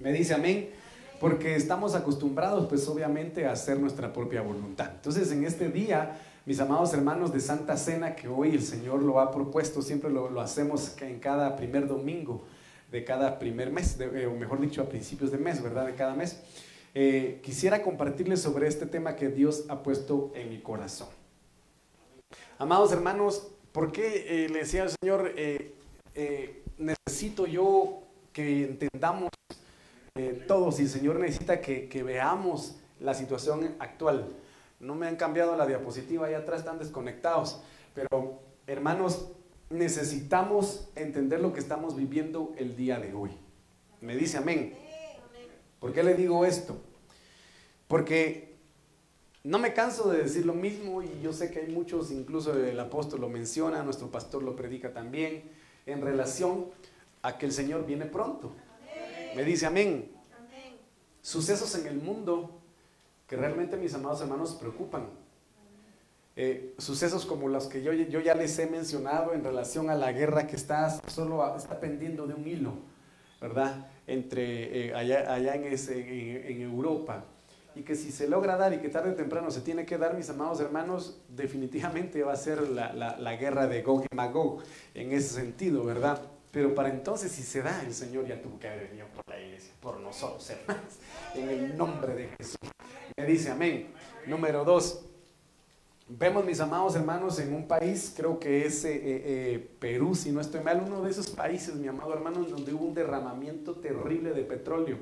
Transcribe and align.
Me 0.00 0.12
dice 0.12 0.34
amén. 0.34 0.70
Porque 1.20 1.54
estamos 1.54 1.94
acostumbrados, 1.94 2.66
pues 2.66 2.88
obviamente, 2.88 3.44
a 3.44 3.52
hacer 3.52 3.78
nuestra 3.78 4.10
propia 4.10 4.40
voluntad. 4.40 4.90
Entonces, 4.94 5.30
en 5.32 5.44
este 5.44 5.68
día, 5.68 6.18
mis 6.46 6.58
amados 6.60 6.94
hermanos 6.94 7.30
de 7.30 7.40
Santa 7.40 7.76
Cena, 7.76 8.16
que 8.16 8.26
hoy 8.26 8.54
el 8.54 8.62
Señor 8.62 9.02
lo 9.02 9.20
ha 9.20 9.30
propuesto, 9.30 9.82
siempre 9.82 10.08
lo, 10.08 10.40
hacemos 10.40 10.96
en 11.02 11.20
cada 11.20 11.56
primer 11.56 11.86
domingo 11.86 12.42
de 12.90 13.04
cada 13.04 13.38
primer 13.38 13.70
mes, 13.70 14.00
eh, 14.00 14.26
o 14.26 14.34
mejor 14.34 14.60
dicho, 14.60 14.80
a 14.80 14.88
principios 14.88 15.30
de 15.30 15.36
mes, 15.36 15.62
¿verdad? 15.62 15.86
De 15.86 15.94
cada 15.94 16.14
mes. 16.14 16.40
Eh, 16.94 17.40
quisiera 17.44 17.82
compartirles 17.82 18.40
sobre 18.40 18.66
este 18.66 18.86
tema 18.86 19.14
que 19.14 19.28
Dios 19.28 19.66
ha 19.68 19.82
puesto 19.82 20.32
en 20.34 20.48
mi 20.48 20.60
corazón. 20.60 21.08
Amados 22.58 22.92
hermanos, 22.92 23.46
¿por 23.72 23.92
qué 23.92 24.44
eh, 24.44 24.48
le 24.48 24.60
decía 24.60 24.84
al 24.84 24.90
Señor, 25.00 25.34
necesito 26.78 27.46
yo 27.46 28.02
que 28.32 28.64
entendamos 28.64 29.28
todos 30.46 30.78
y 30.80 30.82
el 30.82 30.88
Señor 30.88 31.20
necesita 31.20 31.60
que, 31.60 31.88
que 31.88 32.02
veamos 32.02 32.76
la 32.98 33.14
situación 33.14 33.74
actual? 33.78 34.28
No 34.78 34.94
me 34.94 35.06
han 35.06 35.16
cambiado 35.16 35.56
la 35.56 35.66
diapositiva, 35.66 36.26
allá 36.26 36.38
atrás 36.38 36.60
están 36.60 36.78
desconectados. 36.78 37.60
Pero, 37.94 38.40
hermanos, 38.66 39.28
necesitamos 39.70 40.88
entender 40.96 41.40
lo 41.40 41.52
que 41.52 41.60
estamos 41.60 41.96
viviendo 41.96 42.52
el 42.56 42.76
día 42.76 42.98
de 42.98 43.14
hoy. 43.14 43.30
Me 44.00 44.16
dice 44.16 44.38
amén. 44.38 44.76
¿Por 45.78 45.92
qué 45.92 46.02
le 46.02 46.14
digo 46.14 46.44
esto? 46.44 46.76
Porque 47.88 48.56
no 49.42 49.58
me 49.58 49.72
canso 49.72 50.10
de 50.10 50.22
decir 50.22 50.44
lo 50.44 50.54
mismo 50.54 51.02
y 51.02 51.20
yo 51.22 51.32
sé 51.32 51.50
que 51.50 51.60
hay 51.60 51.68
muchos, 51.68 52.10
incluso 52.10 52.52
el 52.54 52.78
apóstol 52.78 53.22
lo 53.22 53.28
menciona, 53.28 53.82
nuestro 53.82 54.10
pastor 54.10 54.42
lo 54.42 54.54
predica 54.54 54.92
también, 54.92 55.50
en 55.86 56.02
relación 56.02 56.66
a 57.22 57.38
que 57.38 57.46
el 57.46 57.52
Señor 57.52 57.86
viene 57.86 58.06
pronto. 58.06 58.52
Me 59.34 59.44
dice 59.44 59.66
amén. 59.66 60.10
Sucesos 61.22 61.74
en 61.76 61.86
el 61.86 61.96
mundo 61.96 62.60
que 63.28 63.36
realmente 63.36 63.76
mis 63.76 63.94
amados 63.94 64.20
hermanos 64.20 64.56
preocupan. 64.58 65.06
Eh, 66.36 66.74
sucesos 66.78 67.26
como 67.26 67.48
los 67.48 67.66
que 67.66 67.82
yo, 67.82 67.92
yo, 67.92 68.20
ya 68.20 68.34
les 68.34 68.58
he 68.58 68.66
mencionado 68.66 69.34
en 69.34 69.44
relación 69.44 69.90
a 69.90 69.94
la 69.94 70.12
guerra 70.12 70.46
que 70.46 70.56
está 70.56 70.90
solo 71.08 71.56
está 71.56 71.78
pendiendo 71.80 72.26
de 72.26 72.34
un 72.34 72.46
hilo, 72.46 72.72
¿verdad? 73.40 73.88
Entre 74.06 74.88
eh, 74.88 74.94
allá, 74.94 75.32
allá 75.32 75.54
en, 75.54 75.64
ese, 75.64 76.50
en, 76.50 76.62
Europa. 76.62 77.24
Y 77.76 77.82
que 77.82 77.94
si 77.94 78.10
se 78.10 78.26
logra 78.26 78.56
dar 78.56 78.72
y 78.72 78.78
que 78.78 78.88
tarde 78.88 79.10
o 79.10 79.14
temprano 79.14 79.50
se 79.50 79.60
tiene 79.60 79.84
que 79.84 79.98
dar, 79.98 80.16
mis 80.16 80.30
amados 80.30 80.60
hermanos, 80.60 81.20
definitivamente 81.28 82.22
va 82.22 82.32
a 82.32 82.36
ser 82.36 82.68
la, 82.68 82.92
la, 82.92 83.18
la 83.18 83.36
guerra 83.36 83.66
de 83.66 83.82
Gog 83.82 84.06
y 84.10 84.16
Magog 84.16 84.62
en 84.94 85.12
ese 85.12 85.34
sentido, 85.34 85.84
¿verdad? 85.84 86.20
Pero 86.50 86.74
para 86.74 86.88
entonces, 86.88 87.30
si 87.30 87.42
se 87.42 87.62
da, 87.62 87.82
el 87.82 87.94
Señor 87.94 88.26
ya 88.26 88.40
tuvo 88.42 88.58
que 88.58 88.68
haber 88.68 88.88
venido 88.88 89.06
por 89.08 89.22
la 89.28 89.40
iglesia, 89.40 89.72
por 89.80 90.00
nosotros, 90.00 90.50
hermanos, 90.50 90.94
en 91.34 91.48
el 91.48 91.76
nombre 91.76 92.14
de 92.14 92.28
Jesús. 92.36 92.58
Me 93.16 93.24
dice 93.24 93.50
amén. 93.50 93.92
Número 94.26 94.64
dos, 94.64 95.04
vemos 96.08 96.44
mis 96.44 96.58
amados 96.58 96.96
hermanos 96.96 97.38
en 97.38 97.54
un 97.54 97.68
país, 97.68 98.12
creo 98.16 98.40
que 98.40 98.66
es 98.66 98.84
eh, 98.84 99.00
eh, 99.02 99.70
Perú, 99.78 100.14
si 100.14 100.32
no 100.32 100.40
estoy 100.40 100.60
mal, 100.60 100.82
uno 100.84 101.02
de 101.02 101.10
esos 101.10 101.28
países, 101.30 101.76
mi 101.76 101.86
amado 101.86 102.12
hermano, 102.12 102.42
donde 102.42 102.74
hubo 102.74 102.84
un 102.84 102.94
derramamiento 102.94 103.76
terrible 103.76 104.32
de 104.32 104.42
petróleo, 104.42 104.98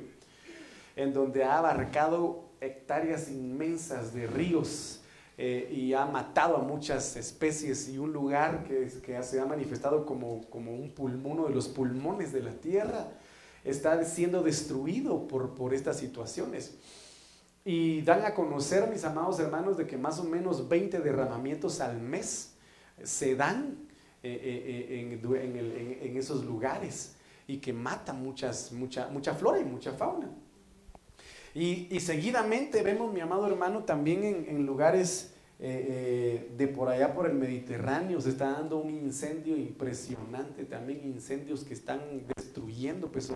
en 0.97 1.15
donde 1.15 1.45
ha 1.45 1.59
abarcado 1.59 2.45
hectáreas 2.61 3.31
inmensas 3.31 4.13
de 4.13 4.27
ríos. 4.27 5.01
Y 5.39 5.95
ha 5.95 6.05
matado 6.05 6.57
a 6.57 6.61
muchas 6.61 7.15
especies 7.17 7.89
y 7.89 7.97
un 7.97 8.13
lugar 8.13 8.65
que, 8.65 8.89
que 9.01 9.23
se 9.23 9.39
ha 9.39 9.47
manifestado 9.47 10.05
como, 10.05 10.41
como 10.51 10.75
un 10.75 10.91
pulmón, 10.91 11.39
uno 11.39 11.47
de 11.47 11.55
los 11.55 11.69
pulmones 11.69 12.33
de 12.33 12.43
la 12.43 12.51
tierra, 12.51 13.07
está 13.65 14.03
siendo 14.05 14.43
destruido 14.43 15.29
por, 15.29 15.55
por 15.55 15.75
estas 15.75 15.99
situaciones. 15.99 16.77
Y 17.65 18.01
dan 18.03 18.25
a 18.25 18.35
conocer, 18.35 18.89
mis 18.89 19.05
amados 19.05 19.39
hermanos, 19.41 19.77
de 19.77 19.87
que 19.87 19.97
más 19.97 20.19
o 20.19 20.25
menos 20.25 20.69
20 20.69 21.01
derramamientos 21.01 21.81
al 21.81 22.01
mes 22.01 22.55
se 23.03 23.37
dan 23.37 23.89
eh, 24.23 24.41
eh, 24.43 25.21
eh, 25.23 26.01
en, 26.03 26.17
esos 26.17 26.45
lugares 26.45 27.15
y 27.47 27.59
que 27.59 27.73
matan 27.73 28.23
muchas, 28.23 28.73
mucha, 28.73 29.09
mucha 29.09 29.35
flora 29.35 29.61
y 29.61 29.65
mucha 29.65 29.93
fauna. 29.93 30.29
Y, 31.61 32.01
seguidamente 32.01 32.83
vemos, 32.83 33.13
mi 33.13 33.21
amado 33.21 33.47
hermano, 33.47 33.83
también 33.85 34.47
en, 34.49 34.65
lugares 34.65 35.35
de 35.59 36.73
por 36.73 36.89
allá 36.89 37.15
por 37.15 37.27
el 37.27 37.35
Mediterráneo 37.35 38.21
se 38.21 38.31
está 38.31 38.53
dando 38.53 38.79
un 38.79 38.91
incendio 38.91 39.57
impresionante, 39.57 40.65
también 40.65 41.01
incendios 41.03 41.65
que 41.65 41.75
están 41.75 42.01
destruyendo 42.37 43.11
pues, 43.11 43.33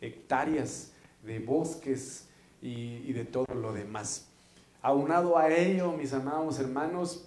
hectáreas 0.00 0.92
de 1.24 1.40
bosques, 1.40 2.28
y, 2.62 3.12
de 3.12 3.24
todo 3.24 3.54
lo 3.54 3.72
demás. 3.72 4.28
Aunado 4.80 5.36
a 5.36 5.50
ello, 5.52 5.92
mis 5.92 6.12
amados 6.12 6.58
hermanos, 6.58 7.26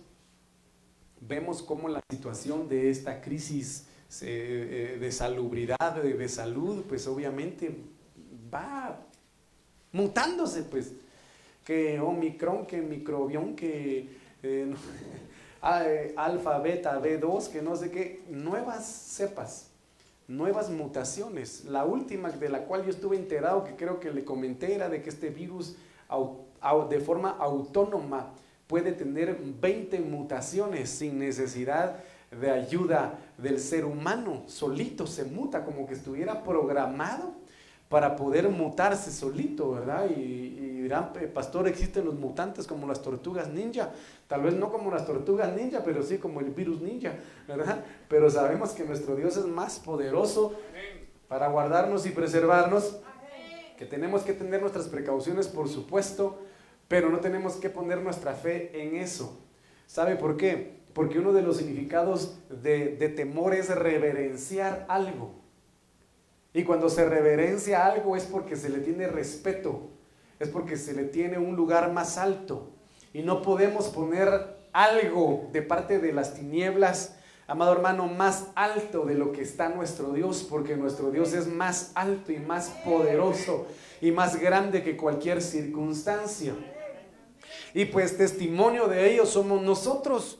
vemos 1.19 1.61
cómo 1.61 1.89
la 1.89 2.01
situación 2.09 2.67
de 2.69 2.89
esta 2.89 3.21
crisis 3.21 3.87
eh, 4.21 4.97
de 4.99 5.11
salubridad, 5.11 6.01
de, 6.01 6.29
salud, 6.29 6.83
pues 6.87 7.05
obviamente 7.07 7.77
va 8.53 9.05
mutándose, 9.95 10.63
pues, 10.63 10.91
que 11.63 11.99
Omicron, 12.01 12.65
que 12.67 12.81
microbión, 12.81 13.55
que 13.55 14.09
eh, 14.43 14.73
eh, 15.63 16.13
alfa, 16.17 16.59
beta, 16.59 17.01
B2, 17.01 17.47
que 17.49 17.61
no 17.61 17.75
sé 17.75 17.89
qué, 17.89 18.23
nuevas 18.29 18.85
cepas 18.85 19.71
nuevas 20.27 20.71
mutaciones. 20.71 21.65
La 21.65 21.85
última 21.85 22.31
de 22.31 22.49
la 22.49 22.63
cual 22.65 22.83
yo 22.83 22.89
estuve 22.89 23.15
enterado, 23.15 23.63
que 23.63 23.75
creo 23.75 23.99
que 23.99 24.11
le 24.11 24.25
comenté, 24.25 24.73
era 24.73 24.89
de 24.89 25.03
que 25.03 25.09
este 25.11 25.29
virus 25.29 25.75
de 26.89 26.99
forma 26.99 27.29
autónoma 27.29 28.31
puede 28.65 28.91
tener 28.91 29.37
20 29.39 29.99
mutaciones 29.99 30.89
sin 30.89 31.19
necesidad 31.19 31.97
de 32.31 32.49
ayuda 32.49 33.19
del 33.37 33.59
ser 33.59 33.85
humano. 33.85 34.41
Solito 34.47 35.05
se 35.05 35.25
muta, 35.25 35.63
como 35.63 35.85
que 35.85 35.93
estuviera 35.93 36.43
programado 36.43 37.44
para 37.89 38.15
poder 38.15 38.49
mutarse 38.49 39.11
solito, 39.11 39.71
¿verdad? 39.71 40.09
Y, 40.09 40.81
dirán, 40.85 41.13
pastor, 41.33 41.67
existen 41.67 42.05
los 42.05 42.15
mutantes 42.15 42.67
como 42.67 42.87
las 42.87 43.01
tortugas 43.01 43.49
ninja. 43.49 43.91
Tal 44.27 44.43
vez 44.43 44.53
no 44.53 44.71
como 44.71 44.91
las 44.91 45.05
tortugas 45.05 45.55
ninja, 45.55 45.81
pero 45.83 46.03
sí 46.03 46.17
como 46.17 46.41
el 46.41 46.51
virus 46.51 46.81
ninja, 46.81 47.13
¿verdad? 47.47 47.83
Pero 48.07 48.29
sabemos 48.29 48.71
que 48.71 48.83
nuestro 48.83 49.15
Dios 49.15 49.37
es 49.37 49.45
más 49.45 49.79
poderoso 49.79 50.53
para 51.27 51.47
guardarnos 51.47 52.05
y 52.05 52.11
preservarnos, 52.11 52.97
que 53.77 53.85
tenemos 53.85 54.21
que 54.21 54.33
tener 54.33 54.61
nuestras 54.61 54.87
precauciones, 54.87 55.47
por 55.47 55.67
supuesto, 55.69 56.39
pero 56.87 57.09
no 57.09 57.19
tenemos 57.19 57.55
que 57.55 57.69
poner 57.69 58.01
nuestra 58.01 58.33
fe 58.33 58.71
en 58.83 58.95
eso. 58.95 59.39
¿Sabe 59.87 60.15
por 60.15 60.37
qué? 60.37 60.77
Porque 60.93 61.19
uno 61.19 61.33
de 61.33 61.41
los 61.41 61.57
significados 61.57 62.37
de, 62.49 62.95
de 62.95 63.09
temor 63.09 63.53
es 63.53 63.73
reverenciar 63.75 64.85
algo. 64.87 65.44
Y 66.55 66.63
cuando 66.63 66.89
se 66.89 67.03
reverencia 67.03 67.85
algo 67.85 68.15
es 68.15 68.23
porque 68.23 68.55
se 68.55 68.69
le 68.69 68.79
tiene 68.79 69.07
respeto, 69.07 69.89
es 70.39 70.47
porque 70.47 70.77
se 70.77 70.93
le 70.93 71.03
tiene 71.03 71.37
un 71.37 71.57
lugar 71.57 71.91
más 71.91 72.17
alto. 72.17 72.71
Y 73.11 73.23
no 73.23 73.41
podemos 73.41 73.89
poner 73.89 74.55
algo 74.71 75.49
de 75.51 75.61
parte 75.61 75.99
de 75.99 76.13
las 76.13 76.33
tinieblas, 76.33 77.17
amado 77.45 77.73
hermano, 77.73 78.07
más 78.07 78.47
alto 78.55 79.03
de 79.03 79.15
lo 79.15 79.33
que 79.33 79.41
está 79.41 79.67
nuestro 79.67 80.13
Dios, 80.13 80.47
porque 80.49 80.77
nuestro 80.77 81.11
Dios 81.11 81.33
es 81.33 81.45
más 81.45 81.91
alto 81.93 82.31
y 82.31 82.37
más 82.37 82.69
poderoso 82.85 83.67
y 83.99 84.11
más 84.11 84.39
grande 84.39 84.81
que 84.81 84.95
cualquier 84.95 85.41
circunstancia. 85.41 86.53
Y 87.73 87.83
pues 87.83 88.15
testimonio 88.15 88.87
de 88.87 89.11
ello 89.11 89.25
somos 89.25 89.61
nosotros. 89.61 90.39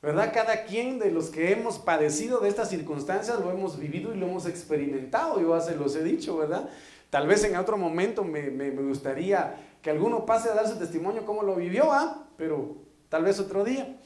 ¿Verdad? 0.00 0.32
Cada 0.32 0.64
quien 0.64 0.98
de 0.98 1.10
los 1.10 1.30
que 1.30 1.50
hemos 1.50 1.78
padecido 1.78 2.38
de 2.38 2.48
estas 2.48 2.68
circunstancias 2.70 3.40
lo 3.40 3.50
hemos 3.50 3.78
vivido 3.78 4.14
y 4.14 4.16
lo 4.16 4.26
hemos 4.26 4.46
experimentado, 4.46 5.40
yo 5.40 5.60
se 5.60 5.74
los 5.74 5.96
he 5.96 6.04
dicho, 6.04 6.36
¿verdad? 6.36 6.68
Tal 7.10 7.26
vez 7.26 7.42
en 7.44 7.56
otro 7.56 7.76
momento 7.76 8.22
me, 8.22 8.70
gustaría 8.70 9.56
que 9.82 9.90
alguno 9.90 10.24
pase 10.24 10.50
a 10.50 10.54
dar 10.54 10.68
su 10.68 10.76
testimonio 10.76 11.26
cómo 11.26 11.42
lo 11.42 11.56
vivió, 11.56 11.92
¿ah? 11.92 12.28
Pero 12.36 12.76
tal 13.08 13.24
vez 13.24 13.40
otro 13.40 13.64
día. 13.64 13.98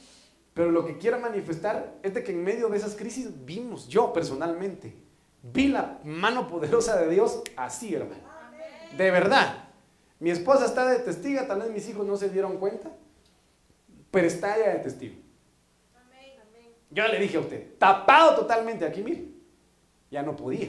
Pero 0.54 0.70
lo 0.70 0.86
que 0.86 0.98
quiero 0.98 1.18
manifestar 1.18 1.94
es 2.02 2.14
de 2.14 2.22
que 2.22 2.32
en 2.32 2.44
medio 2.44 2.68
de 2.68 2.78
esas 2.78 2.94
crisis 2.94 3.28
vimos, 3.44 3.88
yo 3.88 4.12
personalmente, 4.12 4.94
vi 5.42 5.68
la 5.68 5.98
mano 6.04 6.46
poderosa 6.46 6.96
de 6.96 7.10
Dios 7.10 7.42
así, 7.56 7.94
hermano. 7.94 8.22
De 8.96 9.10
verdad. 9.10 9.68
Mi 10.20 10.30
esposa 10.30 10.66
está 10.66 10.86
de 10.86 11.00
testigo, 11.00 11.42
tal 11.48 11.62
vez 11.62 11.70
mis 11.70 11.88
hijos 11.88 12.06
no 12.06 12.16
se 12.16 12.28
dieron 12.28 12.58
cuenta, 12.58 12.92
pero 14.12 14.26
está 14.26 14.56
ella 14.56 14.74
de 14.74 14.78
testigo. 14.78 15.21
Yo 16.92 17.06
le 17.08 17.18
dije 17.18 17.38
a 17.38 17.40
usted, 17.40 17.78
tapado 17.78 18.36
totalmente 18.36 18.84
aquí, 18.84 19.02
mire, 19.02 19.24
ya 20.10 20.22
no 20.22 20.36
podía. 20.36 20.68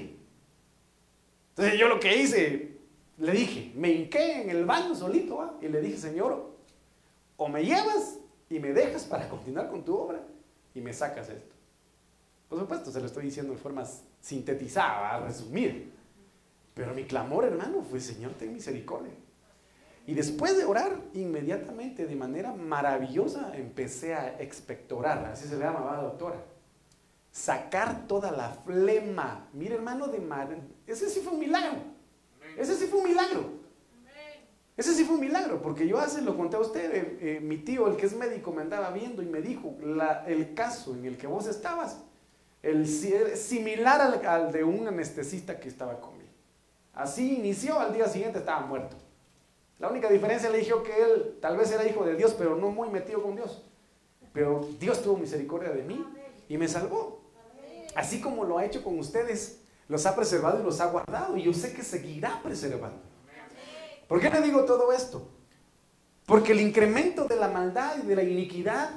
Entonces 1.50 1.80
yo 1.80 1.88
lo 1.88 2.00
que 2.00 2.18
hice, 2.18 2.78
le 3.18 3.32
dije, 3.32 3.74
me 3.76 3.92
hinqué 3.92 4.42
en 4.42 4.50
el 4.50 4.66
baño 4.66 4.96
solito 4.96 5.60
y 5.62 5.68
le 5.68 5.82
dije, 5.82 5.98
Señor, 5.98 6.54
o 7.36 7.48
me 7.50 7.64
llevas 7.64 8.20
y 8.50 8.60
me 8.60 8.74
dejas 8.74 9.04
para 9.04 9.28
continuar 9.30 9.70
con 9.70 9.84
tu 9.84 9.96
obra 9.96 10.22
y 10.74 10.82
me 10.82 10.94
sacas 10.94 11.30
esto. 11.30 11.54
Por 12.48 12.60
supuesto, 12.60 12.92
se 12.92 13.00
lo 13.00 13.08
estoy 13.08 13.26
diciendo 13.26 13.52
en 13.52 13.60
forma 13.60 13.84
sintetizada, 14.22 15.20
resumir. 15.26 15.92
Pero 16.74 16.94
mi 16.94 17.04
clamor, 17.04 17.46
hermano, 17.46 17.84
fue, 17.84 18.00
Señor, 18.00 18.34
ten 18.34 18.54
misericordia. 18.54 19.12
Y 20.06 20.14
después 20.16 20.58
de 20.58 20.66
orar, 20.66 21.00
inmediatamente, 21.14 22.06
de 22.06 22.16
manera 22.16 22.54
maravillosa, 22.54 23.56
empecé 23.56 24.14
a 24.14 24.40
expectorar, 24.42 25.26
así 25.26 25.48
se 25.48 25.56
le 25.56 25.64
llamaba 25.64 26.02
doctora. 26.02 26.44
Sacar 27.32 28.06
toda 28.06 28.32
la 28.32 28.50
flema. 28.50 29.48
Mire, 29.54 29.76
hermano, 29.76 30.08
de 30.08 30.20
mar... 30.20 30.50
ese 30.86 31.10
sí 31.10 31.22
fue 31.22 31.34
un 31.34 31.40
milagro. 31.40 31.78
Ese 32.58 32.76
sí 32.76 32.86
fue 32.88 33.00
un 33.00 33.08
milagro. 33.08 33.64
Ese 34.76 34.94
sí 34.94 35.04
fue 35.04 35.16
un 35.16 35.22
milagro, 35.22 35.62
porque 35.62 35.88
yo 35.88 36.00
hace, 36.00 36.22
lo 36.22 36.36
conté 36.36 36.58
a 36.58 36.60
usted, 36.60 36.96
eh, 36.96 37.18
eh, 37.22 37.40
mi 37.40 37.58
tío, 37.58 37.88
el 37.88 37.96
que 37.96 38.08
es 38.08 38.16
médico, 38.16 38.52
me 38.52 38.64
andaba 38.64 38.90
viendo 38.90 39.22
y 39.22 39.28
me 39.28 39.40
dijo, 39.40 39.76
el 40.26 40.54
caso 40.56 40.96
en 40.96 41.06
el 41.06 41.16
que 41.16 41.28
vos 41.28 41.46
estabas, 41.46 42.00
el, 42.64 42.88
similar 42.88 44.02
al, 44.02 44.26
al 44.26 44.52
de 44.52 44.64
un 44.64 44.88
anestesista 44.88 45.60
que 45.60 45.70
estaba 45.70 46.02
conmigo. 46.02 46.32
Así 46.92 47.36
inició, 47.36 47.80
al 47.80 47.94
día 47.94 48.08
siguiente 48.08 48.40
estaba 48.40 48.66
muerto. 48.66 48.98
La 49.80 49.90
única 49.90 50.10
diferencia 50.10 50.50
le 50.50 50.60
dijo 50.60 50.84
que 50.84 51.02
él 51.02 51.38
tal 51.42 51.58
vez 51.58 51.72
era 51.72 51.86
hijo 51.88 52.06
de 52.06 52.16
Dios, 52.16 52.34
pero 52.38 52.56
no 52.56 52.70
muy 52.70 52.90
metido 52.90 53.22
con 53.22 53.36
Dios. 53.36 53.64
Pero 54.32 54.68
Dios 54.80 55.02
tuvo 55.02 55.18
misericordia 55.18 55.72
de 55.72 55.84
mí 55.84 56.04
y 56.50 56.58
me 56.58 56.68
salvó. 56.68 57.22
Así 57.96 58.22
como 58.22 58.44
lo 58.44 58.58
ha 58.58 58.66
hecho 58.66 58.84
con 58.84 58.98
ustedes, 58.98 59.62
los 59.88 60.06
ha 60.06 60.16
preservado 60.16 60.60
y 60.60 60.64
los 60.64 60.80
ha 60.82 60.88
guardado. 60.88 61.38
Y 61.38 61.44
yo 61.44 61.54
sé 61.54 61.74
que 61.74 61.84
seguirá 61.84 62.42
preservando. 62.42 63.02
¿Por 64.08 64.20
qué 64.20 64.30
le 64.30 64.42
digo 64.42 64.66
todo 64.66 64.92
esto? 64.92 65.28
Porque 66.26 66.54
el 66.54 66.62
incremento 66.62 67.26
de 67.26 67.36
la 67.36 67.48
maldad 67.48 67.98
y 68.02 68.08
de 68.08 68.16
la 68.16 68.24
iniquidad 68.24 68.92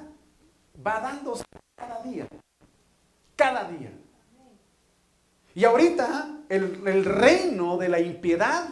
va 0.85 1.01
dándose 1.01 1.45
cada 1.77 2.03
día. 2.03 2.27
Cada 3.35 3.65
día. 3.71 3.93
Y 5.55 5.65
ahorita 5.65 6.45
el, 6.49 6.87
el 6.87 7.05
reino 7.05 7.77
de 7.77 7.89
la 7.89 8.01
impiedad 8.01 8.69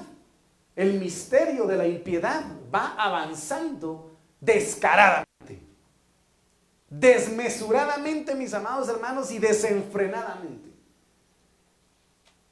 el 0.76 0.94
misterio 0.94 1.66
de 1.66 1.76
la 1.76 1.86
impiedad 1.86 2.42
va 2.74 2.94
avanzando 2.98 4.18
descaradamente, 4.40 5.62
desmesuradamente, 6.88 8.34
mis 8.34 8.52
amados 8.54 8.88
hermanos, 8.88 9.30
y 9.30 9.38
desenfrenadamente. 9.38 10.70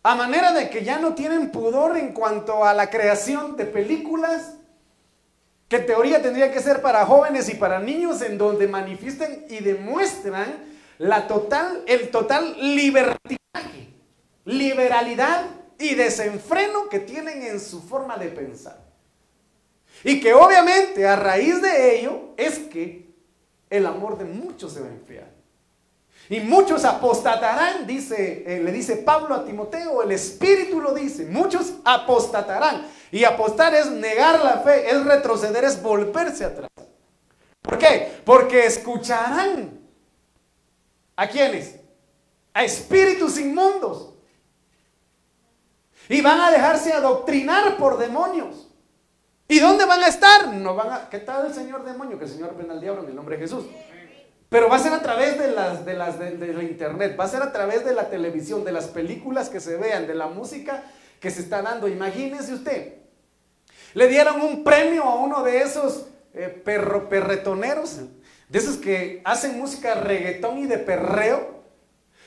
A 0.05 0.15
manera 0.15 0.53
de 0.53 0.69
que 0.69 0.85
ya 0.85 0.99
no 0.99 1.15
tienen 1.15 1.51
pudor 1.51 1.97
en 1.97 2.13
cuanto 2.13 2.65
a 2.65 2.75
la 2.75 2.91
creación 2.91 3.57
de 3.57 3.67
películas, 3.67 4.55
que 5.69 5.77
en 5.77 5.87
teoría 5.87 6.21
tendría 6.21 6.53
que 6.53 6.61
ser 6.61 6.83
para 6.83 7.07
jóvenes 7.07 7.49
y 7.49 7.55
para 7.55 7.79
niños, 7.79 8.21
en 8.23 8.37
donde 8.37 8.67
manifiesten 8.67 9.47
y 9.49 9.61
demuestran 9.61 10.65
la 10.99 11.27
total, 11.27 11.83
el 11.87 12.11
total 12.11 12.57
libertinaje, 12.59 13.95
liberalidad 14.45 15.47
y 15.82 15.94
desenfreno 15.96 16.88
que 16.88 17.00
tienen 17.00 17.43
en 17.43 17.61
su 17.61 17.82
forma 17.82 18.17
de 18.17 18.29
pensar. 18.29 18.79
Y 20.05 20.20
que 20.20 20.32
obviamente 20.32 21.06
a 21.06 21.17
raíz 21.17 21.61
de 21.61 21.99
ello 21.99 22.34
es 22.37 22.58
que 22.58 23.12
el 23.69 23.87
amor 23.87 24.17
de 24.17 24.25
muchos 24.25 24.73
se 24.73 24.81
va 24.81 24.87
a 24.87 24.90
enfriar. 24.90 25.31
Y 26.29 26.38
muchos 26.40 26.84
apostatarán, 26.84 27.87
dice, 27.87 28.44
eh, 28.46 28.62
le 28.62 28.70
dice 28.70 28.96
Pablo 28.96 29.34
a 29.34 29.44
Timoteo, 29.44 30.02
el 30.02 30.12
Espíritu 30.12 30.81
lo 30.81 30.94
dice, 30.94 31.26
muchos 31.26 31.75
apostatarán. 31.84 32.87
Y 33.11 33.25
apostar 33.25 33.75
es 33.75 33.90
negar 33.90 34.43
la 34.43 34.61
fe, 34.61 34.88
es 34.88 35.05
retroceder, 35.05 35.64
es 35.64 35.82
volverse 35.82 36.44
atrás. 36.44 36.70
¿Por 37.61 37.76
qué? 37.76 38.20
Porque 38.25 38.67
escucharán. 38.67 39.81
¿A 41.17 41.29
quiénes? 41.29 41.76
A 42.55 42.64
espíritus 42.64 43.38
inmundos 43.38 44.12
y 46.09 46.21
van 46.21 46.41
a 46.41 46.51
dejarse 46.51 46.93
adoctrinar 46.93 47.77
por 47.77 47.99
demonios. 47.99 48.69
¿Y 49.49 49.61
dónde 49.61 49.85
van 49.85 50.03
a 50.03 50.09
estar? 50.09 50.49
No 50.49 50.75
van 50.75 50.91
a, 50.91 51.09
¿Qué 51.11 51.19
tal 51.19 51.47
el 51.47 51.53
señor 51.53 51.85
demonio? 51.85 52.19
Que 52.19 52.25
el 52.25 52.31
Señor 52.31 52.55
prenda 52.55 52.75
al 52.75 52.81
diablo 52.81 53.03
en 53.03 53.11
el 53.11 53.15
nombre 53.15 53.37
de 53.37 53.43
Jesús. 53.43 53.65
Pero 54.49 54.69
va 54.69 54.77
a 54.77 54.79
ser 54.79 54.93
a 54.93 55.03
través 55.03 55.39
de 55.39 55.51
las 55.51 55.85
de 55.85 55.95
las 55.95 56.19
de, 56.19 56.53
la 56.53 56.63
internet, 56.63 57.17
va 57.19 57.25
a 57.25 57.29
ser 57.29 57.43
a 57.43 57.53
través 57.53 57.85
de 57.85 57.95
la 57.95 58.11
televisión, 58.11 58.65
de 58.65 58.73
las 58.73 58.87
películas 58.87 59.49
que 59.49 59.61
se 59.61 59.77
vean, 59.77 60.07
de 60.07 60.15
la 60.15 60.27
música 60.27 60.85
que 61.21 61.31
se 61.31 61.41
está 61.41 61.63
dando. 61.63 61.89
Imagínese 61.89 62.53
usted. 62.53 62.95
Le 63.95 64.09
dieron 64.09 64.41
un 64.41 64.63
premio 64.63 65.05
a 65.05 65.15
uno 65.17 65.43
de 65.43 65.63
esos 65.63 66.07
eh, 66.35 66.49
perro, 66.49 67.09
perretoneros, 67.09 68.01
de 68.49 68.59
esos 68.59 68.77
que 68.77 69.23
hacen 69.25 69.59
música 69.59 69.95
reggaetón 69.95 70.59
y 70.59 70.67
de 70.67 70.79
perreo 70.79 71.62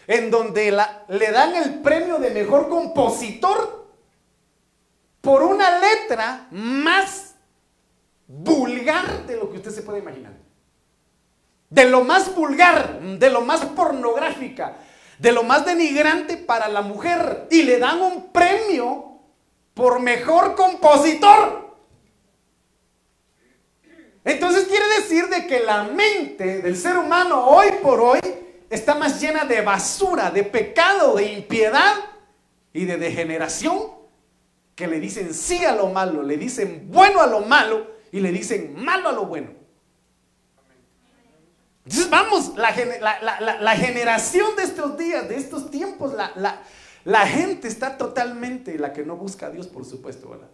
en 0.08 0.30
donde 0.30 0.72
le 1.08 1.32
dan 1.32 1.56
el 1.56 1.82
premio 1.82 2.18
de 2.18 2.32
mejor 2.32 2.70
compositor 2.70 3.86
por 5.22 5.44
una 5.44 5.80
letra 5.80 6.48
más 6.52 7.36
vulgar 8.28 9.26
de 9.26 9.38
lo 9.38 9.50
que 9.52 9.58
usted 9.58 9.72
se 9.72 9.82
puede 9.82 10.00
imaginar. 10.00 10.34
De 11.70 11.86
lo 11.86 12.04
más 12.04 12.34
vulgar, 12.36 13.02
de 13.02 13.30
lo 13.30 13.42
más 13.42 13.66
pornográfica, 13.66 14.78
de 15.18 15.32
lo 15.32 15.44
más 15.44 15.66
denigrante 15.66 16.38
para 16.38 16.68
la 16.68 16.82
mujer. 16.82 17.48
Y 17.50 17.64
le 17.64 17.80
dan 17.80 18.02
un 18.02 18.32
premio 18.32 19.20
por 19.74 20.00
mejor 20.00 20.56
compositor. 20.56 21.76
Entonces 24.24 24.66
quiere 24.66 24.88
decir 25.00 25.28
de 25.28 25.48
que 25.48 25.60
la 25.62 25.84
mente 25.84 26.62
del 26.62 26.78
ser 26.78 26.98
humano 26.98 27.48
hoy 27.48 27.68
por 27.82 28.00
hoy 28.00 28.20
está 28.70 28.96
más 28.96 29.22
llena 29.22 29.46
de 29.46 29.62
basura, 29.62 30.32
de 30.32 30.44
pecado, 30.44 31.16
de 31.16 31.34
impiedad 31.34 31.96
y 32.74 32.86
de 32.86 32.98
degeneración, 32.98 33.92
que 34.76 34.88
le 34.88 35.00
dicen 35.00 35.34
sí 35.34 35.64
a 35.64 35.76
lo 35.76 35.88
malo, 35.88 36.24
le 36.24 36.38
dicen 36.38 36.88
bueno 36.90 37.22
a 37.22 37.28
lo 37.28 37.42
malo 37.42 37.88
y 38.12 38.20
le 38.20 38.32
dicen 38.32 38.76
malo 38.78 39.10
a 39.10 39.12
lo 39.14 39.26
bueno. 39.26 39.52
Entonces 41.86 42.10
vamos, 42.10 42.54
la, 42.58 43.76
generación 43.76 44.56
de 44.56 44.64
estos 44.64 44.98
días, 44.98 45.30
de 45.30 45.38
estos 45.38 45.70
tiempos, 45.70 46.14
la, 46.14 47.28
gente 47.28 47.68
está 47.68 47.98
totalmente, 47.98 48.80
la 48.80 48.92
que 48.92 49.04
no 49.04 49.16
busca 49.16 49.48
a 49.48 49.50
Dios, 49.52 49.68
por 49.68 49.86
supuesto, 49.86 50.30
¿verdad? 50.30 50.50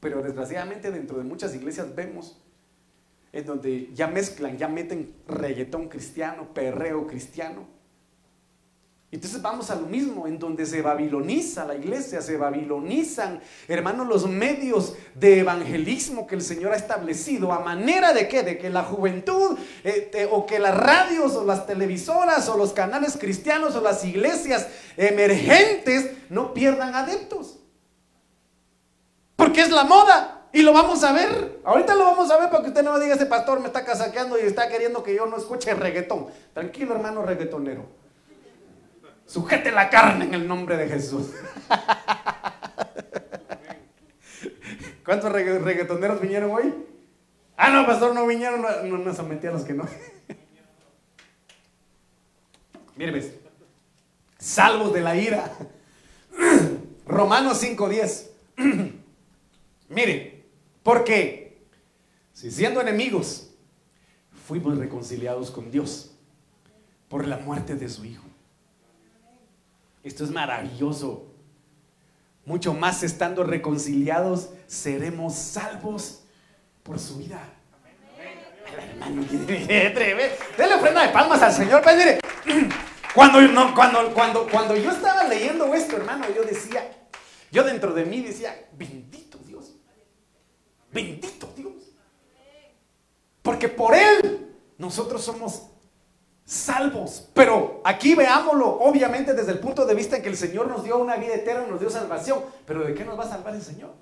Pero 0.00 0.22
desgraciadamente 0.22 0.90
dentro 0.90 1.16
de 1.16 1.24
muchas 1.24 1.54
iglesias 1.54 1.94
vemos 1.94 2.38
en 3.32 3.44
donde 3.44 3.90
ya 3.94 4.06
mezclan, 4.06 4.56
ya 4.56 4.68
meten 4.68 5.14
reggaetón 5.26 5.88
cristiano, 5.88 6.52
perreo 6.54 7.06
cristiano. 7.06 7.78
Entonces 9.10 9.40
vamos 9.40 9.70
a 9.70 9.74
lo 9.74 9.86
mismo, 9.86 10.26
en 10.26 10.38
donde 10.38 10.66
se 10.66 10.82
babiloniza 10.82 11.64
la 11.64 11.74
iglesia, 11.74 12.20
se 12.20 12.36
babilonizan, 12.36 13.40
hermanos, 13.66 14.06
los 14.06 14.28
medios 14.28 14.96
de 15.14 15.40
evangelismo 15.40 16.26
que 16.26 16.34
el 16.34 16.42
Señor 16.42 16.72
ha 16.72 16.76
establecido, 16.76 17.50
a 17.52 17.60
manera 17.60 18.12
de 18.12 18.28
que, 18.28 18.42
de 18.42 18.58
que 18.58 18.68
la 18.68 18.84
juventud, 18.84 19.58
eh, 19.82 20.28
o 20.30 20.44
que 20.44 20.58
las 20.58 20.76
radios, 20.76 21.34
o 21.36 21.44
las 21.44 21.66
televisoras, 21.66 22.50
o 22.50 22.58
los 22.58 22.74
canales 22.74 23.16
cristianos, 23.16 23.74
o 23.76 23.80
las 23.80 24.04
iglesias 24.04 24.68
emergentes 24.98 26.10
no 26.28 26.52
pierdan 26.52 26.94
adeptos. 26.94 27.60
Porque 29.36 29.62
es 29.62 29.70
la 29.70 29.84
moda. 29.84 30.37
Y 30.58 30.62
lo 30.62 30.72
vamos 30.72 31.04
a 31.04 31.12
ver. 31.12 31.60
Ahorita 31.62 31.94
lo 31.94 32.02
vamos 32.02 32.32
a 32.32 32.36
ver 32.36 32.50
para 32.50 32.64
que 32.64 32.70
usted 32.70 32.82
no 32.82 32.94
me 32.94 32.98
diga, 32.98 33.14
ese 33.14 33.26
pastor 33.26 33.60
me 33.60 33.68
está 33.68 33.84
casaqueando 33.84 34.36
y 34.36 34.42
está 34.42 34.68
queriendo 34.68 35.04
que 35.04 35.14
yo 35.14 35.24
no 35.24 35.36
escuche 35.36 35.72
reggaetón. 35.72 36.26
Tranquilo, 36.52 36.96
hermano 36.96 37.22
reggaetonero. 37.22 37.86
Sujete 39.24 39.70
la 39.70 39.88
carne 39.88 40.24
en 40.24 40.34
el 40.34 40.48
nombre 40.48 40.76
de 40.76 40.88
Jesús. 40.88 41.30
¿Cuántos 45.04 45.30
reggaetoneros 45.30 46.20
vinieron 46.20 46.50
hoy? 46.50 46.74
Ah, 47.56 47.70
no, 47.70 47.86
pastor, 47.86 48.12
no 48.12 48.26
vinieron. 48.26 48.60
No, 48.60 48.82
no, 48.82 48.98
no 48.98 49.14
son 49.14 49.28
mentiras 49.28 49.62
que 49.62 49.74
no. 49.74 49.84
Mire, 52.96 53.12
ves. 53.12 53.32
Salvos 54.38 54.92
de 54.92 55.02
la 55.02 55.14
ira. 55.14 55.52
Romanos 57.06 57.62
5.10. 57.62 58.26
Mire, 59.90 60.37
porque 60.88 61.58
si 62.32 62.50
siendo 62.50 62.80
enemigos, 62.80 63.50
fuimos 64.46 64.78
reconciliados 64.78 65.50
con 65.50 65.70
Dios 65.70 66.12
por 67.10 67.26
la 67.26 67.36
muerte 67.36 67.74
de 67.74 67.90
su 67.90 68.06
Hijo. 68.06 68.24
Esto 70.02 70.24
es 70.24 70.30
maravilloso. 70.30 71.26
Mucho 72.46 72.72
más 72.72 73.02
estando 73.02 73.44
reconciliados, 73.44 74.48
seremos 74.66 75.34
salvos 75.34 76.22
por 76.82 76.98
su 76.98 77.18
vida. 77.18 77.42
Hermano, 78.74 79.26
Dele 79.46 80.74
ofrenda 80.74 81.02
de 81.02 81.12
palmas 81.12 81.42
al 81.42 81.52
Señor. 81.52 81.82
Cuando, 83.14 83.38
cuando, 83.74 84.14
cuando, 84.14 84.46
cuando 84.48 84.74
yo 84.74 84.90
estaba 84.90 85.24
leyendo 85.24 85.74
esto, 85.74 85.96
hermano, 85.96 86.24
yo 86.34 86.44
decía, 86.44 86.88
yo 87.50 87.64
dentro 87.64 87.92
de 87.92 88.06
mí 88.06 88.22
decía, 88.22 88.68
bendito 91.02 91.52
Dios. 91.56 91.72
Porque 93.42 93.68
por 93.68 93.94
Él 93.94 94.54
nosotros 94.76 95.22
somos 95.22 95.68
salvos. 96.44 97.28
Pero 97.34 97.80
aquí 97.84 98.14
veámoslo, 98.14 98.80
obviamente, 98.80 99.34
desde 99.34 99.52
el 99.52 99.60
punto 99.60 99.84
de 99.86 99.94
vista 99.94 100.16
en 100.16 100.22
que 100.22 100.28
el 100.28 100.36
Señor 100.36 100.66
nos 100.66 100.82
dio 100.82 100.98
una 100.98 101.16
vida 101.16 101.34
eterna, 101.34 101.66
nos 101.66 101.80
dio 101.80 101.90
salvación. 101.90 102.42
Pero 102.66 102.84
¿de 102.84 102.94
qué 102.94 103.04
nos 103.04 103.18
va 103.18 103.24
a 103.24 103.28
salvar 103.28 103.54
el 103.54 103.62
Señor? 103.62 103.94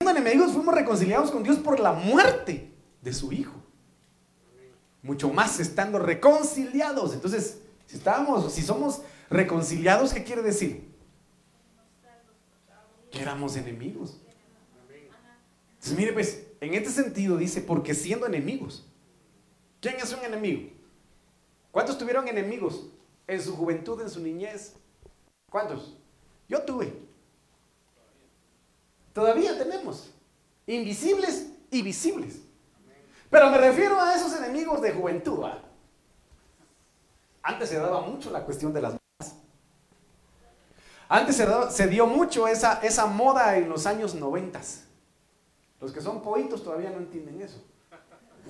Siendo 0.00 0.18
enemigos, 0.18 0.52
fuimos 0.52 0.74
reconciliados 0.74 1.30
con 1.30 1.42
Dios 1.42 1.58
por 1.58 1.78
la 1.78 1.92
muerte 1.92 2.72
de 3.00 3.12
su 3.12 3.32
Hijo. 3.32 3.54
Mucho 5.02 5.30
más 5.30 5.58
estando 5.58 5.98
reconciliados. 5.98 7.12
Entonces, 7.12 7.58
si 7.86 7.96
estábamos, 7.96 8.52
si 8.52 8.62
somos 8.62 9.02
reconciliados, 9.28 10.14
¿qué 10.14 10.22
quiere 10.22 10.42
decir? 10.42 10.92
Que 13.10 13.20
éramos 13.20 13.56
enemigos. 13.56 14.21
Entonces, 15.82 15.98
mire, 15.98 16.12
pues, 16.12 16.46
en 16.60 16.74
este 16.74 16.90
sentido 16.90 17.36
dice, 17.36 17.60
porque 17.60 17.92
siendo 17.92 18.24
enemigos, 18.24 18.86
¿quién 19.80 19.96
es 19.96 20.12
un 20.12 20.24
enemigo? 20.24 20.70
¿Cuántos 21.72 21.98
tuvieron 21.98 22.28
enemigos 22.28 22.86
en 23.26 23.42
su 23.42 23.56
juventud, 23.56 24.00
en 24.00 24.08
su 24.08 24.20
niñez? 24.20 24.74
¿Cuántos? 25.50 25.96
Yo 26.48 26.62
tuve. 26.62 26.92
Todavía 29.12 29.58
tenemos. 29.58 30.12
Invisibles 30.68 31.48
y 31.72 31.82
visibles. 31.82 32.42
Pero 33.28 33.50
me 33.50 33.58
refiero 33.58 34.00
a 34.00 34.14
esos 34.14 34.36
enemigos 34.36 34.80
de 34.82 34.92
juventud. 34.92 35.44
Antes 37.42 37.70
se 37.70 37.78
daba 37.78 38.02
mucho 38.02 38.30
la 38.30 38.44
cuestión 38.44 38.72
de 38.72 38.82
las 38.82 38.92
modas. 38.92 39.34
Antes 41.08 41.44
se, 41.74 41.88
dio 41.88 42.06
mucho 42.06 42.46
esa 42.46 43.06
moda 43.06 43.56
en 43.56 43.68
los 43.68 43.86
años 43.86 44.14
noventas. 44.14 44.84
Los 45.82 45.90
que 45.90 46.00
son 46.00 46.22
poitos 46.22 46.62
todavía 46.62 46.90
no 46.90 46.98
entienden 46.98 47.42
eso. 47.42 47.60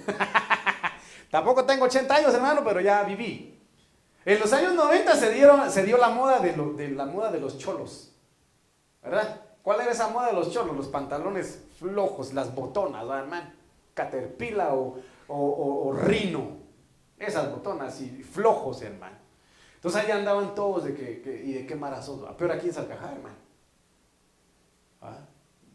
Tampoco 1.31 1.65
tengo 1.65 1.87
80 1.87 2.15
años, 2.15 2.35
hermano, 2.35 2.61
pero 2.63 2.79
ya 2.83 3.03
viví. 3.05 3.59
En 4.27 4.39
los 4.39 4.53
años 4.53 4.75
90 4.75 5.17
se, 5.17 5.33
dieron, 5.33 5.71
se 5.71 5.83
dio 5.83 5.97
la 5.97 6.11
moda 6.11 6.41
de, 6.41 6.53
de, 6.53 6.91
la 6.91 7.07
moda 7.07 7.33
de 7.33 7.41
los 7.41 7.57
cholos. 7.57 8.13
¿Verdad? 9.03 9.41
¿Cuál 9.63 9.81
era 9.81 9.93
esa 9.93 10.09
moda 10.09 10.27
de 10.27 10.35
los 10.35 10.53
cholos? 10.53 10.77
Los 10.77 10.89
pantalones 10.89 11.65
flojos, 11.79 12.35
las 12.35 12.55
botonas, 12.55 13.03
¿verdad, 13.03 13.25
hermano? 13.25 13.51
Caterpillar 13.95 14.73
o, 14.73 15.03
o, 15.29 15.93
Rino. 15.95 16.59
Esas 17.19 17.51
botonas 17.51 17.99
y 18.03 18.23
flojos, 18.23 18.83
hermano. 18.83 19.17
Entonces 19.77 20.05
ahí 20.05 20.11
andaban 20.11 20.55
todos 20.55 20.85
de 20.85 20.95
que, 20.95 21.43
y 21.47 21.55
de 21.55 21.67
qué 21.67 21.77
marazos. 21.77 22.31
Peor 22.37 22.53
aquí 22.53 22.67
en 22.67 22.75
Salcajá, 22.75 23.11
hermano. 23.11 23.42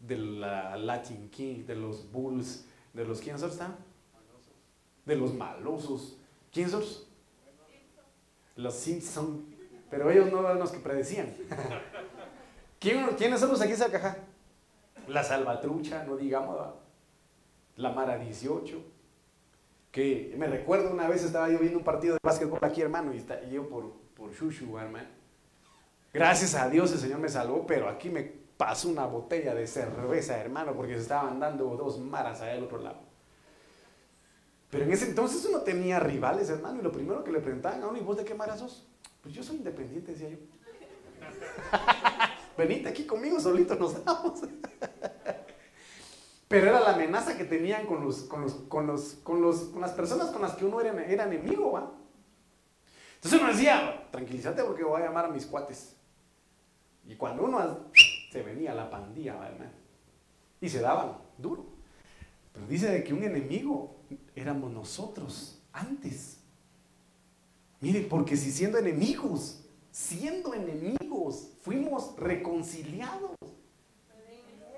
De 0.08 0.16
la 0.16 0.76
Latin 0.76 1.28
King, 1.28 1.66
de 1.66 1.76
los 1.76 2.10
Bulls, 2.10 2.66
de 2.94 3.04
los 3.04 3.20
¿quiénes 3.20 3.42
están? 3.42 3.76
De 5.04 5.14
los 5.14 5.34
malosos. 5.34 6.16
¿Quiénes 6.50 6.72
son? 6.72 6.82
Los 8.56 8.74
Simpson. 8.74 9.44
Pero 9.90 10.10
ellos 10.10 10.32
no 10.32 10.40
eran 10.40 10.58
los 10.58 10.72
que 10.72 10.78
predecían. 10.78 11.34
¿Quiénes 12.80 13.38
son 13.38 13.50
los 13.50 13.60
aquí 13.60 13.72
en 13.72 13.90
caja? 13.90 14.16
La 15.06 15.22
Salvatrucha, 15.22 16.04
no 16.04 16.16
digamos. 16.16 16.74
La 17.76 17.92
Mara 17.92 18.18
18. 18.18 18.82
Que 19.90 20.34
me 20.38 20.46
recuerdo 20.46 20.90
una 20.90 21.06
vez 21.08 21.22
estaba 21.24 21.50
yo 21.50 21.58
viendo 21.58 21.78
un 21.78 21.84
partido 21.84 22.14
de 22.14 22.20
básquetbol 22.22 22.58
aquí, 22.62 22.80
hermano, 22.82 23.12
y, 23.14 23.24
yo 23.50 23.68
por, 23.68 23.92
por 24.14 24.32
Shushu, 24.32 24.78
hermano. 24.78 25.08
Gracias 26.12 26.54
a 26.54 26.68
Dios 26.68 26.92
el 26.92 26.98
Señor 26.98 27.18
me 27.18 27.28
salvó, 27.28 27.66
pero 27.66 27.88
aquí 27.88 28.08
me 28.10 28.37
pasó 28.58 28.88
una 28.88 29.06
botella 29.06 29.54
de 29.54 29.66
cerveza, 29.66 30.36
hermano, 30.36 30.74
porque 30.74 30.94
se 30.94 31.02
estaban 31.02 31.40
dando 31.40 31.76
dos 31.76 31.98
maras 32.00 32.42
allá 32.42 32.54
al 32.54 32.64
otro 32.64 32.78
lado. 32.78 32.98
Pero 34.68 34.84
en 34.84 34.92
ese 34.92 35.06
entonces 35.06 35.46
uno 35.46 35.60
tenía 35.60 36.00
rivales, 36.00 36.50
hermano, 36.50 36.80
y 36.80 36.82
lo 36.82 36.92
primero 36.92 37.24
que 37.24 37.32
le 37.32 37.40
preguntaban 37.40 37.82
a 37.82 37.86
uno, 37.86 37.96
¿y 37.96 38.02
vos 38.02 38.18
de 38.18 38.24
qué 38.24 38.34
mara 38.34 38.58
sos? 38.58 38.86
Pues 39.22 39.32
yo 39.32 39.42
soy 39.42 39.56
independiente, 39.56 40.12
decía 40.12 40.28
yo. 40.30 40.36
Venite 42.58 42.88
aquí 42.88 43.06
conmigo, 43.06 43.40
solito 43.40 43.76
nos 43.76 44.04
damos. 44.04 44.40
Pero 46.48 46.66
era 46.66 46.80
la 46.80 46.94
amenaza 46.94 47.36
que 47.36 47.44
tenían 47.44 47.86
con, 47.86 48.04
los, 48.04 48.22
con, 48.22 48.42
los, 48.42 48.54
con, 48.54 48.88
los, 48.88 49.18
con, 49.22 49.40
los, 49.40 49.60
con 49.66 49.80
las 49.80 49.92
personas 49.92 50.30
con 50.30 50.42
las 50.42 50.56
que 50.56 50.64
uno 50.64 50.80
era, 50.80 51.04
era 51.04 51.22
enemigo, 51.24 51.70
¿va? 51.72 51.92
Entonces 53.14 53.40
uno 53.40 53.50
decía, 53.50 54.08
tranquilízate 54.10 54.64
porque 54.64 54.82
voy 54.82 55.00
a 55.00 55.04
llamar 55.04 55.26
a 55.26 55.28
mis 55.28 55.46
cuates. 55.46 55.94
Y 57.06 57.14
cuando 57.14 57.44
uno 57.44 57.60
se 58.30 58.42
venía 58.42 58.74
la 58.74 58.90
pandilla, 58.90 59.38
¿verdad? 59.38 59.70
Y 60.60 60.68
se 60.68 60.80
daban 60.80 61.18
duro. 61.36 61.66
Pero 62.52 62.66
dice 62.66 62.90
de 62.90 63.04
que 63.04 63.14
un 63.14 63.22
enemigo 63.22 63.96
éramos 64.34 64.72
nosotros 64.72 65.60
antes. 65.72 66.38
Mire, 67.80 68.00
porque 68.02 68.36
si 68.36 68.50
siendo 68.50 68.78
enemigos, 68.78 69.60
siendo 69.90 70.54
enemigos, 70.54 71.50
fuimos 71.62 72.16
reconciliados. 72.16 73.36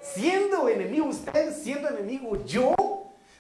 Siendo 0.02 0.68
enemigo 0.68 1.06
usted, 1.06 1.54
siendo 1.54 1.88
enemigo 1.88 2.44
yo, 2.44 2.74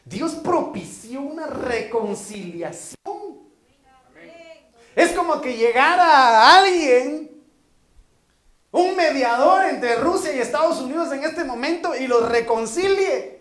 Dios 0.04 0.34
propició 0.36 1.20
una 1.20 1.46
reconciliación. 1.46 2.96
Es 4.96 5.12
como 5.12 5.40
que 5.40 5.56
llegara 5.56 6.58
alguien 6.58 7.30
un 8.72 8.96
mediador 8.96 9.66
entre 9.66 9.96
Rusia 9.96 10.34
y 10.34 10.38
Estados 10.38 10.80
Unidos 10.80 11.12
en 11.12 11.24
este 11.24 11.44
momento 11.44 11.94
y 11.96 12.06
los 12.06 12.28
reconcilie. 12.28 13.40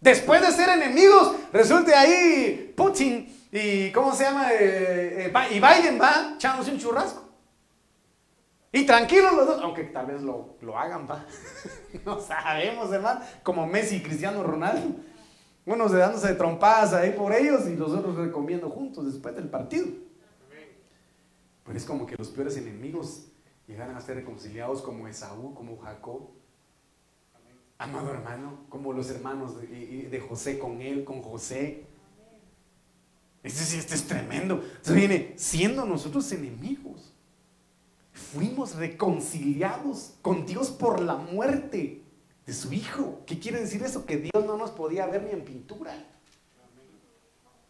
Después 0.00 0.40
de 0.40 0.52
ser 0.52 0.68
enemigos, 0.68 1.36
resulte 1.52 1.94
ahí 1.94 2.72
Putin 2.76 3.48
y, 3.52 3.90
¿cómo 3.92 4.14
se 4.14 4.24
llama? 4.24 4.52
Eh, 4.52 5.26
eh, 5.26 5.48
y 5.50 5.54
Biden 5.54 6.00
va 6.00 6.34
echándose 6.34 6.70
un 6.70 6.78
churrasco. 6.78 7.22
Y 8.72 8.86
tranquilos 8.86 9.34
los 9.34 9.46
dos, 9.46 9.60
aunque 9.62 9.84
tal 9.84 10.06
vez 10.06 10.22
lo, 10.22 10.56
hagan, 10.78 11.06
va. 11.08 11.26
no 12.06 12.18
sabemos, 12.20 12.90
hermano. 12.90 13.20
Como 13.42 13.66
Messi 13.66 13.96
y 13.96 14.02
Cristiano 14.02 14.42
Ronaldo. 14.42 14.96
Unos 15.66 15.92
dándose 15.92 16.28
de 16.28 16.34
trompadas 16.34 16.94
ahí 16.94 17.10
por 17.10 17.32
ellos 17.34 17.68
y 17.68 17.76
los 17.76 17.92
otros 17.92 18.16
recomiendo 18.16 18.70
juntos 18.70 19.04
después 19.04 19.34
del 19.36 19.48
partido. 19.48 19.86
Pero 21.64 21.78
es 21.78 21.84
como 21.84 22.06
que 22.06 22.16
los 22.16 22.28
peores 22.28 22.56
enemigos 22.56 23.26
llegaran 23.66 23.96
a 23.96 24.00
ser 24.00 24.16
reconciliados 24.16 24.82
como 24.82 25.08
Esaú, 25.08 25.54
como 25.54 25.78
Jacob. 25.78 26.30
Amado 27.78 28.12
hermano, 28.12 28.60
como 28.68 28.92
los 28.92 29.10
hermanos 29.10 29.60
de, 29.60 30.24
José 30.28 30.58
con 30.58 30.80
él, 30.80 31.04
con 31.04 31.20
José. 31.20 31.84
Este, 33.42 33.64
sí, 33.64 33.78
este 33.78 33.94
es 33.96 34.06
tremendo. 34.06 34.62
Entonces 34.62 34.94
viene 34.94 35.32
siendo 35.36 35.84
nosotros 35.84 36.30
enemigos. 36.32 37.12
Fuimos 38.12 38.76
reconciliados 38.76 40.14
con 40.22 40.46
Dios 40.46 40.70
por 40.70 41.00
la 41.00 41.16
muerte 41.16 42.02
de 42.46 42.52
su 42.52 42.72
Hijo. 42.72 43.22
¿Qué 43.26 43.38
quiere 43.40 43.60
decir 43.60 43.82
eso? 43.82 44.06
Que 44.06 44.18
Dios 44.18 44.44
no 44.46 44.56
nos 44.56 44.70
podía 44.70 45.06
ver 45.06 45.24
ni 45.24 45.30
en 45.30 45.44
pintura. 45.44 45.92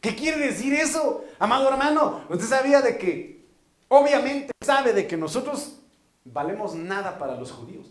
¿Qué 0.00 0.14
quiere 0.16 0.46
decir 0.46 0.74
eso? 0.74 1.24
Amado 1.38 1.68
hermano, 1.70 2.24
usted 2.28 2.46
sabía 2.46 2.82
de 2.82 2.98
que, 2.98 3.46
obviamente 3.88 4.50
sabe 4.60 4.92
de 4.92 5.06
que 5.06 5.16
nosotros 5.16 5.81
valemos 6.24 6.74
nada 6.74 7.18
para 7.18 7.36
los 7.36 7.52
judíos. 7.52 7.86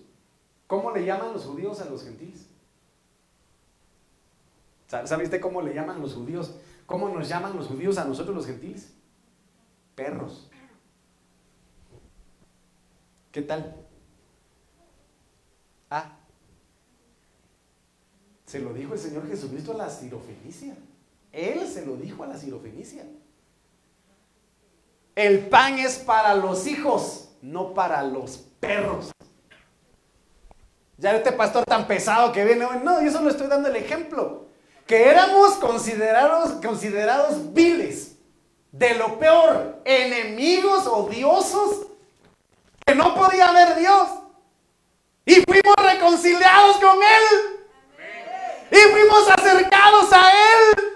¿Cómo 0.68 0.92
le 0.92 1.06
llaman 1.06 1.34
los 1.34 1.46
judíos 1.46 1.82
a 1.82 1.86
los 1.86 2.04
gentiles? 2.04 2.48
¿Sabe 4.88 5.24
usted 5.24 5.40
cómo 5.40 5.62
le 5.62 5.74
llaman 5.74 6.02
los 6.02 6.14
judíos? 6.14 6.56
¿Cómo 6.86 7.10
nos 7.10 7.28
llaman 7.30 7.56
los 7.56 7.68
judíos 7.68 7.98
a 7.98 8.06
nosotros 8.06 8.36
los 8.36 8.46
gentiles? 8.46 8.94
Perros. 9.96 10.50
¿Qué 13.32 13.42
tal? 13.42 13.76
Ah, 15.90 16.18
se 18.46 18.60
lo 18.60 18.74
dijo 18.74 18.94
el 18.94 19.00
Señor 19.00 19.28
Jesucristo 19.28 19.72
a 19.72 19.76
la 19.76 19.90
sirofenicia. 19.90 20.76
Él 21.32 21.66
se 21.68 21.86
lo 21.86 21.96
dijo 21.96 22.24
a 22.24 22.28
la 22.28 22.38
sirofenicia. 22.38 23.06
El 25.16 25.48
pan 25.48 25.80
es 25.80 26.00
para 26.00 26.36
los 26.36 26.68
hijos 26.68 27.21
no 27.42 27.74
para 27.74 28.04
los 28.04 28.38
perros. 28.60 29.12
Ya 30.98 31.16
este 31.16 31.32
pastor 31.32 31.66
tan 31.66 31.88
pesado 31.88 32.32
que 32.32 32.46
viene 32.46 32.66
no, 32.84 33.02
yo 33.02 33.12
solo 33.12 33.30
estoy 33.30 33.48
dando 33.48 33.70
el 33.70 33.76
ejemplo. 33.76 34.46
Que 34.86 35.10
éramos 35.10 35.54
considerados, 35.56 36.52
considerados 36.64 37.54
viles, 37.54 38.18
de 38.72 38.96
lo 38.96 39.18
peor, 39.18 39.82
enemigos 39.84 40.86
odiosos, 40.86 41.88
que 42.86 42.94
no 42.94 43.16
podía 43.16 43.50
haber 43.50 43.76
Dios. 43.78 44.10
Y 45.26 45.42
fuimos 45.42 45.76
reconciliados 45.78 46.78
con 46.78 46.98
Él. 46.98 47.60
Y 48.72 48.92
fuimos 48.92 49.30
acercados 49.30 50.14
a 50.14 50.32
Él. 50.32 50.94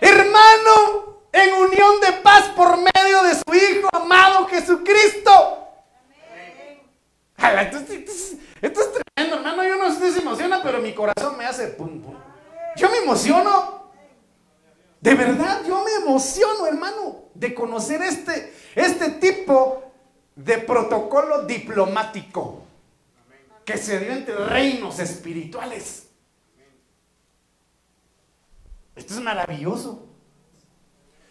Hermano, 0.00 1.19
en 1.32 1.52
unión 1.54 2.00
de 2.00 2.12
paz 2.22 2.50
por 2.56 2.76
medio 2.76 3.22
de 3.22 3.34
su 3.34 3.54
Hijo 3.54 3.88
amado 3.92 4.46
Jesucristo. 4.48 5.60
Esto, 7.60 7.78
es 8.80 8.92
tremendo, 8.92 9.36
hermano. 9.36 9.64
Yo 9.64 9.76
no 9.76 9.92
sé 9.94 10.08
si 10.08 10.12
se 10.12 10.20
emociona, 10.20 10.62
pero 10.62 10.80
mi 10.80 10.92
corazón 10.92 11.36
me 11.38 11.46
hace 11.46 11.68
pum, 11.68 12.00
pum. 12.02 12.14
Yo 12.76 12.90
me 12.90 12.98
emociono. 12.98 13.80
De 15.00 15.14
verdad, 15.14 15.62
yo 15.66 15.82
me 15.82 15.92
emociono, 15.92 16.66
hermano, 16.66 17.24
de 17.34 17.54
conocer 17.54 18.02
este, 18.02 18.54
este 18.74 19.12
tipo 19.12 19.82
de 20.36 20.58
protocolo 20.58 21.42
diplomático 21.46 22.62
que 23.64 23.78
se 23.78 23.98
dio 23.98 24.12
entre 24.12 24.34
reinos 24.34 24.98
espirituales. 24.98 26.08
Esto 28.94 29.14
es 29.14 29.20
maravilloso. 29.20 30.09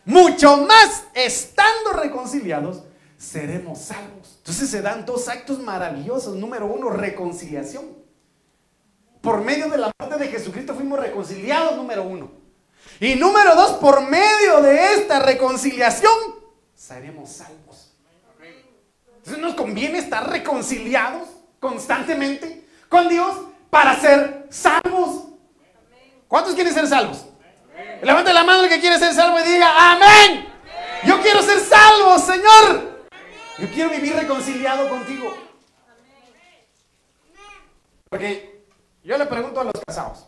Mucho 0.10 0.58
más 0.58 1.04
estando 1.14 1.94
reconciliados, 1.94 2.82
seremos 3.16 3.78
salvos. 3.78 4.38
Entonces 4.40 4.68
se 4.68 4.82
dan 4.82 5.06
dos 5.06 5.28
actos 5.28 5.60
maravillosos. 5.60 6.36
Número 6.36 6.66
uno, 6.66 6.90
reconciliación. 6.90 7.86
Por 9.22 9.42
medio 9.42 9.70
de 9.70 9.78
la 9.78 9.92
muerte 10.00 10.18
de 10.18 10.32
Jesucristo 10.32 10.74
fuimos 10.74 11.00
reconciliados, 11.00 11.78
número 11.78 12.02
uno. 12.02 12.32
Y 13.00 13.14
número 13.14 13.54
dos, 13.54 13.74
por 13.74 14.02
medio 14.02 14.64
de 14.64 14.96
esta 14.96 15.20
reconciliación, 15.20 16.12
seremos 16.74 17.30
salvos. 17.30 17.94
Entonces 19.18 19.38
nos 19.38 19.54
conviene 19.54 20.00
estar 20.00 20.28
reconciliados 20.28 21.30
constantemente 21.60 22.68
con 22.90 23.10
Dios 23.10 23.36
para 23.70 24.00
ser 24.00 24.48
salvos. 24.50 25.26
¿Cuántos 26.28 26.56
quieren 26.56 26.74
ser 26.74 26.88
salvos? 26.88 27.26
Levante 28.02 28.34
la 28.34 28.44
mano 28.44 28.64
el 28.64 28.70
que 28.70 28.80
quiere 28.80 28.98
ser 28.98 29.14
salvo 29.14 29.40
y 29.40 29.44
diga, 29.44 29.92
amén. 29.92 30.48
Yo 31.06 31.22
quiero 31.22 31.42
ser 31.42 31.60
salvo, 31.60 32.18
Señor. 32.18 33.08
Yo 33.58 33.68
quiero 33.72 33.90
vivir 33.90 34.16
reconciliado 34.16 34.90
contigo. 34.90 35.36
Porque 38.10 38.66
yo 39.04 39.18
le 39.18 39.26
pregunto 39.26 39.60
a 39.60 39.66
los 39.66 39.74
casados, 39.86 40.26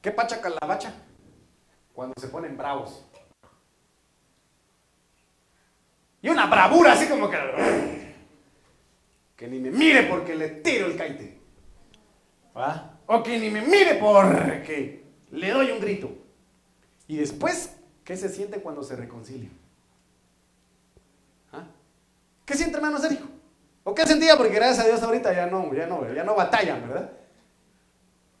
¿qué 0.00 0.10
pacha 0.10 0.40
calabacha? 0.40 0.92
Cuando 1.92 2.14
se 2.20 2.28
ponen 2.28 2.56
bravos. 2.56 3.04
Y 6.22 6.28
una 6.28 6.46
bravura 6.46 6.92
así 6.92 7.06
como 7.06 7.30
que... 7.30 8.14
Que 9.36 9.46
ni 9.48 9.58
me 9.58 9.70
mire 9.70 10.04
porque 10.04 10.34
le 10.34 10.48
tiro 10.48 10.86
el 10.86 10.96
caite. 10.96 11.38
O 13.06 13.22
que 13.22 13.38
ni 13.38 13.50
me 13.50 13.60
mire 13.60 13.96
porque 13.96 15.05
le 15.30 15.50
doy 15.50 15.70
un 15.70 15.80
grito. 15.80 16.10
Y 17.08 17.16
después, 17.16 17.76
¿qué 18.04 18.16
se 18.16 18.28
siente 18.28 18.60
cuando 18.60 18.82
se 18.82 18.96
reconcilia? 18.96 19.50
¿Ah? 21.52 21.64
¿Qué 22.44 22.54
siente 22.54 22.76
hermano 22.76 22.98
Sergio? 22.98 23.26
¿O 23.84 23.94
qué 23.94 24.06
sentía? 24.06 24.36
Porque 24.36 24.54
gracias 24.54 24.84
a 24.84 24.88
Dios 24.88 25.02
ahorita 25.02 25.32
ya 25.32 25.46
no, 25.46 25.72
ya 25.72 25.86
no, 25.86 26.12
ya 26.12 26.24
no 26.24 26.34
batallan, 26.34 26.88
¿verdad? 26.88 27.12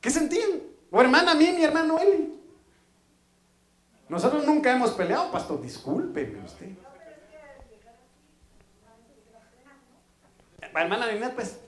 ¿Qué 0.00 0.10
sentían? 0.10 0.62
O 0.90 1.00
hermana 1.00 1.34
mí, 1.34 1.52
mi 1.52 1.64
hermano 1.64 1.98
Eli. 1.98 2.34
Nosotros 4.08 4.44
nunca 4.46 4.72
hemos 4.72 4.92
peleado, 4.92 5.30
pastor, 5.30 5.60
discúlpeme 5.60 6.44
usted. 6.44 6.70
Hermana 10.74 11.10
Ninette, 11.10 11.34
pues, 11.34 11.58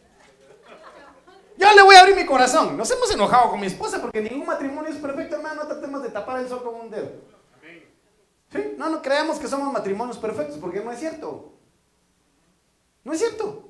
yo 1.59 1.75
le 1.75 1.83
voy 1.83 1.97
a 1.97 2.01
abrir 2.01 2.15
mi 2.15 2.25
corazón. 2.25 2.77
Nos 2.77 2.89
hemos 2.91 3.13
enojado 3.13 3.51
con 3.51 3.61
mi 3.61 3.67
esposa 3.67 4.01
porque 4.01 4.21
ningún 4.21 4.47
matrimonio 4.47 4.91
es 4.91 4.97
perfecto, 4.97 5.37
hermano. 5.37 5.65
No 5.65 5.69
tratemos 5.69 6.03
de 6.05 6.11
tapar 6.11 6.41
el 6.41 6.49
sol 6.49 6.63
con 6.63 6.77
un 6.77 6.91
dedo. 6.91 7.11
No, 8.79 8.89
no 8.89 9.03
creamos 9.03 9.39
que 9.39 9.49
somos 9.49 9.73
matrimonios 9.73 10.17
perfectos 10.19 10.57
porque 10.59 10.81
no 10.81 10.93
es 10.93 11.01
cierto. 11.01 11.53
No 13.03 13.13
es 13.13 13.19
cierto. 13.19 13.69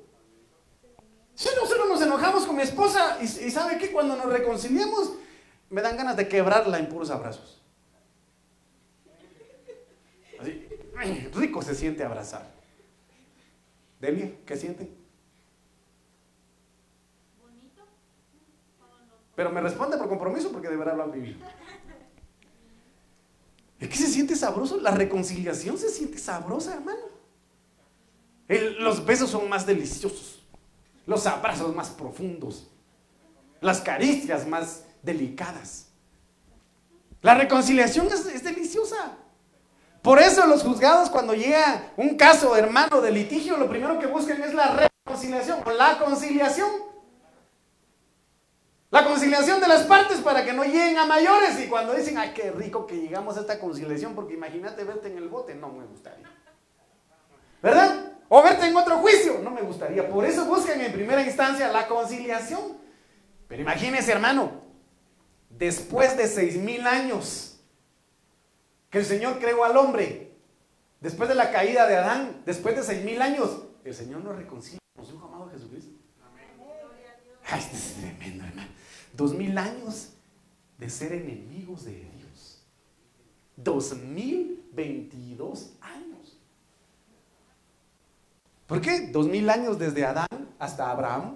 Si 1.33 1.49
nosotros 1.55 1.89
nos 1.89 2.01
enojamos 2.01 2.45
con 2.45 2.55
mi 2.55 2.61
esposa 2.61 3.17
y, 3.21 3.27
sabe 3.27 3.77
que 3.77 3.91
cuando 3.91 4.15
nos 4.15 4.27
reconciliamos 4.27 5.13
me 5.69 5.81
dan 5.81 5.97
ganas 5.97 6.15
de 6.15 6.27
quebrarla 6.27 6.77
en 6.77 6.89
puros 6.89 7.09
abrazos. 7.09 7.61
Así, 10.39 10.67
rico 11.33 11.61
se 11.61 11.73
siente 11.73 12.03
abrazar. 12.03 12.45
Delia, 13.99 14.31
¿qué 14.45 14.55
siente? 14.55 14.98
Pero 19.39 19.51
me 19.51 19.61
responde 19.61 19.95
por 19.97 20.09
compromiso 20.09 20.51
porque 20.51 20.67
de 20.67 20.75
verdad 20.75 20.97
lo 20.97 21.03
han 21.03 21.13
vivido. 21.13 21.39
¿Es 23.79 23.87
que 23.87 23.95
se 23.95 24.07
siente 24.07 24.35
sabroso? 24.35 24.81
La 24.81 24.91
reconciliación 24.91 25.77
se 25.77 25.87
siente 25.87 26.17
sabrosa, 26.17 26.73
hermano. 26.73 26.99
los 28.79 29.05
besos 29.05 29.29
son 29.29 29.47
más 29.47 29.65
deliciosos. 29.65 30.45
Los 31.05 31.25
abrazos 31.25 31.73
más 31.73 31.87
profundos. 31.87 32.67
Las 33.61 33.79
caricias 33.79 34.45
más 34.45 34.83
delicadas. 35.03 35.87
La 37.21 37.33
reconciliación 37.33 38.07
es, 38.07 38.43
deliciosa. 38.43 39.15
Por 40.01 40.19
eso 40.19 40.47
los 40.47 40.63
juzgados 40.63 41.09
cuando 41.09 41.33
llega 41.33 41.93
un 41.95 42.17
caso, 42.17 42.57
hermano, 42.57 42.99
de 42.99 43.11
litigio, 43.11 43.55
lo 43.55 43.69
primero 43.69 43.99
que 43.99 44.07
buscan 44.07 44.43
es 44.43 44.53
la 44.53 44.89
reconciliación 45.05 45.61
o 45.65 45.71
la 45.71 45.97
conciliación. 45.97 46.88
La 48.91 49.05
conciliación 49.05 49.61
de 49.61 49.67
las 49.67 49.83
partes 49.83 50.19
para 50.19 50.43
que 50.43 50.51
no 50.51 50.63
lleguen 50.63 50.97
a 50.97 51.05
mayores. 51.05 51.59
Y 51.59 51.67
cuando 51.67 51.93
dicen, 51.93 52.17
ay, 52.17 52.31
qué 52.33 52.51
rico 52.51 52.87
que 52.87 52.97
llegamos 52.97 53.37
a 53.37 53.41
esta 53.41 53.59
conciliación, 53.59 54.15
porque 54.15 54.33
imagínate 54.33 54.83
verte 54.83 55.09
en 55.09 55.17
el 55.17 55.29
bote, 55.29 55.53
no 55.53 55.69
me 55.69 55.85
gustaría. 55.85 56.27
¿Verdad? 57.61 58.13
O 58.29 58.41
verte 58.41 58.65
en 58.65 58.75
otro 58.75 58.97
juicio, 58.97 59.39
no 59.43 59.51
me 59.51 59.61
gustaría. 59.61 60.07
Por 60.09 60.25
eso 60.25 60.45
buscan 60.45 60.81
en 60.81 60.91
primera 60.91 61.21
instancia 61.21 61.71
la 61.71 61.87
conciliación. 61.87 62.77
Pero 63.47 63.61
imagínese, 63.61 64.11
hermano, 64.11 64.63
después 65.49 66.15
de 66.17 66.27
seis 66.27 66.57
mil 66.57 66.85
años 66.87 67.59
que 68.89 68.99
el 68.99 69.05
Señor 69.05 69.39
creó 69.39 69.65
al 69.65 69.77
hombre, 69.77 70.31
después 70.99 71.29
de 71.29 71.35
la 71.35 71.51
caída 71.51 71.87
de 71.87 71.97
Adán, 71.97 72.41
después 72.45 72.75
de 72.75 72.83
seis 72.83 73.03
mil 73.03 73.21
años, 73.21 73.63
el 73.83 73.93
Señor 73.93 74.23
nos 74.23 74.35
reconcilia 74.35 74.79
con 74.95 75.05
su 75.05 75.17
amado 75.17 75.49
Jesucristo. 75.51 75.91
Ay, 77.51 77.59
esto 77.59 77.75
es 77.75 77.95
tremendo, 77.95 78.45
hermano. 78.45 78.78
Dos 79.19 79.33
mil 79.33 79.57
años 79.57 80.13
de 80.77 80.89
ser 80.89 81.11
enemigos 81.11 81.83
de 81.83 81.91
Dios. 81.91 82.63
Dos 83.57 83.93
mil 83.97 84.63
veintidós 84.71 85.73
años. 85.81 86.39
¿Por 88.65 88.79
qué? 88.79 89.07
Dos 89.07 89.27
mil 89.27 89.49
años 89.49 89.77
desde 89.77 90.05
Adán 90.05 90.29
hasta 90.57 90.89
Abraham. 90.89 91.35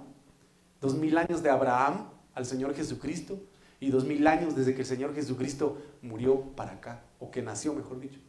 Dos 0.80 0.96
mil 0.96 1.18
años 1.18 1.44
de 1.44 1.50
Abraham 1.50 2.08
al 2.34 2.46
Señor 2.46 2.74
Jesucristo. 2.74 3.38
Y 3.82 3.90
dos 3.90 4.06
mil 4.06 4.26
años 4.28 4.56
desde 4.56 4.74
que 4.74 4.84
el 4.84 4.88
Señor 4.88 5.14
Jesucristo 5.14 5.78
murió 6.02 6.40
para 6.56 6.72
acá. 6.72 7.04
O 7.20 7.32
que 7.32 7.42
nació, 7.42 7.74
mejor 7.74 8.00
dicho. 8.00 8.22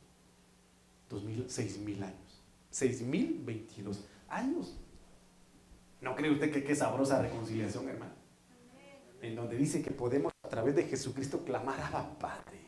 Dos 1.08 1.22
mil, 1.22 1.44
seis 1.48 1.78
mil 1.78 2.02
años. 2.02 2.42
Seis 2.72 3.02
mil 3.02 3.40
veintidós 3.46 4.00
años. 4.28 4.76
¿No 6.00 6.16
cree 6.16 6.32
usted 6.32 6.50
que 6.50 6.64
qué 6.64 6.74
sabrosa 6.74 7.22
reconciliación, 7.22 7.88
hermano? 7.88 8.23
En 9.26 9.36
donde 9.36 9.56
dice 9.56 9.82
que 9.82 9.90
podemos 9.90 10.32
a 10.42 10.48
través 10.48 10.74
de 10.74 10.84
Jesucristo 10.84 11.44
clamar 11.44 11.80
a 11.80 12.18
Padre. 12.18 12.64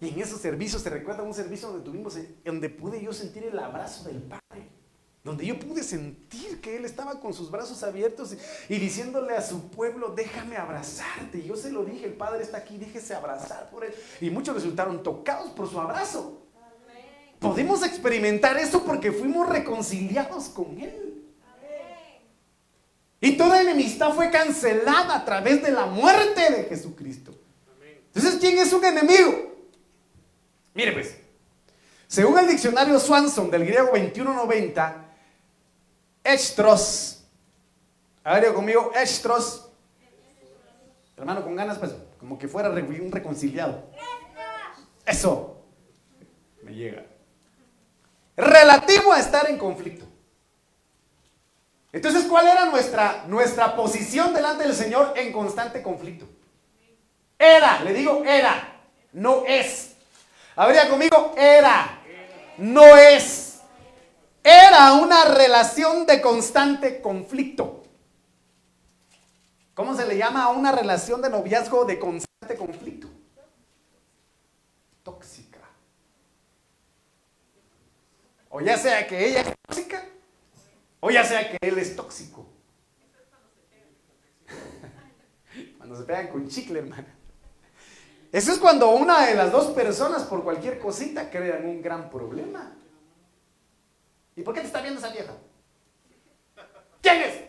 Y 0.00 0.10
en 0.10 0.20
esos 0.20 0.40
servicios, 0.40 0.82
se 0.82 0.90
recuerda 0.90 1.24
un 1.24 1.34
servicio 1.34 1.68
donde 1.68 1.84
tuvimos, 1.84 2.16
donde 2.44 2.70
pude 2.70 3.02
yo 3.02 3.12
sentir 3.12 3.44
el 3.44 3.58
abrazo 3.58 4.04
del 4.04 4.22
Padre, 4.22 4.68
donde 5.24 5.44
yo 5.44 5.58
pude 5.58 5.82
sentir 5.82 6.60
que 6.60 6.76
Él 6.76 6.84
estaba 6.84 7.20
con 7.20 7.34
sus 7.34 7.50
brazos 7.50 7.82
abiertos 7.82 8.36
y, 8.68 8.78
diciéndole 8.78 9.34
a 9.36 9.42
su 9.42 9.68
pueblo, 9.70 10.10
déjame 10.14 10.56
abrazarte. 10.56 11.38
Y 11.38 11.48
yo 11.48 11.56
se 11.56 11.72
lo 11.72 11.84
dije, 11.84 12.06
el 12.06 12.14
Padre 12.14 12.44
está 12.44 12.58
aquí, 12.58 12.78
déjese 12.78 13.14
abrazar 13.14 13.70
por 13.70 13.84
Él. 13.84 13.92
Y 14.20 14.30
muchos 14.30 14.54
resultaron 14.54 15.02
tocados 15.02 15.50
por 15.50 15.68
su 15.68 15.80
abrazo. 15.80 16.44
Podemos 17.40 17.84
experimentar 17.84 18.56
eso 18.56 18.84
porque 18.84 19.10
fuimos 19.10 19.48
reconciliados 19.48 20.48
con 20.48 20.78
Él. 20.78 21.07
Y 23.20 23.36
toda 23.36 23.60
enemistad 23.60 24.12
fue 24.12 24.30
cancelada 24.30 25.16
a 25.16 25.24
través 25.24 25.62
de 25.62 25.72
la 25.72 25.86
muerte 25.86 26.52
de 26.52 26.64
Jesucristo. 26.64 27.34
Entonces, 28.14 28.38
¿quién 28.40 28.58
es 28.58 28.72
un 28.72 28.84
enemigo? 28.84 29.56
Mire 30.74 30.92
pues, 30.92 31.16
según 32.06 32.38
el 32.38 32.48
diccionario 32.48 32.98
Swanson 32.98 33.50
del 33.50 33.66
griego 33.66 33.88
2190, 33.88 35.04
estros, 36.24 37.24
a 38.24 38.34
ver, 38.34 38.54
conmigo, 38.54 38.92
estros, 38.94 39.68
hermano, 41.16 41.42
con 41.42 41.54
ganas, 41.54 41.78
pues, 41.78 41.92
como 42.18 42.38
que 42.38 42.48
fuera 42.48 42.70
un 42.70 43.12
reconciliado. 43.12 43.84
Eso, 45.04 45.62
me 46.62 46.74
llega. 46.74 47.04
Relativo 48.36 49.12
a 49.12 49.20
estar 49.20 49.50
en 49.50 49.58
conflicto. 49.58 50.07
Entonces, 51.92 52.24
¿cuál 52.24 52.46
era 52.48 52.66
nuestra, 52.66 53.24
nuestra 53.26 53.74
posición 53.74 54.34
delante 54.34 54.64
del 54.64 54.74
Señor 54.74 55.14
en 55.16 55.32
constante 55.32 55.82
conflicto? 55.82 56.26
Era, 57.38 57.82
le 57.82 57.94
digo 57.94 58.24
era, 58.24 58.82
no 59.12 59.44
es. 59.46 59.92
Habría 60.54 60.88
conmigo, 60.90 61.34
era, 61.36 62.00
no 62.58 62.96
es. 62.96 63.60
Era 64.42 64.92
una 64.94 65.24
relación 65.26 66.04
de 66.04 66.20
constante 66.20 67.00
conflicto. 67.00 67.84
¿Cómo 69.72 69.96
se 69.96 70.06
le 70.06 70.18
llama 70.18 70.44
a 70.44 70.48
una 70.48 70.72
relación 70.72 71.22
de 71.22 71.30
noviazgo 71.30 71.84
de 71.84 71.98
constante 71.98 72.56
conflicto? 72.56 73.08
Tóxica. 75.04 75.60
O 78.50 78.60
ya 78.60 78.76
sea 78.76 79.06
que 79.06 79.28
ella 79.28 79.40
es 79.40 79.52
tóxica 79.66 80.04
o 81.00 81.10
ya 81.10 81.24
sea 81.24 81.50
que 81.50 81.58
él 81.60 81.78
es 81.78 81.94
tóxico. 81.96 82.46
Cuando 85.78 85.96
se 85.96 86.04
pegan 86.04 86.28
con 86.28 86.48
chicle, 86.48 86.80
hermana. 86.80 87.14
Eso 88.30 88.52
es 88.52 88.58
cuando 88.58 88.90
una 88.90 89.26
de 89.26 89.34
las 89.34 89.50
dos 89.50 89.68
personas 89.68 90.24
por 90.24 90.44
cualquier 90.44 90.78
cosita 90.78 91.30
crean 91.30 91.64
un 91.64 91.80
gran 91.80 92.10
problema. 92.10 92.76
¿Y 94.36 94.42
por 94.42 94.54
qué 94.54 94.60
te 94.60 94.66
está 94.66 94.82
viendo 94.82 95.00
esa 95.00 95.10
vieja? 95.10 95.32
¿Quién 97.00 97.22
es? 97.22 97.44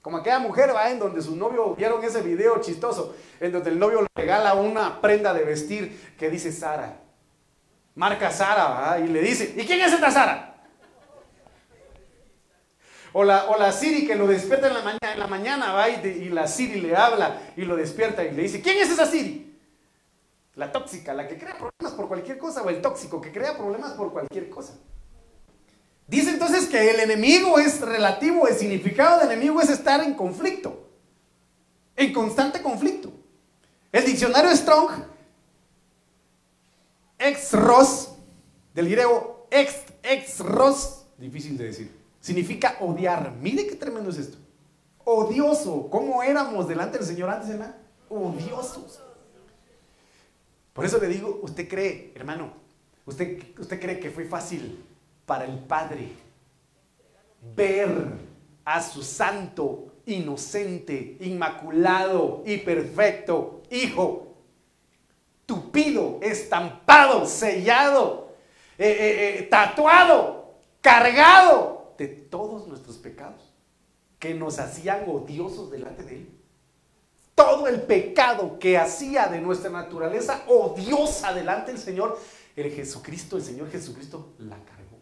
Como 0.00 0.16
aquella 0.16 0.38
mujer 0.38 0.74
va 0.74 0.90
en 0.90 0.98
donde 0.98 1.20
su 1.20 1.36
novio 1.36 1.74
vieron 1.74 2.02
ese 2.02 2.22
video 2.22 2.60
chistoso, 2.60 3.14
en 3.40 3.52
donde 3.52 3.70
el 3.70 3.78
novio 3.78 4.02
le 4.02 4.08
regala 4.14 4.54
una 4.54 5.00
prenda 5.00 5.34
de 5.34 5.44
vestir 5.44 6.14
que 6.18 6.30
dice 6.30 6.50
Sara. 6.50 7.00
Marca 7.94 8.30
Sara, 8.30 8.98
y 9.00 9.08
le 9.08 9.20
dice, 9.20 9.54
¿y 9.56 9.66
quién 9.66 9.80
es 9.80 9.92
esta 9.92 10.10
Sara? 10.10 10.55
O 13.18 13.24
la, 13.24 13.46
o 13.46 13.58
la 13.58 13.72
Siri 13.72 14.06
que 14.06 14.14
lo 14.14 14.26
despierta 14.26 14.68
en 14.68 14.74
la 14.74 14.82
mañana, 14.82 15.12
en 15.14 15.18
la 15.18 15.26
mañana 15.26 15.72
va 15.72 15.88
y, 15.88 16.06
y 16.06 16.28
la 16.28 16.46
Siri 16.46 16.82
le 16.82 16.94
habla 16.94 17.40
y 17.56 17.62
lo 17.62 17.74
despierta 17.74 18.22
y 18.22 18.32
le 18.32 18.42
dice, 18.42 18.60
¿quién 18.60 18.76
es 18.76 18.90
esa 18.90 19.06
Siri? 19.06 19.58
La 20.54 20.70
tóxica, 20.70 21.14
la 21.14 21.26
que 21.26 21.38
crea 21.38 21.54
problemas 21.54 21.94
por 21.96 22.08
cualquier 22.08 22.36
cosa, 22.36 22.60
o 22.60 22.68
el 22.68 22.82
tóxico 22.82 23.18
que 23.22 23.32
crea 23.32 23.56
problemas 23.56 23.92
por 23.92 24.12
cualquier 24.12 24.50
cosa. 24.50 24.74
Dice 26.06 26.28
entonces 26.28 26.66
que 26.66 26.90
el 26.90 27.00
enemigo 27.00 27.58
es 27.58 27.80
relativo, 27.80 28.48
el 28.48 28.54
significado 28.54 29.20
del 29.20 29.30
enemigo 29.30 29.62
es 29.62 29.70
estar 29.70 30.02
en 30.02 30.12
conflicto, 30.12 30.86
en 31.96 32.12
constante 32.12 32.60
conflicto. 32.60 33.14
El 33.92 34.04
diccionario 34.04 34.54
Strong, 34.54 34.90
ex-ros, 37.18 38.10
del 38.74 38.90
griego 38.90 39.48
ex-ros, 39.50 41.06
difícil 41.16 41.56
de 41.56 41.64
decir, 41.64 41.95
significa 42.26 42.78
odiar. 42.80 43.32
Mire 43.40 43.68
qué 43.68 43.76
tremendo 43.76 44.10
es 44.10 44.18
esto. 44.18 44.38
Odioso. 45.04 45.88
¿Cómo 45.88 46.24
éramos 46.24 46.66
delante 46.66 46.98
del 46.98 47.06
Señor 47.06 47.30
antes, 47.30 47.50
hermano? 47.50 47.74
Odiosos. 48.08 49.00
Por 50.72 50.84
eso 50.84 50.98
le 50.98 51.06
digo, 51.06 51.38
usted 51.42 51.68
cree, 51.68 52.12
hermano, 52.16 52.52
usted, 53.06 53.40
usted 53.60 53.80
cree 53.80 54.00
que 54.00 54.10
fue 54.10 54.24
fácil 54.24 54.84
para 55.24 55.44
el 55.44 55.56
Padre 55.60 56.08
ver 57.54 57.90
a 58.64 58.82
su 58.82 59.04
santo, 59.04 59.92
inocente, 60.04 61.16
inmaculado 61.20 62.42
y 62.44 62.58
perfecto 62.58 63.62
Hijo, 63.70 64.34
tupido, 65.46 66.18
estampado, 66.22 67.24
sellado, 67.26 68.32
eh, 68.78 68.88
eh, 68.88 69.38
eh, 69.38 69.42
tatuado, 69.44 70.54
cargado 70.80 71.75
de 71.98 72.08
todos 72.08 72.66
nuestros 72.66 72.96
pecados 72.96 73.52
que 74.18 74.34
nos 74.34 74.58
hacían 74.58 75.08
odiosos 75.08 75.70
delante 75.70 76.02
de 76.02 76.16
Él. 76.16 76.28
Todo 77.34 77.66
el 77.66 77.82
pecado 77.82 78.58
que 78.58 78.78
hacía 78.78 79.28
de 79.28 79.40
nuestra 79.40 79.70
naturaleza 79.70 80.42
odiosa 80.48 81.34
delante 81.34 81.72
del 81.72 81.80
Señor, 81.80 82.18
el 82.56 82.72
Jesucristo, 82.72 83.36
el 83.36 83.42
Señor 83.42 83.70
Jesucristo 83.70 84.32
la 84.38 84.56
cargó. 84.56 84.96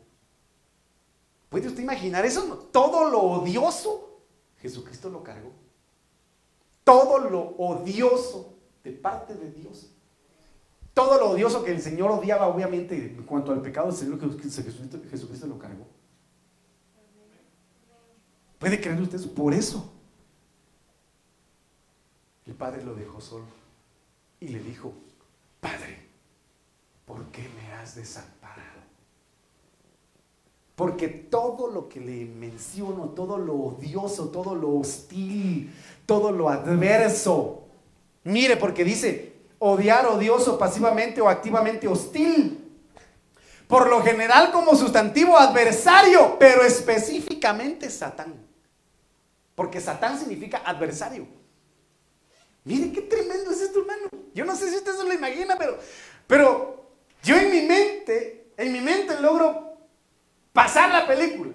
¿Puede 1.48 1.68
usted 1.68 1.83
imaginar 1.83 2.24
eso? 2.24 2.68
Todo 2.72 3.09
lo 3.09 3.20
odioso, 3.20 4.18
Jesucristo 4.61 5.09
lo 5.11 5.22
cargó. 5.22 5.52
Todo 6.83 7.18
lo 7.18 7.54
odioso 7.57 8.54
de 8.83 8.90
parte 8.90 9.35
de 9.35 9.52
Dios. 9.52 9.90
Todo 10.92 11.18
lo 11.18 11.30
odioso 11.30 11.64
que 11.64 11.70
el 11.70 11.80
Señor 11.80 12.11
odiaba, 12.11 12.48
obviamente, 12.48 12.96
en 12.96 13.24
cuanto 13.24 13.52
al 13.52 13.62
pecado, 13.62 13.88
el 13.88 13.94
Señor 13.94 14.20
Jesucristo, 14.20 14.98
Jesucristo 15.11 15.46
lo 15.46 15.59
cargó. 15.59 15.87
¿Puede 18.64 18.81
creer 18.81 18.98
usted 18.98 19.18
eso? 19.18 19.35
Por 19.35 19.53
eso. 19.53 19.92
El 22.46 22.55
Padre 22.55 22.83
lo 22.83 22.94
dejó 22.94 23.20
solo 23.20 23.44
y 24.40 24.48
le 24.48 24.59
dijo, 24.59 24.94
Padre, 25.61 25.98
¿por 27.05 27.27
qué 27.27 27.42
me 27.42 27.74
has 27.74 27.94
desamparado? 27.94 28.81
Porque 30.74 31.09
todo 31.09 31.70
lo 31.70 31.90
que 31.90 32.00
le 32.00 32.24
menciono, 32.24 33.11
todo 33.11 33.37
lo 33.37 33.55
odioso, 33.55 34.31
todo 34.31 34.55
lo 34.55 34.79
hostil, 34.79 35.70
todo 36.07 36.33
lo 36.33 36.48
adverso, 36.48 37.64
mire, 38.22 38.57
porque 38.57 38.83
dice 38.83 39.35
odiar, 39.59 40.07
odioso, 40.07 40.57
pasivamente 40.57 41.20
o 41.20 41.29
activamente 41.29 41.87
hostil. 41.87 42.66
Por 43.68 43.90
lo 43.90 44.03
general 44.03 44.53
como 44.53 44.74
sustantivo 44.74 45.37
adversario, 45.37 46.38
pero 46.38 46.62
específicamente 46.62 47.90
Satán. 47.90 48.43
Porque 49.55 49.81
Satán 49.81 50.19
significa 50.19 50.62
adversario. 50.64 51.27
Mire 52.64 52.93
qué 52.93 53.03
tremendo 53.03 53.51
es 53.51 53.61
esto, 53.61 53.81
hermano. 53.81 54.09
Yo 54.33 54.45
no 54.45 54.57
sé 54.57 54.71
si 54.71 54.77
usted 54.77 54.97
se 54.97 55.05
lo 55.05 55.12
imagina, 55.12 55.57
pero, 55.59 55.79
pero 56.27 56.87
yo 57.23 57.37
en 57.37 57.51
mi 57.51 57.62
mente, 57.62 58.53
en 58.57 58.73
mi 58.73 58.81
mente 58.81 59.21
logro 59.21 59.77
pasar 60.53 60.90
la 60.90 61.07
película. 61.07 61.53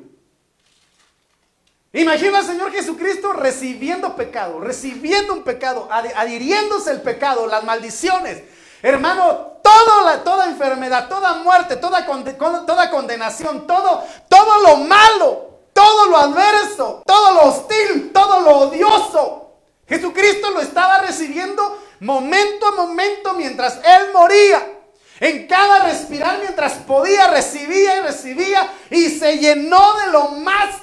Imagina 1.91 2.37
al 2.37 2.45
Señor 2.45 2.71
Jesucristo 2.71 3.33
recibiendo 3.33 4.15
pecado, 4.15 4.59
recibiendo 4.59 5.33
un 5.33 5.43
pecado, 5.43 5.87
adhiriéndose 5.91 6.91
el 6.91 7.01
pecado, 7.01 7.47
las 7.47 7.63
maldiciones. 7.63 8.43
Hermano, 8.83 9.59
toda, 9.63 10.23
toda 10.23 10.45
enfermedad, 10.45 11.09
toda 11.09 11.43
muerte, 11.43 11.75
toda, 11.77 12.05
toda 12.05 12.91
condenación, 12.91 13.65
todo, 13.65 14.03
todo 14.29 14.61
lo 14.61 14.77
malo, 14.77 15.48
todo 15.79 16.07
lo 16.07 16.17
adverso, 16.17 17.03
todo 17.05 17.33
lo 17.35 17.43
hostil, 17.45 18.11
todo 18.11 18.41
lo 18.41 18.57
odioso. 18.57 19.51
Jesucristo 19.87 20.49
lo 20.49 20.59
estaba 20.59 20.99
recibiendo 20.99 21.81
momento 22.01 22.67
a 22.67 22.71
momento 22.71 23.33
mientras 23.35 23.79
Él 23.85 24.11
moría. 24.11 24.61
En 25.21 25.47
cada 25.47 25.85
respirar 25.85 26.39
mientras 26.39 26.73
podía, 26.73 27.27
recibía 27.27 27.95
y 27.95 27.99
recibía 28.01 28.73
y 28.89 29.09
se 29.09 29.37
llenó 29.37 29.93
de 29.99 30.07
lo 30.11 30.27
más 30.31 30.75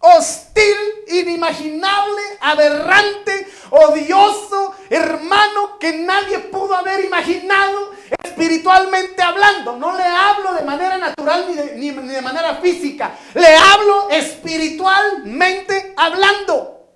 hostil, 0.00 0.76
inimaginable, 1.08 2.22
aberrante, 2.40 3.50
odioso, 3.70 4.74
hermano, 4.90 5.78
que 5.78 5.92
nadie 5.92 6.38
pudo 6.38 6.74
haber 6.74 7.04
imaginado 7.04 7.92
espiritualmente 8.22 9.22
hablando. 9.22 9.76
No 9.76 9.96
le 9.96 10.04
hablo 10.04 10.54
de 10.54 10.62
manera 10.62 10.98
natural 10.98 11.46
ni 11.48 11.54
de, 11.54 11.74
ni 11.76 11.90
de 11.90 12.22
manera 12.22 12.56
física, 12.56 13.12
le 13.34 13.56
hablo 13.56 14.08
espiritualmente 14.10 15.94
hablando. 15.96 16.88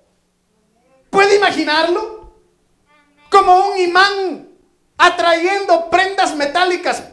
¿Puede 1.09 1.35
imaginarlo? 1.35 2.31
Como 3.29 3.69
un 3.69 3.77
imán 3.77 4.47
atrayendo 4.97 5.89
prendas 5.89 6.35
metálicas. 6.35 7.03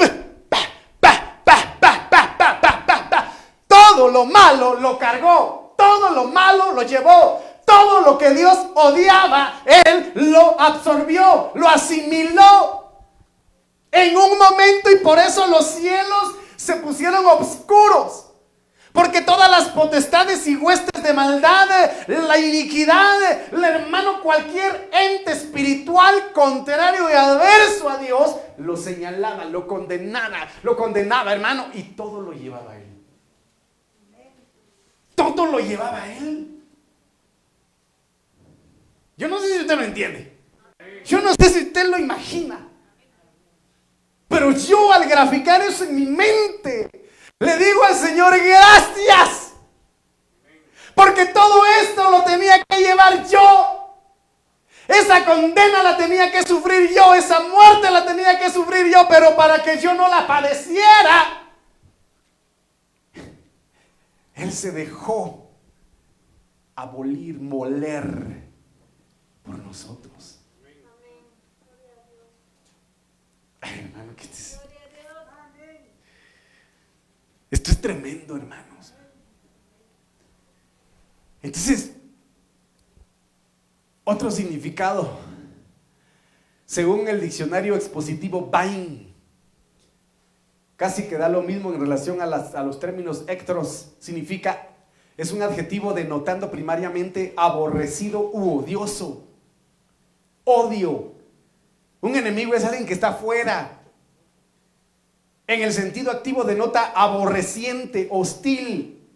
Todo 3.66 4.08
lo 4.08 4.24
malo 4.24 4.74
lo 4.74 4.98
cargó, 4.98 5.74
todo 5.76 6.10
lo 6.10 6.24
malo 6.24 6.72
lo 6.72 6.82
llevó, 6.82 7.42
todo 7.68 8.00
lo 8.00 8.18
que 8.18 8.30
Dios 8.30 8.58
odiaba, 8.74 9.62
Él 9.64 10.12
lo 10.14 10.60
absorbió, 10.60 11.52
lo 11.54 11.68
asimiló 11.68 12.78
en 13.92 14.16
un 14.16 14.38
momento 14.38 14.90
y 14.90 14.96
por 14.96 15.18
eso 15.18 15.46
los 15.46 15.66
cielos 15.66 16.34
se 16.56 16.76
pusieron 16.76 17.24
oscuros. 17.26 18.24
Porque 18.92 19.20
todas 19.20 19.50
las 19.50 19.68
potestades 19.68 20.46
y 20.48 20.56
huestes 20.56 21.02
de 21.02 21.12
maldad, 21.12 21.68
la 22.06 22.38
iniquidad, 22.38 23.52
el 23.52 23.62
hermano, 23.62 24.22
cualquier 24.22 24.90
ente 24.92 25.32
espiritual 25.32 26.32
contrario 26.32 27.08
y 27.08 27.12
adverso 27.12 27.88
a 27.88 27.98
Dios, 27.98 28.36
lo 28.56 28.76
señalaba, 28.76 29.44
lo 29.44 29.68
condenaba, 29.68 30.48
lo 30.62 30.76
condenaba, 30.76 31.32
hermano, 31.32 31.66
y 31.74 31.82
todo 31.82 32.22
lo 32.22 32.32
llevaba 32.32 32.72
a 32.72 32.76
él. 32.76 33.04
Todo 35.14 35.46
lo 35.46 35.60
llevaba 35.60 36.02
a 36.02 36.12
él. 36.12 36.57
Yo 39.18 39.26
no 39.26 39.40
sé 39.40 39.52
si 39.52 39.60
usted 39.60 39.76
lo 39.76 39.82
entiende. 39.82 40.38
Yo 41.04 41.20
no 41.20 41.34
sé 41.34 41.50
si 41.50 41.64
usted 41.64 41.88
lo 41.88 41.98
imagina. 41.98 42.68
Pero 44.28 44.52
yo 44.52 44.92
al 44.92 45.08
graficar 45.08 45.60
eso 45.60 45.82
en 45.82 45.96
mi 45.96 46.06
mente, 46.06 46.88
le 47.40 47.58
digo 47.58 47.82
al 47.84 47.96
Señor, 47.96 48.38
gracias. 48.38 49.54
Porque 50.94 51.26
todo 51.26 51.66
esto 51.82 52.10
lo 52.12 52.22
tenía 52.22 52.62
que 52.62 52.78
llevar 52.78 53.26
yo. 53.28 53.74
Esa 54.86 55.24
condena 55.24 55.82
la 55.82 55.96
tenía 55.96 56.30
que 56.30 56.44
sufrir 56.44 56.94
yo, 56.94 57.12
esa 57.14 57.40
muerte 57.40 57.90
la 57.90 58.06
tenía 58.06 58.38
que 58.38 58.50
sufrir 58.50 58.86
yo, 58.90 59.06
pero 59.08 59.36
para 59.36 59.62
que 59.62 59.78
yo 59.78 59.92
no 59.94 60.08
la 60.08 60.26
padeciera, 60.26 61.42
Él 64.34 64.50
se 64.50 64.70
dejó 64.70 65.50
abolir, 66.74 67.38
moler 67.38 68.37
por 69.48 69.58
nosotros. 69.60 70.40
Ay, 73.62 73.80
hermano, 73.80 74.12
¿qué 74.14 74.24
esto 77.50 77.70
es 77.70 77.80
tremendo, 77.80 78.36
hermanos. 78.36 78.92
Entonces, 81.42 81.94
otro 84.04 84.30
significado, 84.30 85.18
según 86.66 87.08
el 87.08 87.22
diccionario 87.22 87.74
expositivo 87.74 88.50
Bain, 88.50 89.14
casi 90.76 91.04
que 91.04 91.16
da 91.16 91.30
lo 91.30 91.40
mismo 91.40 91.72
en 91.72 91.80
relación 91.80 92.20
a, 92.20 92.24
a 92.24 92.62
los 92.62 92.78
términos 92.78 93.24
ectros, 93.28 93.94
significa, 93.98 94.68
es 95.16 95.32
un 95.32 95.40
adjetivo 95.40 95.94
denotando 95.94 96.50
primariamente 96.50 97.32
aborrecido 97.34 98.30
u 98.30 98.58
odioso, 98.58 99.27
odio. 100.48 101.12
Un 102.00 102.16
enemigo 102.16 102.54
es 102.54 102.64
alguien 102.64 102.86
que 102.86 102.94
está 102.94 103.12
fuera. 103.12 103.80
En 105.46 105.62
el 105.62 105.72
sentido 105.72 106.10
activo 106.10 106.44
denota 106.44 106.92
aborreciente, 106.94 108.08
hostil. 108.10 109.06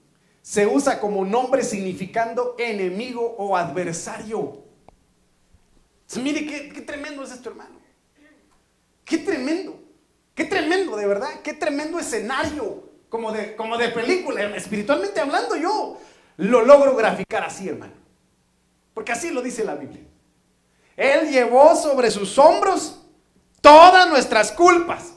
Se 0.42 0.66
usa 0.66 0.98
como 0.98 1.24
nombre 1.24 1.62
significando 1.62 2.56
enemigo 2.58 3.36
o 3.38 3.56
adversario. 3.56 4.62
Mire 6.20 6.46
qué, 6.46 6.82
tremendo 6.82 7.22
es 7.22 7.32
esto, 7.32 7.48
hermano. 7.50 7.80
Qué 9.04 9.18
tremendo. 9.18 9.80
Qué 10.34 10.44
tremendo, 10.44 10.96
de 10.96 11.06
verdad. 11.06 11.40
Qué 11.42 11.54
tremendo 11.54 11.98
escenario. 11.98 12.90
Como 13.08 13.32
de, 13.32 13.56
como 13.56 13.78
de 13.78 13.88
película. 13.90 14.42
Espiritualmente 14.56 15.20
hablando, 15.20 15.56
yo 15.56 15.98
lo 16.36 16.62
logro 16.62 16.96
graficar 16.96 17.44
así, 17.44 17.68
hermano. 17.68 17.94
Porque 18.92 19.12
así 19.12 19.30
lo 19.30 19.40
dice 19.42 19.64
la 19.64 19.74
Biblia. 19.74 20.02
Él 20.96 21.30
llevó 21.30 21.74
sobre 21.76 22.10
sus 22.10 22.38
hombros 22.38 22.96
todas 23.60 24.08
nuestras 24.08 24.52
culpas, 24.52 25.12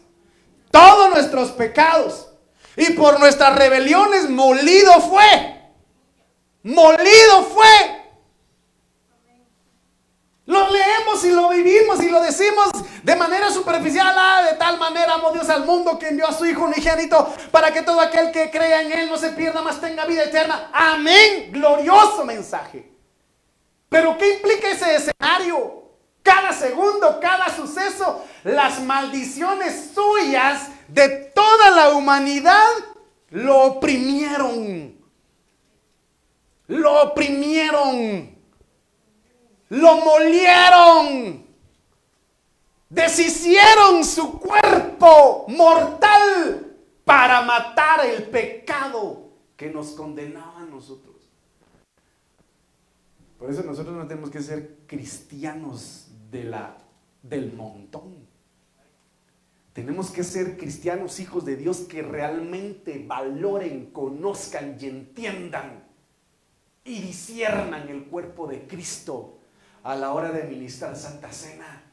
todos 0.72 1.10
nuestros 1.10 1.52
pecados. 1.52 2.30
Y 2.78 2.92
por 2.92 3.20
nuestras 3.20 3.56
rebeliones 3.56 4.30
molido 4.30 5.00
fue. 5.02 5.62
Molido 6.64 7.44
fue. 7.54 8.04
Lo 10.46 10.70
leemos 10.70 11.24
y 11.24 11.32
lo 11.32 11.50
vivimos 11.50 12.04
y 12.04 12.10
lo 12.10 12.22
decimos 12.22 12.70
de 13.02 13.16
manera 13.16 13.50
superficial. 13.50 14.14
Ah, 14.18 14.44
de 14.50 14.58
tal 14.58 14.78
manera 14.78 15.16
amó 15.16 15.32
Dios 15.32 15.50
al 15.50 15.66
mundo 15.66 15.98
que 15.98 16.10
envió 16.10 16.28
a 16.28 16.34
su 16.34 16.46
Hijo 16.46 16.66
unigénito 16.66 17.34
para 17.52 17.72
que 17.72 17.82
todo 17.82 18.00
aquel 18.00 18.32
que 18.32 18.52
crea 18.52 18.82
en 18.82 18.92
Él 18.92 19.10
no 19.10 19.18
se 19.18 19.30
pierda, 19.30 19.62
más 19.62 19.82
tenga 19.82 20.06
vida 20.06 20.24
eterna. 20.24 20.70
Amén. 20.72 21.52
Glorioso 21.52 22.24
mensaje. 22.26 22.95
Pero 23.90 24.18
¿qué 24.18 24.36
implica 24.36 24.72
ese 24.72 24.96
escenario? 24.96 25.84
Cada 26.24 26.54
segundo, 26.54 27.20
cada 27.20 27.56
suceso, 27.56 28.26
las 28.44 28.82
maldiciones 28.82 29.92
suyas 29.94 30.70
de 30.88 31.10
toda 31.36 31.72
la 31.72 31.90
humanidad 31.90 32.66
lo 33.30 33.62
oprimieron. 33.64 34.96
Lo 36.68 37.04
oprimieron 37.04 38.36
lo 39.70 39.98
molieron, 39.98 41.46
deshicieron 42.90 44.04
su 44.04 44.40
cuerpo 44.40 45.46
mortal 45.50 46.78
para 47.04 47.42
matar 47.42 48.06
el 48.06 48.24
pecado 48.24 49.32
que 49.56 49.70
nos 49.70 49.92
condenaba 49.92 50.60
a 50.60 50.66
nosotros. 50.66 51.05
Por 53.38 53.50
eso 53.50 53.64
nosotros 53.64 53.96
no 53.96 54.08
tenemos 54.08 54.30
que 54.30 54.42
ser 54.42 54.78
cristianos 54.88 56.08
de 56.32 56.46
la, 56.46 56.78
del 57.22 57.54
montón. 57.54 58.26
Tenemos 59.74 60.10
que 60.10 60.24
ser 60.24 60.58
cristianos, 60.58 61.20
hijos 61.20 61.44
de 61.44 61.58
Dios, 61.58 61.80
que 61.80 62.02
realmente 62.02 63.04
valoren, 63.06 63.92
conozcan 63.92 64.78
y 64.80 64.86
entiendan 64.86 65.84
y 66.86 67.02
disiernan 67.02 67.90
el 67.90 68.06
cuerpo 68.06 68.48
de 68.48 68.68
Cristo 68.68 69.40
a 69.84 69.96
la 69.96 70.14
hora 70.14 70.32
de 70.32 70.44
ministrar 70.44 70.96
Santa 70.96 71.32
Cena. 71.32 71.84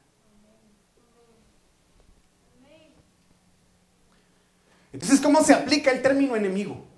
Entonces, 4.93 5.21
¿cómo 5.21 5.43
se 5.43 5.55
aplica 5.55 5.91
el 5.91 6.03
término 6.03 6.37
enemigo? 6.37 6.92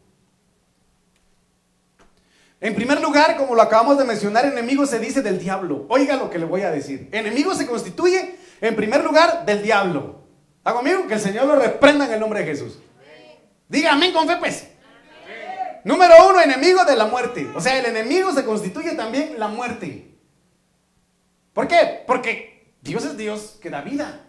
En 2.64 2.74
primer 2.74 2.98
lugar, 3.02 3.36
como 3.36 3.54
lo 3.54 3.60
acabamos 3.60 3.98
de 3.98 4.04
mencionar, 4.04 4.46
enemigo 4.46 4.86
se 4.86 4.98
dice 4.98 5.20
del 5.20 5.38
diablo. 5.38 5.84
Oiga 5.90 6.16
lo 6.16 6.30
que 6.30 6.38
le 6.38 6.46
voy 6.46 6.62
a 6.62 6.70
decir. 6.70 7.10
Enemigo 7.12 7.54
se 7.54 7.66
constituye, 7.66 8.36
en 8.62 8.74
primer 8.74 9.04
lugar, 9.04 9.44
del 9.44 9.62
diablo. 9.62 10.24
¿Hago 10.64 10.78
amigo? 10.78 11.06
Que 11.06 11.12
el 11.12 11.20
Señor 11.20 11.46
lo 11.46 11.56
reprenda 11.56 12.06
en 12.06 12.14
el 12.14 12.20
nombre 12.20 12.40
de 12.40 12.46
Jesús. 12.46 12.78
Diga 13.68 13.92
amén 13.92 14.14
con 14.14 14.26
fe, 14.26 14.36
pues. 14.38 14.66
Número 15.84 16.14
uno, 16.26 16.40
enemigo 16.40 16.86
de 16.86 16.96
la 16.96 17.04
muerte. 17.04 17.46
O 17.54 17.60
sea, 17.60 17.78
el 17.78 17.84
enemigo 17.84 18.32
se 18.32 18.46
constituye 18.46 18.92
también 18.92 19.38
la 19.38 19.48
muerte. 19.48 20.16
¿Por 21.52 21.68
qué? 21.68 22.02
Porque 22.06 22.72
Dios 22.80 23.04
es 23.04 23.18
Dios 23.18 23.58
que 23.60 23.68
da 23.68 23.82
vida. 23.82 24.22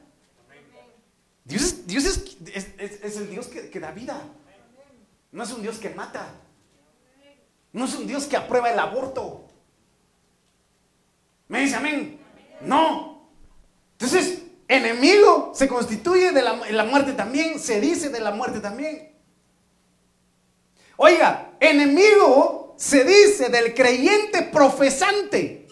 Dios 1.45 1.61
es, 1.61 1.87
Dios 1.87 2.03
es, 2.03 3.15
el 3.15 3.29
Dios 3.29 3.47
que, 3.47 3.79
da 3.79 3.91
vida. 3.91 4.21
No 5.31 5.41
es 5.41 5.53
un 5.53 5.61
Dios 5.61 5.77
que 5.77 5.91
mata. 5.91 6.27
No 7.75 7.83
es 7.83 7.93
un 7.95 8.07
Dios 8.07 8.23
que 8.23 8.37
aprueba 8.37 8.71
el 8.71 8.79
aborto. 8.79 9.49
¿Me 11.49 11.59
dice 11.59 11.75
amén? 11.75 12.17
No. 12.61 13.27
Entonces, 13.91 14.43
enemigo 14.69 15.51
se 15.53 15.67
constituye 15.67 16.31
de 16.31 16.41
la, 16.41 16.85
muerte 16.85 17.11
también, 17.11 17.59
se 17.59 17.81
dice 17.81 18.07
de 18.07 18.21
la 18.21 18.31
muerte 18.31 18.61
también. 18.61 19.13
Oiga, 20.95 21.51
enemigo 21.59 22.75
se 22.77 23.03
dice 23.03 23.49
del 23.49 23.73
creyente 23.73 24.43
profesante 24.43 25.67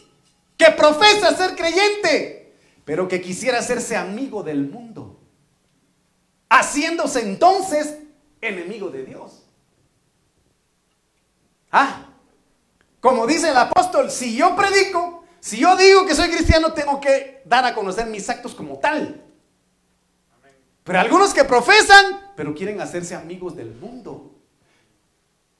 que 0.58 0.72
profesa 0.72 1.34
ser 1.38 1.56
creyente, 1.56 2.54
pero 2.84 3.08
que 3.08 3.22
quisiera 3.22 3.60
hacerse 3.60 3.96
amigo 3.96 4.44
del 4.44 4.68
mundo, 4.68 5.22
haciéndose 6.50 7.22
entonces 7.22 8.00
enemigo 8.42 8.90
de 8.90 9.06
Dios. 9.06 9.43
Ah, 11.74 12.06
como 13.00 13.26
dice 13.26 13.50
el 13.50 13.58
apóstol, 13.58 14.12
si 14.12 14.38
yo 14.38 14.56
predico, 14.56 15.26
si 15.40 15.58
yo 15.58 15.76
digo 15.76 16.06
que 16.06 16.14
soy 16.14 16.30
cristiano, 16.30 16.72
tengo 16.72 17.02
que 17.02 17.42
dar 17.46 17.66
a 17.66 17.74
conocer 17.74 18.06
mis 18.06 18.30
actos 18.30 18.54
como 18.54 18.78
tal. 18.78 19.22
Pero 20.84 21.00
algunos 21.00 21.34
que 21.34 21.44
profesan, 21.44 22.32
pero 22.36 22.54
quieren 22.54 22.80
hacerse 22.80 23.16
amigos 23.16 23.56
del 23.56 23.74
mundo. 23.74 24.36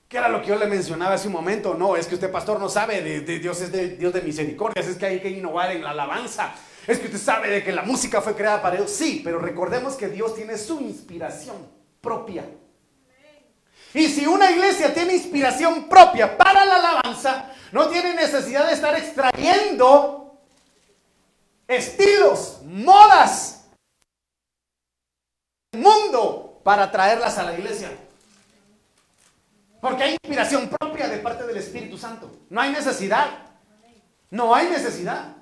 ¿Qué 0.06 0.18
era 0.18 0.28
lo 0.28 0.40
que 0.40 0.48
yo 0.48 0.56
le 0.56 0.66
mencionaba 0.66 1.14
hace 1.14 1.26
un 1.26 1.32
momento? 1.32 1.74
No, 1.74 1.96
es 1.96 2.06
que 2.06 2.14
usted, 2.14 2.30
pastor, 2.30 2.60
no 2.60 2.68
sabe 2.68 3.02
de, 3.02 3.38
Dios, 3.40 3.60
es 3.60 3.72
de 3.72 3.96
Dios 3.96 4.12
de 4.12 4.22
misericordias, 4.22 4.86
es 4.86 4.96
que 4.96 5.06
hay 5.06 5.20
que 5.20 5.30
innovar 5.30 5.72
en 5.72 5.82
la 5.82 5.90
alabanza. 5.90 6.54
Es 6.86 7.00
que 7.00 7.06
usted 7.06 7.18
sabe 7.18 7.50
de 7.50 7.64
que 7.64 7.72
la 7.72 7.82
música 7.82 8.20
fue 8.20 8.36
creada 8.36 8.62
para 8.62 8.76
Dios. 8.76 8.90
Sí, 8.90 9.22
pero 9.24 9.40
recordemos 9.40 9.96
que 9.96 10.08
Dios 10.08 10.36
tiene 10.36 10.56
su 10.58 10.80
inspiración 10.80 11.56
propia. 12.00 12.44
Y 13.94 14.08
si 14.08 14.26
una 14.26 14.50
iglesia 14.50 14.92
tiene 14.92 15.14
inspiración 15.14 15.88
propia 15.88 16.36
para 16.36 16.64
la 16.64 16.76
alabanza, 16.76 17.52
no 17.70 17.88
tiene 17.88 18.12
necesidad 18.14 18.66
de 18.66 18.72
estar 18.72 18.96
extrayendo 18.96 20.40
estilos, 21.68 22.60
modas, 22.64 23.66
mundo 25.72 26.60
para 26.64 26.90
traerlas 26.90 27.38
a 27.38 27.44
la 27.44 27.54
iglesia. 27.54 27.92
Porque 29.80 30.02
hay 30.02 30.12
inspiración 30.12 30.68
propia 30.68 31.06
de 31.08 31.18
parte 31.18 31.46
del 31.46 31.56
Espíritu 31.56 31.96
Santo. 31.96 32.30
No 32.50 32.60
hay 32.60 32.72
necesidad. 32.72 33.26
No 34.30 34.54
hay 34.54 34.68
necesidad. 34.70 35.36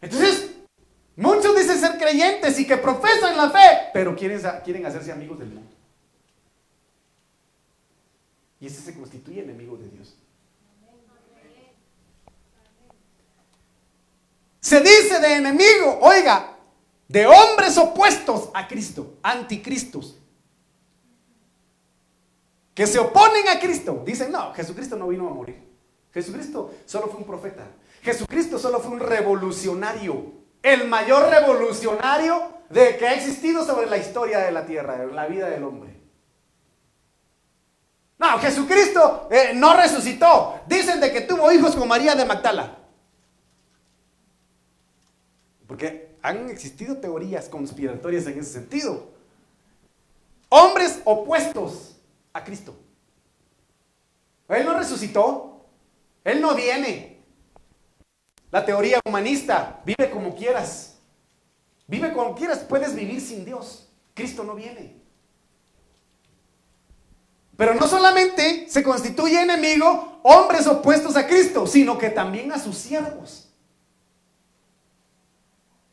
Entonces, 0.00 0.50
muchos 1.16 1.54
dicen 1.56 1.78
ser 1.78 1.98
creyentes 1.98 2.58
y 2.58 2.66
que 2.66 2.78
profesan 2.78 3.36
la 3.36 3.50
fe, 3.50 3.90
pero 3.92 4.14
quieren, 4.16 4.40
quieren 4.64 4.86
hacerse 4.86 5.12
amigos 5.12 5.38
del 5.38 5.48
mundo. 5.48 5.73
Y 8.64 8.66
ese 8.66 8.80
se 8.80 8.94
constituye 8.94 9.42
enemigo 9.42 9.76
de 9.76 9.90
Dios. 9.90 10.16
Se 14.58 14.80
dice 14.80 15.20
de 15.20 15.34
enemigo, 15.34 15.98
oiga, 16.00 16.56
de 17.06 17.26
hombres 17.26 17.76
opuestos 17.76 18.48
a 18.54 18.66
Cristo, 18.66 19.18
anticristos 19.22 20.18
que 22.72 22.86
se 22.86 22.98
oponen 22.98 23.48
a 23.48 23.60
Cristo, 23.60 24.02
dicen, 24.06 24.32
no, 24.32 24.54
Jesucristo 24.54 24.96
no 24.96 25.08
vino 25.08 25.28
a 25.28 25.34
morir. 25.34 25.62
Jesucristo 26.14 26.72
solo 26.86 27.08
fue 27.08 27.18
un 27.18 27.26
profeta. 27.26 27.66
Jesucristo 28.00 28.58
solo 28.58 28.80
fue 28.80 28.92
un 28.92 29.00
revolucionario. 29.00 30.32
El 30.62 30.88
mayor 30.88 31.28
revolucionario 31.28 32.48
de 32.70 32.96
que 32.96 33.08
ha 33.08 33.12
existido 33.12 33.62
sobre 33.66 33.90
la 33.90 33.98
historia 33.98 34.38
de 34.38 34.52
la 34.52 34.64
tierra, 34.64 35.04
la 35.04 35.26
vida 35.26 35.50
del 35.50 35.64
hombre. 35.64 35.93
No, 38.18 38.38
Jesucristo 38.38 39.28
eh, 39.30 39.52
no 39.54 39.76
resucitó. 39.76 40.60
Dicen 40.66 41.00
de 41.00 41.12
que 41.12 41.22
tuvo 41.22 41.50
hijos 41.52 41.74
con 41.74 41.88
María 41.88 42.14
de 42.14 42.24
Magdala. 42.24 42.78
Porque 45.66 46.16
han 46.22 46.48
existido 46.48 46.96
teorías 46.96 47.48
conspiratorias 47.48 48.26
en 48.26 48.38
ese 48.38 48.52
sentido. 48.52 49.12
hombres 50.48 51.00
opuestos 51.04 51.96
a 52.32 52.44
Cristo. 52.44 52.76
Él 54.48 54.64
no 54.64 54.74
resucitó, 54.74 55.66
Él 56.22 56.40
no 56.40 56.54
viene. 56.54 57.22
La 58.50 58.64
teoría 58.64 59.00
humanista, 59.04 59.82
vive 59.84 60.10
como 60.10 60.34
quieras. 60.36 60.96
Vive 61.88 62.12
como 62.12 62.34
quieras, 62.34 62.60
puedes 62.60 62.94
vivir 62.94 63.20
sin 63.20 63.44
Dios. 63.44 63.88
Cristo 64.14 64.44
no 64.44 64.54
viene. 64.54 65.03
Pero 67.56 67.74
no 67.74 67.86
solamente 67.86 68.68
se 68.68 68.82
constituye 68.82 69.40
enemigo 69.40 70.20
hombres 70.22 70.66
opuestos 70.66 71.16
a 71.16 71.26
Cristo, 71.26 71.66
sino 71.66 71.96
que 71.98 72.10
también 72.10 72.50
a 72.52 72.58
sus 72.58 72.76
siervos 72.76 73.48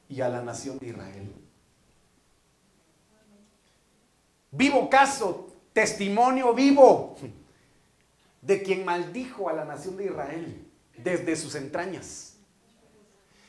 y 0.10 0.21
a 0.21 0.30
la 0.30 0.41
nación 0.41 0.80
de 0.80 0.88
Israel. 0.88 1.36
Vivo 4.52 4.89
caso, 4.89 5.47
testimonio 5.71 6.54
vivo 6.54 7.15
de 8.41 8.62
quien 8.63 8.84
maldijo 8.84 9.47
a 9.50 9.54
la 9.54 9.63
nación 9.63 9.95
de 9.97 10.06
Israel 10.06 10.67
desde 10.97 11.36
sus 11.36 11.56
entrañas. 11.56 12.36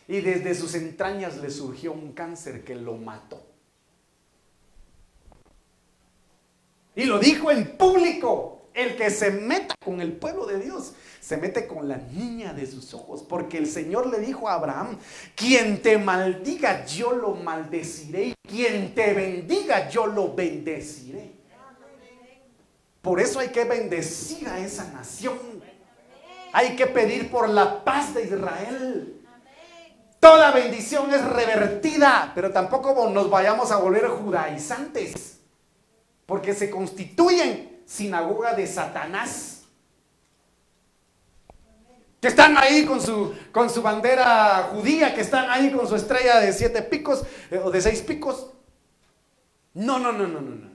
Y 0.06 0.20
desde 0.20 0.54
sus 0.54 0.74
entrañas 0.74 1.38
le 1.38 1.50
surgió 1.50 1.92
un 1.92 2.12
cáncer 2.12 2.64
que 2.64 2.74
lo 2.74 2.96
mató. 2.96 3.51
Y 6.94 7.04
lo 7.04 7.18
dijo 7.18 7.50
en 7.50 7.76
público. 7.76 8.58
El 8.74 8.96
que 8.96 9.10
se 9.10 9.30
meta 9.30 9.74
con 9.84 10.00
el 10.00 10.12
pueblo 10.12 10.46
de 10.46 10.58
Dios, 10.58 10.94
se 11.20 11.36
mete 11.36 11.66
con 11.66 11.88
la 11.88 11.98
niña 11.98 12.54
de 12.54 12.66
sus 12.66 12.94
ojos. 12.94 13.22
Porque 13.22 13.58
el 13.58 13.66
Señor 13.66 14.06
le 14.06 14.18
dijo 14.18 14.48
a 14.48 14.54
Abraham, 14.54 14.96
quien 15.34 15.82
te 15.82 15.98
maldiga, 15.98 16.86
yo 16.86 17.12
lo 17.12 17.34
maldeciré. 17.34 18.28
Y 18.28 18.34
quien 18.48 18.94
te 18.94 19.12
bendiga, 19.12 19.90
yo 19.90 20.06
lo 20.06 20.34
bendeciré. 20.34 21.32
Por 23.02 23.20
eso 23.20 23.40
hay 23.40 23.48
que 23.48 23.64
bendecir 23.64 24.48
a 24.48 24.58
esa 24.58 24.90
nación. 24.90 25.38
Hay 26.54 26.74
que 26.74 26.86
pedir 26.86 27.30
por 27.30 27.50
la 27.50 27.84
paz 27.84 28.14
de 28.14 28.24
Israel. 28.24 29.20
Toda 30.18 30.52
bendición 30.52 31.12
es 31.12 31.22
revertida, 31.22 32.32
pero 32.34 32.50
tampoco 32.52 33.10
nos 33.10 33.28
vayamos 33.28 33.70
a 33.70 33.76
volver 33.76 34.06
judaizantes 34.06 35.41
porque 36.26 36.54
se 36.54 36.70
constituyen 36.70 37.82
sinagoga 37.86 38.54
de 38.54 38.66
Satanás. 38.66 39.64
Que 42.20 42.28
están 42.28 42.56
ahí 42.56 42.86
con 42.86 43.00
su, 43.00 43.34
con 43.50 43.68
su 43.68 43.82
bandera 43.82 44.70
judía, 44.72 45.14
que 45.14 45.22
están 45.22 45.50
ahí 45.50 45.72
con 45.72 45.88
su 45.88 45.96
estrella 45.96 46.38
de 46.38 46.52
siete 46.52 46.82
picos 46.82 47.24
eh, 47.50 47.58
o 47.58 47.70
de 47.70 47.80
seis 47.80 48.00
picos. 48.00 48.52
No, 49.74 49.98
no, 49.98 50.12
no, 50.12 50.28
no, 50.28 50.40
no, 50.40 50.54
no. 50.54 50.72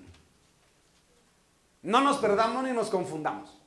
No 1.84 2.02
nos 2.02 2.18
perdamos 2.18 2.64
ni 2.64 2.72
nos 2.72 2.90
confundamos. 2.90 3.58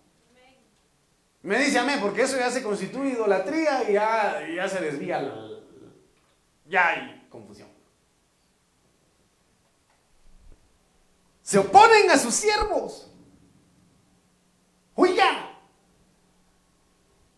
Me 1.43 1.59
dice 1.59 1.79
amén, 1.79 1.99
porque 2.03 2.23
eso 2.23 2.37
ya 2.37 2.51
se 2.51 2.63
constituye 2.63 3.13
idolatría 3.13 3.89
y 3.89 3.95
ya, 3.95 4.47
ya 4.55 4.69
se 4.69 4.79
desvía, 4.79 5.27
ya 6.67 6.89
hay 6.89 7.27
confusión. 7.31 7.69
Se 11.51 11.59
oponen 11.59 12.09
a 12.13 12.17
sus 12.17 12.33
siervos. 12.33 13.11
Oiga. 14.95 15.59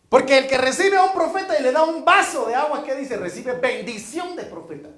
Porque 0.07 0.37
el 0.37 0.47
que 0.47 0.55
recibe 0.59 0.97
a 0.97 1.05
un 1.05 1.13
profeta 1.13 1.59
y 1.59 1.63
le 1.63 1.71
da 1.71 1.81
un 1.81 2.05
vaso 2.05 2.45
de 2.45 2.53
agua, 2.53 2.83
¿qué 2.83 2.93
dice? 2.93 3.17
Recibe 3.17 3.53
bendición 3.53 4.35
de 4.35 4.43
profeta. 4.43 4.89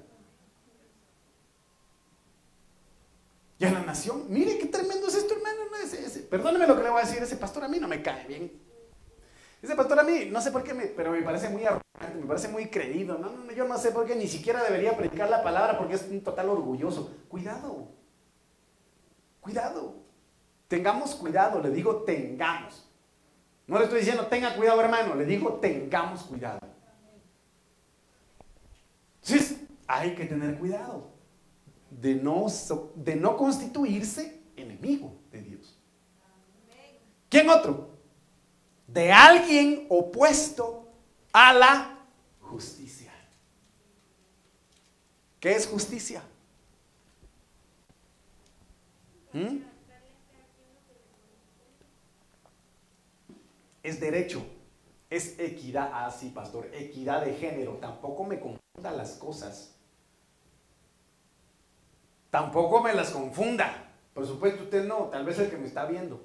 Y 3.58 3.64
a 3.64 3.70
la 3.70 3.80
nación, 3.80 4.26
mire 4.28 4.58
qué 4.58 4.66
tremendo 4.66 5.08
es 5.08 5.14
esto, 5.14 5.32
hermano. 5.32 5.62
perdóneme 6.28 6.66
lo 6.66 6.76
que 6.76 6.82
le 6.82 6.90
voy 6.90 7.00
a 7.00 7.06
decir, 7.06 7.22
ese 7.22 7.36
pastor 7.36 7.64
a 7.64 7.68
mí 7.68 7.78
no 7.80 7.88
me 7.88 8.02
cae 8.02 8.26
bien. 8.26 8.52
Ese 9.62 9.74
pastor 9.74 9.98
a 9.98 10.02
mí, 10.02 10.26
no 10.30 10.42
sé 10.42 10.50
por 10.50 10.62
qué, 10.62 10.74
pero 10.94 11.12
me 11.12 11.22
parece 11.22 11.48
muy 11.48 11.64
arrogante, 11.64 12.20
me 12.20 12.26
parece 12.26 12.48
muy 12.48 12.66
creído. 12.68 13.16
No, 13.16 13.30
no, 13.30 13.50
yo 13.50 13.66
no 13.66 13.78
sé 13.78 13.92
por 13.92 14.04
qué 14.04 14.14
ni 14.14 14.28
siquiera 14.28 14.62
debería 14.62 14.94
predicar 14.94 15.30
la 15.30 15.42
palabra 15.42 15.78
porque 15.78 15.94
es 15.94 16.02
un 16.02 16.22
total 16.22 16.50
orgulloso. 16.50 17.16
Cuidado. 17.30 17.95
Cuidado. 19.46 19.94
Tengamos 20.66 21.14
cuidado, 21.14 21.62
le 21.62 21.70
digo 21.70 22.02
tengamos. 22.02 22.84
No 23.68 23.78
le 23.78 23.84
estoy 23.84 24.00
diciendo 24.00 24.26
tenga 24.26 24.56
cuidado 24.56 24.80
hermano, 24.80 25.14
le 25.14 25.24
digo 25.24 25.60
tengamos 25.62 26.24
cuidado. 26.24 26.58
Entonces, 29.22 29.60
hay 29.86 30.16
que 30.16 30.24
tener 30.24 30.58
cuidado 30.58 31.12
de 31.90 32.16
no, 32.16 32.46
de 32.96 33.14
no 33.14 33.36
constituirse 33.36 34.42
enemigo 34.56 35.14
de 35.30 35.42
Dios. 35.42 35.78
¿Quién 37.28 37.48
otro? 37.48 37.90
De 38.88 39.12
alguien 39.12 39.86
opuesto 39.88 40.88
a 41.32 41.54
la 41.54 42.04
justicia. 42.40 43.12
¿Qué 45.38 45.52
es 45.52 45.68
justicia? 45.68 46.20
¿Mm? 49.36 49.58
Es 53.82 54.00
derecho, 54.00 54.42
es 55.10 55.38
equidad, 55.38 55.90
ah 55.92 56.10
sí, 56.10 56.30
pastor, 56.30 56.70
equidad 56.72 57.22
de 57.22 57.34
género. 57.34 57.74
Tampoco 57.74 58.24
me 58.24 58.40
confunda 58.40 58.90
las 58.96 59.12
cosas. 59.12 59.76
Tampoco 62.30 62.82
me 62.82 62.94
las 62.94 63.10
confunda. 63.10 63.92
Por 64.14 64.26
supuesto, 64.26 64.64
usted 64.64 64.86
no, 64.86 65.04
tal 65.04 65.26
vez 65.26 65.38
el 65.38 65.50
que 65.50 65.58
me 65.58 65.66
está 65.66 65.84
viendo. 65.84 66.18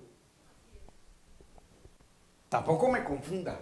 Tampoco 2.47 2.89
me 2.89 3.03
confunda. 3.03 3.59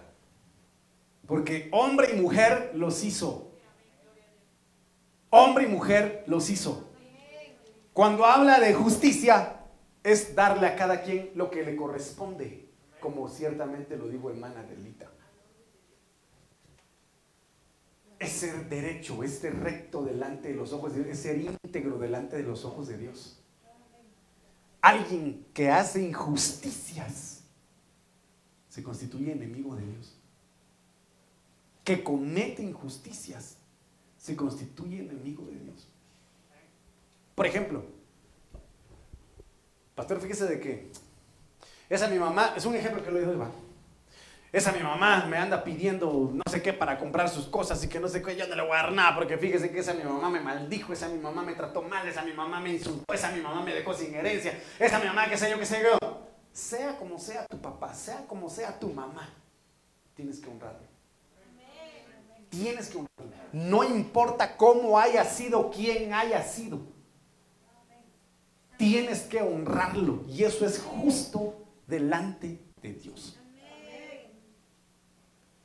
Porque 1.26 1.68
hombre 1.72 2.12
y 2.14 2.20
mujer 2.20 2.70
los 2.74 3.02
hizo. 3.02 3.50
Hombre 5.28 5.64
y 5.64 5.68
mujer 5.68 6.22
los 6.28 6.48
hizo. 6.50 6.89
Cuando 7.92 8.24
habla 8.24 8.60
de 8.60 8.72
justicia, 8.74 9.60
es 10.02 10.34
darle 10.34 10.66
a 10.66 10.76
cada 10.76 11.02
quien 11.02 11.30
lo 11.34 11.50
que 11.50 11.62
le 11.62 11.76
corresponde, 11.76 12.68
como 13.00 13.28
ciertamente 13.28 13.96
lo 13.96 14.08
digo 14.08 14.30
hermana 14.30 14.62
Delita. 14.62 15.10
Es 18.18 18.32
ser 18.32 18.68
derecho, 18.68 19.22
es 19.22 19.38
ser 19.38 19.58
recto 19.60 20.02
delante 20.02 20.48
de 20.48 20.54
los 20.54 20.72
ojos 20.72 20.92
de 20.94 21.04
Dios, 21.04 21.16
es 21.16 21.22
ser 21.22 21.38
íntegro 21.38 21.98
delante 21.98 22.36
de 22.36 22.42
los 22.42 22.64
ojos 22.64 22.88
de 22.88 22.98
Dios. 22.98 23.38
Alguien 24.82 25.46
que 25.52 25.70
hace 25.70 26.02
injusticias 26.02 27.42
se 28.68 28.82
constituye 28.82 29.32
enemigo 29.32 29.74
de 29.74 29.84
Dios. 29.84 30.16
Que 31.84 32.02
comete 32.04 32.62
injusticias 32.62 33.56
se 34.16 34.36
constituye 34.36 35.00
enemigo 35.00 35.44
de 35.46 35.58
Dios. 35.58 35.89
Por 37.34 37.46
ejemplo, 37.46 37.84
pastor, 39.94 40.20
fíjese 40.20 40.46
de 40.46 40.60
que 40.60 40.90
esa 41.90 42.06
mi 42.06 42.18
mamá, 42.18 42.54
es 42.56 42.64
un 42.64 42.76
ejemplo 42.76 43.02
que 43.02 43.10
lo 43.10 43.18
dijo 43.18 43.32
Iván. 43.32 43.50
Esa 44.52 44.72
mi 44.72 44.80
mamá 44.80 45.26
me 45.26 45.36
anda 45.36 45.62
pidiendo 45.62 46.30
no 46.32 46.42
sé 46.50 46.60
qué 46.60 46.72
para 46.72 46.98
comprar 46.98 47.28
sus 47.28 47.46
cosas 47.46 47.82
y 47.84 47.88
que 47.88 48.00
no 48.00 48.08
sé 48.08 48.20
qué, 48.20 48.36
yo 48.36 48.48
no 48.48 48.54
le 48.56 48.62
voy 48.62 48.72
a 48.72 48.82
dar 48.82 48.92
nada 48.92 49.14
porque 49.14 49.38
fíjese 49.38 49.70
que 49.70 49.78
esa 49.78 49.94
mi 49.94 50.02
mamá 50.02 50.28
me 50.28 50.40
maldijo, 50.40 50.92
esa 50.92 51.08
mi 51.08 51.18
mamá 51.18 51.42
me 51.42 51.54
trató 51.54 51.82
mal, 51.82 52.06
esa 52.06 52.22
mi 52.22 52.32
mamá 52.32 52.58
me 52.60 52.70
insultó, 52.70 53.12
esa 53.12 53.30
mi 53.30 53.40
mamá 53.40 53.62
me 53.62 53.74
dejó 53.74 53.94
sin 53.94 54.14
herencia, 54.14 54.60
esa 54.78 54.98
mi 54.98 55.06
mamá, 55.06 55.28
qué 55.28 55.36
sé 55.36 55.50
yo, 55.50 55.58
qué 55.58 55.66
sé 55.66 55.82
yo. 55.82 55.98
Sea 56.52 56.96
como 56.96 57.18
sea 57.18 57.46
tu 57.46 57.60
papá, 57.60 57.94
sea 57.94 58.26
como 58.26 58.48
sea 58.48 58.78
tu 58.78 58.88
mamá, 58.92 59.28
tienes 60.14 60.40
que 60.40 60.48
honrarlo. 60.48 60.88
Tienes 62.48 62.88
que 62.88 62.98
honrarlo. 62.98 63.36
No 63.52 63.84
importa 63.84 64.56
cómo 64.56 64.98
haya 64.98 65.24
sido, 65.24 65.70
quién 65.70 66.12
haya 66.12 66.42
sido 66.42 66.80
tienes 68.80 69.20
que 69.24 69.42
honrarlo 69.42 70.24
y 70.26 70.42
eso 70.42 70.64
es 70.64 70.78
justo 70.78 71.66
delante 71.86 72.58
de 72.80 72.94
Dios. 72.94 73.36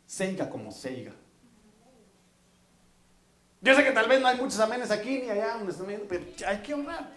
Seiga 0.05 0.49
como 0.49 0.70
seiga. 0.70 1.13
Yo 3.61 3.74
sé 3.74 3.86
que 3.86 3.93
tal 3.93 4.09
vez 4.09 4.20
no 4.20 4.28
hay 4.28 4.38
muchos 4.38 4.59
amenes 4.59 4.91
aquí 4.91 5.20
ni 5.20 5.30
allá 5.30 5.57
pero 6.09 6.26
hay 6.45 6.57
que 6.57 6.74
honrar. 6.74 7.09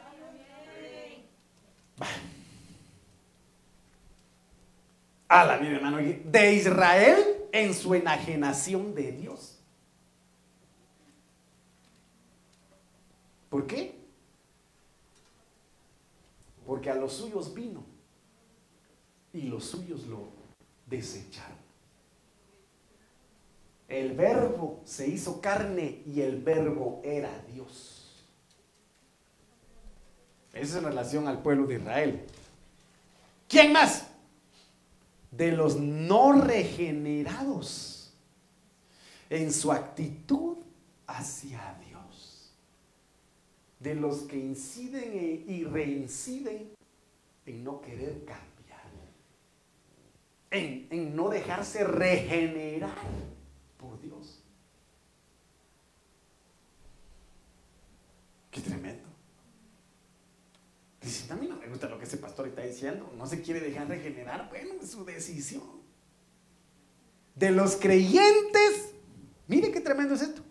A 5.26 5.44
la 5.44 5.57
vida, 5.57 5.72
hermano. 5.72 5.96
De 5.96 6.55
Israel 6.55 7.18
en 7.51 7.74
su 7.74 7.92
enajenación 7.92 8.94
de 8.94 9.11
Dios. 9.11 9.59
¿Por 13.51 13.66
qué? 13.66 13.97
Porque 16.69 16.91
a 16.91 16.95
los 16.95 17.14
suyos 17.14 17.55
vino 17.55 17.83
y 19.33 19.41
los 19.45 19.64
suyos 19.64 20.07
lo 20.07 20.29
desecharon. 20.85 21.57
El 23.89 24.12
verbo 24.12 24.83
se 24.85 25.09
hizo 25.09 25.41
carne 25.41 26.03
y 26.05 26.21
el 26.21 26.43
verbo 26.43 27.01
era 27.03 27.31
Dios. 27.51 28.23
Eso 30.53 30.73
es 30.73 30.75
en 30.75 30.85
relación 30.85 31.27
al 31.27 31.41
pueblo 31.41 31.66
de 31.66 31.77
Israel. 31.77 32.27
¿Quién 33.49 33.73
más? 33.73 34.09
De 35.31 35.53
los 35.53 35.77
no 35.77 36.33
regenerados 36.33 38.12
en 39.31 39.55
su 39.55 39.73
actitud 39.73 40.59
hacia 41.07 41.79
Dios. 41.81 41.88
De 43.81 43.95
los 43.95 44.22
que 44.22 44.37
inciden 44.37 45.12
e, 45.12 45.45
y 45.47 45.64
reinciden 45.64 46.72
en 47.47 47.64
no 47.64 47.81
querer 47.81 48.24
cambiar. 48.24 48.49
En, 50.51 50.87
en 50.91 51.14
no 51.14 51.29
dejarse 51.29 51.85
regenerar 51.85 52.97
por 53.76 54.01
Dios. 54.01 54.43
Qué 58.51 58.61
tremendo. 58.61 59.09
Dice, 61.01 61.33
a 61.33 61.37
mí 61.37 61.47
no 61.47 61.57
me 61.57 61.68
gusta 61.68 61.89
lo 61.89 61.99
que 61.99 62.05
ese 62.05 62.16
pastor 62.16 62.49
está 62.49 62.62
diciendo. 62.62 63.12
No 63.16 63.26
se 63.26 63.41
quiere 63.41 63.61
dejar 63.61 63.89
regenerar. 63.89 64.49
Bueno, 64.49 64.74
es 64.83 64.91
su 64.91 65.05
decisión. 65.05 65.79
De 67.35 67.51
los 67.53 67.76
creyentes, 67.76 68.93
mire 69.47 69.70
qué 69.70 69.81
tremendo 69.81 70.14
es 70.14 70.22
esto. 70.22 70.43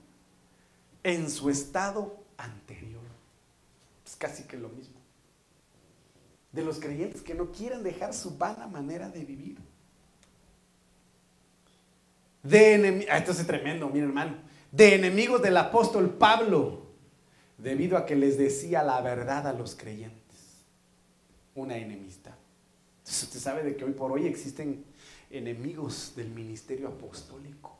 En 1.04 1.30
su 1.30 1.50
estado 1.50 2.24
anterior. 2.38 2.97
Casi 4.18 4.44
que 4.44 4.58
lo 4.58 4.70
mismo. 4.70 4.96
De 6.52 6.64
los 6.64 6.80
creyentes 6.80 7.22
que 7.22 7.36
no 7.36 7.52
quieren 7.52 7.84
dejar 7.84 8.14
su 8.14 8.38
vana 8.38 8.68
manera 8.68 9.10
de 9.10 9.24
vivir. 9.24 9.58
De 12.44 12.76
enemigos, 12.76 13.10
ah, 13.12 13.18
esto 13.18 13.32
es 13.32 13.46
tremendo, 13.46 13.90
mi 13.90 14.00
hermano. 14.00 14.38
De 14.72 14.96
enemigos 14.96 15.42
del 15.42 15.58
apóstol 15.58 16.10
Pablo, 16.12 16.88
debido 17.58 17.98
a 17.98 18.06
que 18.06 18.16
les 18.16 18.38
decía 18.38 18.84
la 18.84 19.02
verdad 19.02 19.48
a 19.48 19.54
los 19.54 19.76
creyentes 19.76 20.18
una 21.58 21.76
enemistad. 21.78 22.36
Entonces 23.00 23.24
usted 23.24 23.40
sabe 23.40 23.64
de 23.64 23.76
que 23.76 23.84
hoy 23.84 23.94
por 23.94 24.12
hoy 24.12 24.28
existen 24.28 24.86
enemigos 25.30 26.14
del 26.16 26.30
ministerio 26.30 26.88
apostólico. 26.88 27.78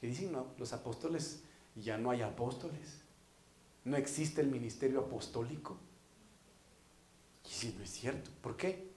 Que 0.00 0.06
dicen, 0.06 0.32
no, 0.32 0.46
los 0.58 0.72
apóstoles, 0.72 1.42
ya 1.74 1.98
no 1.98 2.10
hay 2.10 2.22
apóstoles. 2.22 3.01
No 3.84 3.96
existe 3.96 4.40
el 4.40 4.48
ministerio 4.48 5.00
apostólico. 5.00 5.76
Y 7.44 7.48
si 7.48 7.72
no 7.76 7.82
es 7.82 7.90
cierto. 7.90 8.30
¿Por 8.40 8.56
qué? 8.56 8.92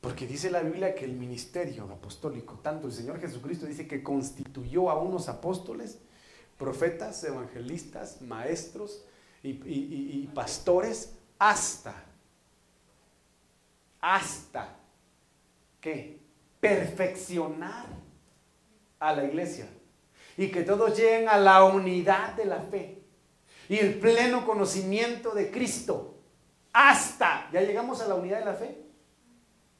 Porque 0.00 0.26
dice 0.26 0.50
la 0.50 0.60
Biblia 0.60 0.94
que 0.94 1.04
el 1.04 1.14
ministerio 1.14 1.84
apostólico, 1.84 2.60
tanto 2.62 2.86
el 2.86 2.92
Señor 2.92 3.20
Jesucristo 3.20 3.66
dice 3.66 3.88
que 3.88 4.02
constituyó 4.02 4.90
a 4.90 5.00
unos 5.00 5.28
apóstoles, 5.28 5.98
profetas, 6.58 7.24
evangelistas, 7.24 8.22
maestros 8.22 9.04
y, 9.42 10.28
pastores 10.34 11.14
hasta, 11.38 12.04
hasta 14.00 14.76
que 15.80 16.20
perfeccionar 16.60 17.86
a 18.98 19.12
la 19.12 19.24
iglesia 19.24 19.68
y 20.36 20.50
que 20.50 20.62
todos 20.62 20.96
lleguen 20.96 21.28
a 21.28 21.38
la 21.38 21.64
unidad 21.64 22.34
de 22.34 22.44
la 22.44 22.60
fe 22.60 22.95
y 23.68 23.78
el 23.78 23.98
pleno 23.98 24.46
conocimiento 24.46 25.32
de 25.32 25.50
Cristo. 25.50 26.14
Hasta, 26.72 27.48
¿ya 27.52 27.62
llegamos 27.62 28.00
a 28.00 28.08
la 28.08 28.14
unidad 28.14 28.38
de 28.40 28.44
la 28.44 28.54
fe? 28.54 28.78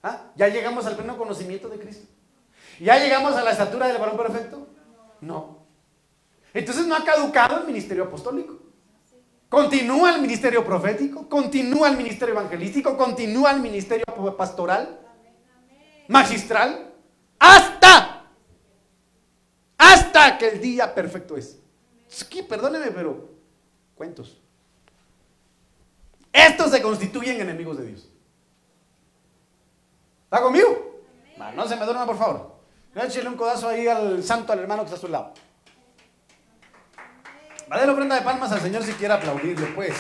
¿Ah? 0.02 0.30
¿Ya 0.36 0.48
llegamos 0.48 0.86
al 0.86 0.96
pleno 0.96 1.16
conocimiento 1.16 1.68
de 1.68 1.78
Cristo? 1.78 2.06
¿Ya 2.80 2.98
llegamos 2.98 3.34
a 3.34 3.42
la 3.42 3.52
estatura 3.52 3.88
del 3.88 3.98
varón 3.98 4.16
perfecto? 4.16 4.66
No. 5.20 5.66
Entonces 6.54 6.86
no 6.86 6.94
ha 6.94 7.04
caducado 7.04 7.58
el 7.58 7.66
ministerio 7.66 8.04
apostólico. 8.04 8.58
Continúa 9.48 10.14
el 10.14 10.20
ministerio 10.20 10.64
profético, 10.64 11.28
continúa 11.28 11.88
el 11.88 11.96
ministerio 11.96 12.34
evangelístico, 12.34 12.96
continúa 12.96 13.52
el 13.52 13.60
ministerio 13.60 14.04
pastoral, 14.36 15.00
magistral, 16.08 16.92
hasta, 17.38 18.24
hasta 19.78 20.38
que 20.38 20.48
el 20.48 20.60
día 20.60 20.92
perfecto 20.92 21.36
es. 21.36 21.60
perdóneme, 22.48 22.90
pero 22.90 23.35
cuentos. 23.96 24.40
Estos 26.32 26.70
se 26.70 26.82
constituyen 26.82 27.40
enemigos 27.40 27.78
de 27.78 27.86
Dios. 27.86 28.08
¿Está 30.24 30.42
conmigo? 30.42 30.84
no 31.54 31.66
se 31.66 31.76
me 31.76 31.84
duerma, 31.84 32.06
por 32.06 32.18
favor. 32.18 32.56
Échale 32.94 33.28
un 33.28 33.36
codazo 33.36 33.68
ahí 33.68 33.86
al 33.88 34.22
santo, 34.22 34.52
al 34.52 34.60
hermano 34.60 34.82
que 34.82 34.86
está 34.86 34.96
a 34.96 35.00
su 35.00 35.08
lado. 35.08 35.32
Va 37.70 37.84
la 37.84 37.92
ofrenda 37.92 38.14
de 38.14 38.22
palmas 38.22 38.52
al 38.52 38.60
Señor 38.60 38.82
si 38.82 38.92
quiere 38.92 39.14
aplaudirle, 39.14 39.66
pues. 39.68 39.94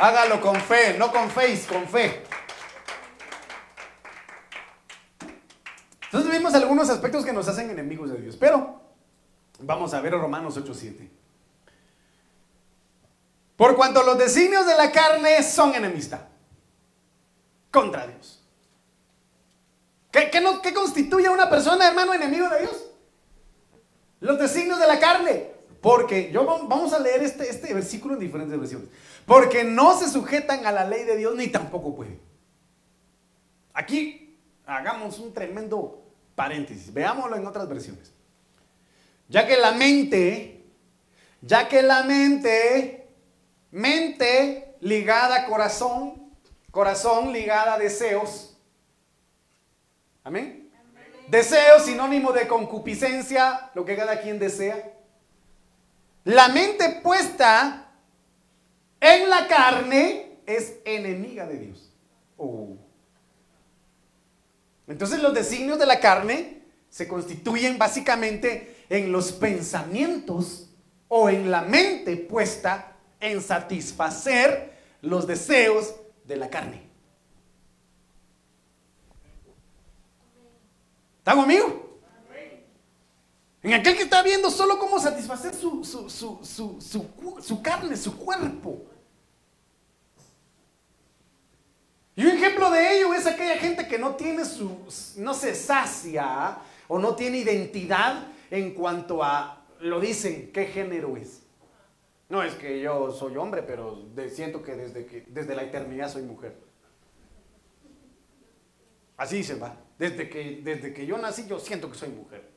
Hágalo 0.00 0.40
con 0.40 0.56
fe, 0.56 0.96
no 0.98 1.10
con 1.10 1.28
face, 1.28 1.66
con 1.66 1.86
fe. 1.86 2.22
Entonces 6.06 6.30
vimos 6.30 6.54
algunos 6.54 6.88
aspectos 6.90 7.24
que 7.24 7.32
nos 7.32 7.48
hacen 7.48 7.70
enemigos 7.70 8.10
de 8.10 8.20
Dios. 8.20 8.36
Pero 8.36 8.80
vamos 9.60 9.92
a 9.94 10.00
ver 10.00 10.12
Romanos 10.12 10.56
8:7. 10.56 11.23
Por 13.56 13.76
cuanto 13.76 14.02
los 14.02 14.18
designios 14.18 14.66
de 14.66 14.74
la 14.74 14.90
carne 14.90 15.42
son 15.42 15.74
enemistad 15.74 16.20
contra 17.70 18.06
Dios. 18.06 18.42
¿Qué, 20.10 20.30
qué 20.30 20.74
constituye 20.74 21.26
a 21.26 21.32
una 21.32 21.50
persona, 21.50 21.88
hermano, 21.88 22.14
enemigo 22.14 22.48
de 22.48 22.60
Dios? 22.60 22.90
Los 24.20 24.38
designios 24.38 24.78
de 24.78 24.86
la 24.86 24.98
carne. 24.98 25.54
Porque, 25.80 26.30
yo 26.32 26.46
vamos 26.46 26.94
a 26.94 26.98
leer 26.98 27.22
este, 27.22 27.50
este 27.50 27.74
versículo 27.74 28.14
en 28.14 28.20
diferentes 28.20 28.58
versiones. 28.58 28.88
Porque 29.26 29.64
no 29.64 29.98
se 29.98 30.08
sujetan 30.08 30.64
a 30.64 30.72
la 30.72 30.86
ley 30.86 31.04
de 31.04 31.16
Dios 31.16 31.34
ni 31.36 31.48
tampoco 31.48 31.94
pueden. 31.94 32.18
Aquí 33.74 34.38
hagamos 34.64 35.18
un 35.18 35.34
tremendo 35.34 36.02
paréntesis. 36.34 36.92
Veámoslo 36.94 37.36
en 37.36 37.46
otras 37.46 37.68
versiones. 37.68 38.12
Ya 39.28 39.46
que 39.46 39.56
la 39.56 39.72
mente, 39.72 40.64
ya 41.42 41.68
que 41.68 41.82
la 41.82 42.04
mente, 42.04 43.03
mente 43.74 44.76
ligada 44.80 45.34
a 45.34 45.46
corazón, 45.46 46.32
corazón 46.70 47.32
ligada 47.32 47.74
a 47.74 47.78
deseos. 47.78 48.56
Amén. 50.22 50.70
Deseos 51.26 51.84
sinónimo 51.84 52.32
de 52.32 52.46
concupiscencia, 52.46 53.72
lo 53.74 53.84
que 53.84 53.96
cada 53.96 54.20
quien 54.20 54.38
desea. 54.38 54.92
La 56.22 56.48
mente 56.48 57.00
puesta 57.02 57.90
en 59.00 59.28
la 59.28 59.48
carne 59.48 60.38
es 60.46 60.76
enemiga 60.84 61.46
de 61.46 61.58
Dios. 61.58 61.92
Oh. 62.36 62.76
Entonces 64.86 65.20
los 65.20 65.34
designios 65.34 65.80
de 65.80 65.86
la 65.86 65.98
carne 65.98 66.62
se 66.90 67.08
constituyen 67.08 67.76
básicamente 67.76 68.84
en 68.88 69.10
los 69.10 69.32
pensamientos 69.32 70.70
o 71.08 71.28
en 71.28 71.50
la 71.50 71.62
mente 71.62 72.16
puesta 72.16 72.93
en 73.24 73.40
satisfacer 73.40 74.72
los 75.00 75.26
deseos 75.26 75.94
de 76.24 76.36
la 76.36 76.50
carne. 76.50 76.82
¿Está 81.18 81.34
conmigo? 81.34 82.00
En 83.62 83.72
aquel 83.72 83.96
que 83.96 84.02
está 84.02 84.22
viendo 84.22 84.50
solo 84.50 84.78
cómo 84.78 85.00
satisfacer 85.00 85.54
su, 85.54 85.82
su, 85.82 87.62
carne, 87.62 87.96
su 87.96 88.14
cuerpo. 88.18 88.84
Y 92.14 92.26
un 92.26 92.32
ejemplo 92.32 92.70
de 92.70 92.98
ello 92.98 93.14
es 93.14 93.26
aquella 93.26 93.56
gente 93.56 93.88
que 93.88 93.98
no 93.98 94.16
tiene 94.16 94.44
su, 94.44 94.86
no 95.16 95.32
se 95.32 95.54
sacia 95.54 96.58
o 96.88 96.98
no 96.98 97.16
tiene 97.16 97.38
identidad 97.38 98.26
en 98.50 98.74
cuanto 98.74 99.24
a, 99.24 99.64
lo 99.80 99.98
dicen, 99.98 100.50
qué 100.52 100.66
género 100.66 101.16
es. 101.16 101.43
No 102.28 102.42
es 102.42 102.54
que 102.54 102.80
yo 102.80 103.10
soy 103.10 103.36
hombre, 103.36 103.62
pero 103.62 104.08
siento 104.28 104.62
que 104.62 104.74
desde, 104.74 105.06
que 105.06 105.26
desde 105.28 105.54
la 105.54 105.62
eternidad 105.62 106.08
soy 106.08 106.22
mujer. 106.22 106.56
Así 109.16 109.44
se 109.44 109.56
va. 109.56 109.76
Desde 109.98 110.28
que, 110.28 110.60
desde 110.62 110.92
que 110.92 111.06
yo 111.06 111.18
nací 111.18 111.46
yo 111.46 111.58
siento 111.58 111.90
que 111.90 111.98
soy 111.98 112.08
mujer. 112.08 112.50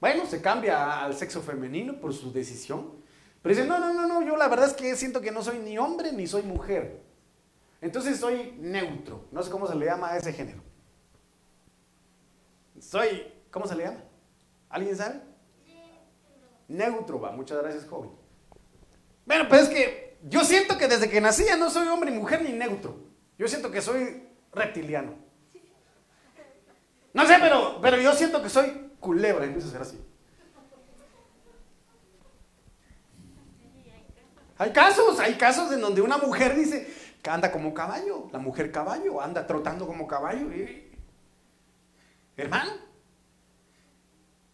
Bueno, 0.00 0.24
se 0.24 0.40
cambia 0.40 1.04
al 1.04 1.14
sexo 1.14 1.42
femenino 1.42 2.00
por 2.00 2.14
su 2.14 2.32
decisión. 2.32 3.00
Pero 3.42 3.54
dice, 3.54 3.66
no, 3.66 3.78
no, 3.78 3.92
no, 3.92 4.06
no, 4.06 4.22
yo 4.26 4.36
la 4.36 4.48
verdad 4.48 4.68
es 4.68 4.74
que 4.74 4.94
siento 4.96 5.20
que 5.20 5.30
no 5.30 5.42
soy 5.42 5.58
ni 5.58 5.76
hombre 5.76 6.12
ni 6.12 6.26
soy 6.26 6.42
mujer. 6.42 7.02
Entonces 7.80 8.18
soy 8.18 8.54
neutro. 8.58 9.26
No 9.30 9.42
sé 9.42 9.50
cómo 9.50 9.66
se 9.66 9.74
le 9.74 9.86
llama 9.86 10.10
a 10.10 10.16
ese 10.16 10.32
género. 10.32 10.62
Soy, 12.78 13.30
¿cómo 13.50 13.66
se 13.66 13.74
le 13.74 13.84
llama? 13.84 14.04
¿Alguien 14.68 14.96
sabe? 14.96 15.20
Neutro, 16.68 17.20
va. 17.20 17.32
Muchas 17.32 17.58
gracias, 17.58 17.86
joven. 17.86 18.19
Bueno, 19.30 19.48
pues 19.48 19.62
es 19.62 19.68
que 19.68 20.18
yo 20.24 20.42
siento 20.42 20.76
que 20.76 20.88
desde 20.88 21.08
que 21.08 21.20
nací 21.20 21.44
ya 21.44 21.56
no 21.56 21.70
soy 21.70 21.86
hombre, 21.86 22.10
ni 22.10 22.18
mujer, 22.18 22.42
ni 22.42 22.50
neutro. 22.50 22.98
Yo 23.38 23.46
siento 23.46 23.70
que 23.70 23.80
soy 23.80 24.26
reptiliano. 24.52 25.14
No 27.12 27.24
sé, 27.28 27.36
pero, 27.40 27.78
pero 27.80 27.96
yo 27.98 28.12
siento 28.12 28.42
que 28.42 28.48
soy 28.48 28.90
culebra, 28.98 29.44
empieza 29.44 29.68
a 29.68 29.70
ser 29.70 29.82
así. 29.82 30.04
Hay 34.58 34.72
casos, 34.72 35.20
hay 35.20 35.34
casos 35.34 35.70
en 35.70 35.80
donde 35.80 36.00
una 36.00 36.18
mujer 36.18 36.56
dice 36.56 36.92
que 37.22 37.30
anda 37.30 37.52
como 37.52 37.72
caballo, 37.72 38.28
la 38.32 38.40
mujer 38.40 38.72
caballo, 38.72 39.20
anda 39.20 39.46
trotando 39.46 39.86
como 39.86 40.08
caballo. 40.08 40.48
Hermano. 42.36 42.72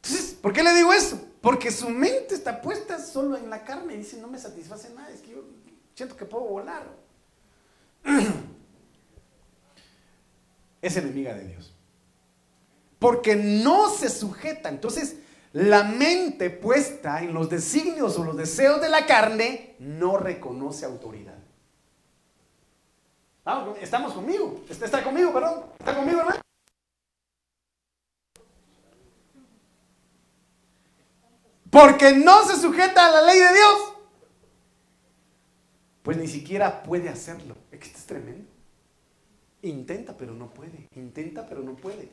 Entonces, 0.03 0.35
¿por 0.35 0.53
qué 0.53 0.63
le 0.63 0.75
digo 0.75 0.93
eso? 0.93 1.19
Porque 1.47 1.71
su 1.71 1.91
mente 1.91 2.35
está 2.35 2.61
puesta 2.61 2.99
solo 2.99 3.37
en 3.37 3.49
la 3.49 3.63
carne 3.63 3.95
y 3.95 3.99
dice, 3.99 4.17
no 4.17 4.27
me 4.27 4.37
satisface 4.37 4.93
nada, 4.93 5.11
es 5.11 5.21
que 5.21 5.31
yo 5.31 5.45
siento 5.95 6.17
que 6.17 6.25
puedo 6.25 6.43
volar. 6.43 6.83
Es 10.83 10.97
enemiga 10.97 11.35
de 11.35 11.47
Dios. 11.47 11.73
Porque 12.99 13.37
no 13.37 13.91
se 13.91 14.09
sujeta. 14.09 14.71
Entonces, 14.71 15.19
la 15.53 15.85
mente 15.85 16.51
puesta 16.51 17.23
en 17.23 17.33
los 17.33 17.49
designios 17.49 18.19
o 18.19 18.25
los 18.25 18.37
deseos 18.37 18.81
de 18.81 18.89
la 18.89 19.07
carne 19.07 19.77
no 19.79 20.17
reconoce 20.17 20.85
autoridad. 20.85 21.39
estamos 23.81 24.15
conmigo. 24.15 24.65
Está, 24.69 25.05
conmigo, 25.05 25.33
perdón. 25.33 25.67
Está 25.79 25.95
conmigo, 25.95 26.19
hermano. 26.19 26.46
Porque 31.79 32.13
no 32.13 32.45
se 32.47 32.57
sujeta 32.57 33.07
a 33.07 33.11
la 33.11 33.23
ley 33.23 33.39
de 33.39 33.53
Dios. 33.53 33.93
Pues 36.03 36.17
ni 36.17 36.29
siquiera 36.29 36.83
puede 36.83 37.09
hacerlo. 37.09 37.57
Es 37.71 37.81
que 37.81 37.87
esto 37.87 37.99
es 37.99 38.07
tremendo. 38.07 38.49
Intenta, 39.63 40.17
pero 40.17 40.33
no 40.35 40.55
puede. 40.55 40.89
Intenta, 40.95 41.47
pero 41.47 41.63
no 41.63 41.77
puede. 41.77 42.09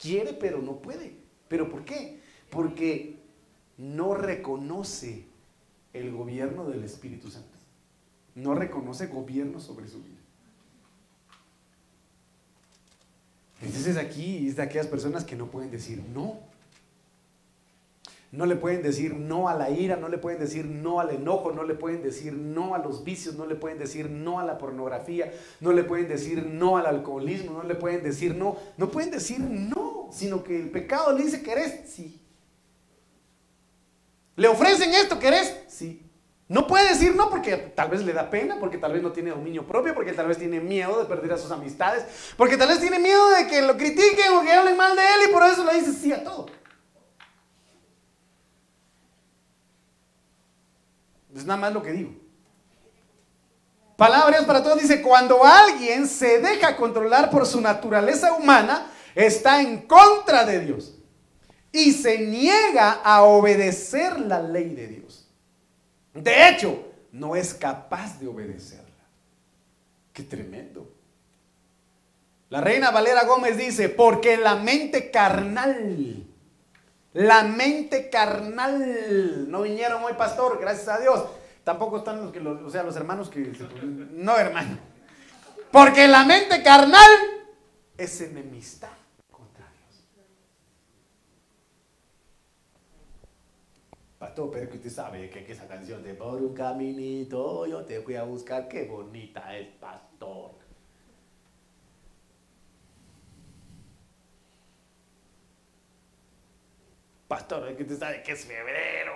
Quiere, 0.00 0.34
pero 0.34 0.62
no 0.62 0.76
puede. 0.76 1.16
¿Pero 1.48 1.68
por 1.68 1.84
qué? 1.84 2.20
porque 2.50 3.18
no 3.76 4.14
reconoce 4.14 5.24
el 5.92 6.12
gobierno 6.12 6.64
del 6.64 6.84
Espíritu 6.84 7.30
Santo. 7.30 7.58
No 8.34 8.54
reconoce 8.54 9.06
gobierno 9.06 9.60
sobre 9.60 9.88
su 9.88 10.02
vida. 10.02 10.16
Entonces 13.60 13.96
aquí 13.96 14.46
es 14.48 14.56
de 14.56 14.62
aquellas 14.62 14.86
personas 14.86 15.24
que 15.24 15.36
no 15.36 15.50
pueden 15.50 15.70
decir 15.70 16.02
no. 16.14 16.38
No 18.30 18.44
le 18.44 18.56
pueden 18.56 18.82
decir 18.82 19.14
no 19.14 19.48
a 19.48 19.54
la 19.54 19.70
ira, 19.70 19.96
no 19.96 20.08
le 20.08 20.18
pueden 20.18 20.38
decir 20.38 20.66
no 20.66 21.00
al 21.00 21.10
enojo, 21.10 21.50
no 21.52 21.62
le 21.62 21.74
pueden 21.74 22.02
decir 22.02 22.34
no 22.34 22.74
a 22.74 22.78
los 22.78 23.02
vicios, 23.02 23.36
no 23.36 23.46
le 23.46 23.54
pueden 23.54 23.78
decir 23.78 24.10
no 24.10 24.38
a 24.38 24.44
la 24.44 24.58
pornografía, 24.58 25.32
no 25.60 25.72
le 25.72 25.82
pueden 25.82 26.08
decir 26.08 26.44
no 26.44 26.76
al 26.76 26.86
alcoholismo, 26.86 27.52
no 27.52 27.62
le 27.62 27.74
pueden 27.74 28.02
decir 28.02 28.34
no, 28.34 28.58
no 28.76 28.90
pueden 28.90 29.10
decir 29.10 29.40
no, 29.40 30.08
sino 30.12 30.44
que 30.44 30.60
el 30.60 30.70
pecado 30.70 31.12
le 31.16 31.24
dice 31.24 31.42
que 31.42 31.52
eres 31.52 31.90
sí. 31.90 32.20
¿Le 34.36 34.46
ofrecen 34.46 34.92
esto? 34.92 35.18
¿Querés? 35.18 35.56
Sí. 35.66 36.08
No 36.48 36.66
puede 36.66 36.88
decir 36.88 37.14
no 37.14 37.28
porque 37.28 37.56
tal 37.56 37.90
vez 37.90 38.02
le 38.04 38.12
da 38.12 38.30
pena, 38.30 38.58
porque 38.60 38.78
tal 38.78 38.92
vez 38.92 39.02
no 39.02 39.12
tiene 39.12 39.30
dominio 39.30 39.66
propio, 39.66 39.94
porque 39.94 40.12
tal 40.12 40.28
vez 40.28 40.38
tiene 40.38 40.60
miedo 40.60 40.98
de 40.98 41.06
perder 41.06 41.32
a 41.32 41.38
sus 41.38 41.50
amistades, 41.50 42.04
porque 42.36 42.56
tal 42.56 42.68
vez 42.68 42.80
tiene 42.80 42.98
miedo 42.98 43.28
de 43.30 43.46
que 43.46 43.62
lo 43.62 43.76
critiquen 43.76 44.32
o 44.34 44.42
que 44.42 44.52
hablen 44.52 44.76
mal 44.76 44.94
de 44.96 45.02
él 45.02 45.28
y 45.28 45.32
por 45.32 45.42
eso 45.44 45.64
le 45.64 45.74
dice 45.74 45.92
sí 45.92 46.12
a 46.12 46.22
todo. 46.22 46.46
Es 51.38 51.46
nada 51.46 51.60
más 51.60 51.72
lo 51.72 51.82
que 51.82 51.92
digo. 51.92 52.10
Palabras 53.96 54.44
para 54.44 54.62
todos 54.62 54.80
dice, 54.80 55.02
cuando 55.02 55.44
alguien 55.44 56.06
se 56.06 56.40
deja 56.40 56.76
controlar 56.76 57.30
por 57.30 57.46
su 57.46 57.60
naturaleza 57.60 58.32
humana, 58.34 58.90
está 59.14 59.60
en 59.60 59.82
contra 59.82 60.44
de 60.44 60.60
Dios 60.60 60.94
y 61.72 61.92
se 61.92 62.18
niega 62.18 63.00
a 63.04 63.22
obedecer 63.22 64.20
la 64.20 64.40
ley 64.40 64.70
de 64.70 64.86
Dios. 64.86 65.28
De 66.14 66.48
hecho, 66.48 66.84
no 67.12 67.34
es 67.34 67.54
capaz 67.54 68.18
de 68.20 68.28
obedecerla. 68.28 68.84
Qué 70.12 70.22
tremendo. 70.22 70.92
La 72.50 72.60
reina 72.60 72.90
Valera 72.90 73.24
Gómez 73.24 73.56
dice, 73.56 73.88
porque 73.88 74.36
la 74.36 74.56
mente 74.56 75.10
carnal, 75.10 76.27
la 77.18 77.42
mente 77.42 78.10
carnal, 78.10 79.50
no 79.50 79.62
vinieron 79.62 80.04
hoy 80.04 80.12
pastor, 80.14 80.58
gracias 80.60 80.86
a 80.86 81.00
Dios. 81.00 81.26
Tampoco 81.64 81.98
están 81.98 82.22
los 82.22 82.32
que, 82.32 82.38
o 82.38 82.70
sea, 82.70 82.84
los 82.84 82.94
hermanos 82.94 83.28
que, 83.28 83.52
no 84.12 84.36
hermano. 84.36 84.78
Porque 85.72 86.06
la 86.06 86.24
mente 86.24 86.62
carnal 86.62 87.10
es 87.96 88.20
enemistad 88.20 88.90
Pastor, 94.20 94.50
pero 94.52 94.68
que 94.68 94.76
usted 94.78 94.90
sabe 94.90 95.30
que, 95.30 95.50
esa 95.50 95.68
canción 95.68 96.02
de 96.02 96.14
por 96.14 96.42
un 96.42 96.52
caminito 96.52 97.66
yo 97.66 97.84
te 97.84 98.00
fui 98.00 98.16
a 98.16 98.24
buscar, 98.24 98.66
qué 98.66 98.84
bonita 98.84 99.56
es, 99.56 99.68
pastor. 99.76 100.67
Pastor, 107.28 107.76
que 107.76 107.82
usted 107.82 107.98
sabe 107.98 108.22
que 108.22 108.32
es 108.32 108.44
febrero. 108.44 109.12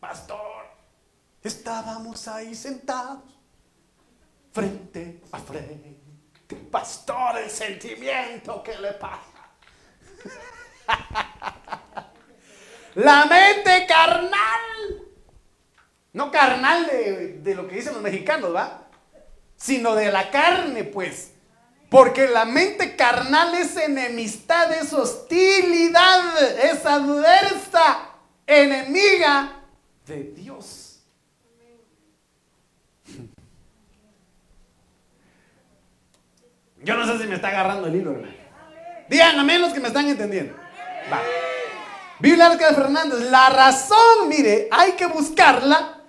Pastor, 0.00 0.64
estábamos 1.42 2.26
ahí 2.26 2.54
sentados, 2.54 3.38
frente 4.50 5.20
a 5.30 5.38
frente. 5.38 6.00
Pastor, 6.70 7.38
el 7.38 7.50
sentimiento, 7.50 8.62
¿qué 8.62 8.78
le 8.78 8.92
pasa? 8.94 9.22
La 12.94 13.26
mente 13.26 13.86
carnal. 13.86 14.60
No 16.12 16.30
carnal 16.30 16.86
de, 16.86 17.54
lo 17.54 17.66
que 17.66 17.76
dicen 17.76 17.94
los 17.94 18.02
mexicanos, 18.02 18.54
¿va? 18.54 18.86
Sino 19.56 19.94
de 19.94 20.12
la 20.12 20.30
carne, 20.30 20.84
pues. 20.84 21.31
Porque 21.92 22.26
la 22.26 22.44
mente 22.46 22.96
carnal 22.96 23.54
es 23.54 23.76
enemistad, 23.76 24.72
es 24.72 24.94
hostilidad, 24.94 26.42
es 26.64 26.86
adversa, 26.86 28.08
enemiga 28.46 29.60
de 30.06 30.22
Dios. 30.34 31.02
Yo 36.82 36.96
no 36.96 37.06
sé 37.06 37.18
si 37.18 37.28
me 37.28 37.34
está 37.34 37.48
agarrando 37.48 37.88
el 37.88 37.96
hilo, 37.96 38.12
hermano. 38.12 38.32
Díganme 39.10 39.58
los 39.58 39.74
que 39.74 39.80
me 39.80 39.88
están 39.88 40.08
entendiendo. 40.08 40.54
Va. 41.12 41.20
Biblia 42.20 42.48
de 42.48 42.74
Fernández, 42.74 43.20
la 43.30 43.50
razón, 43.50 44.28
mire, 44.28 44.66
hay 44.70 44.92
que 44.92 45.04
buscarla 45.04 46.01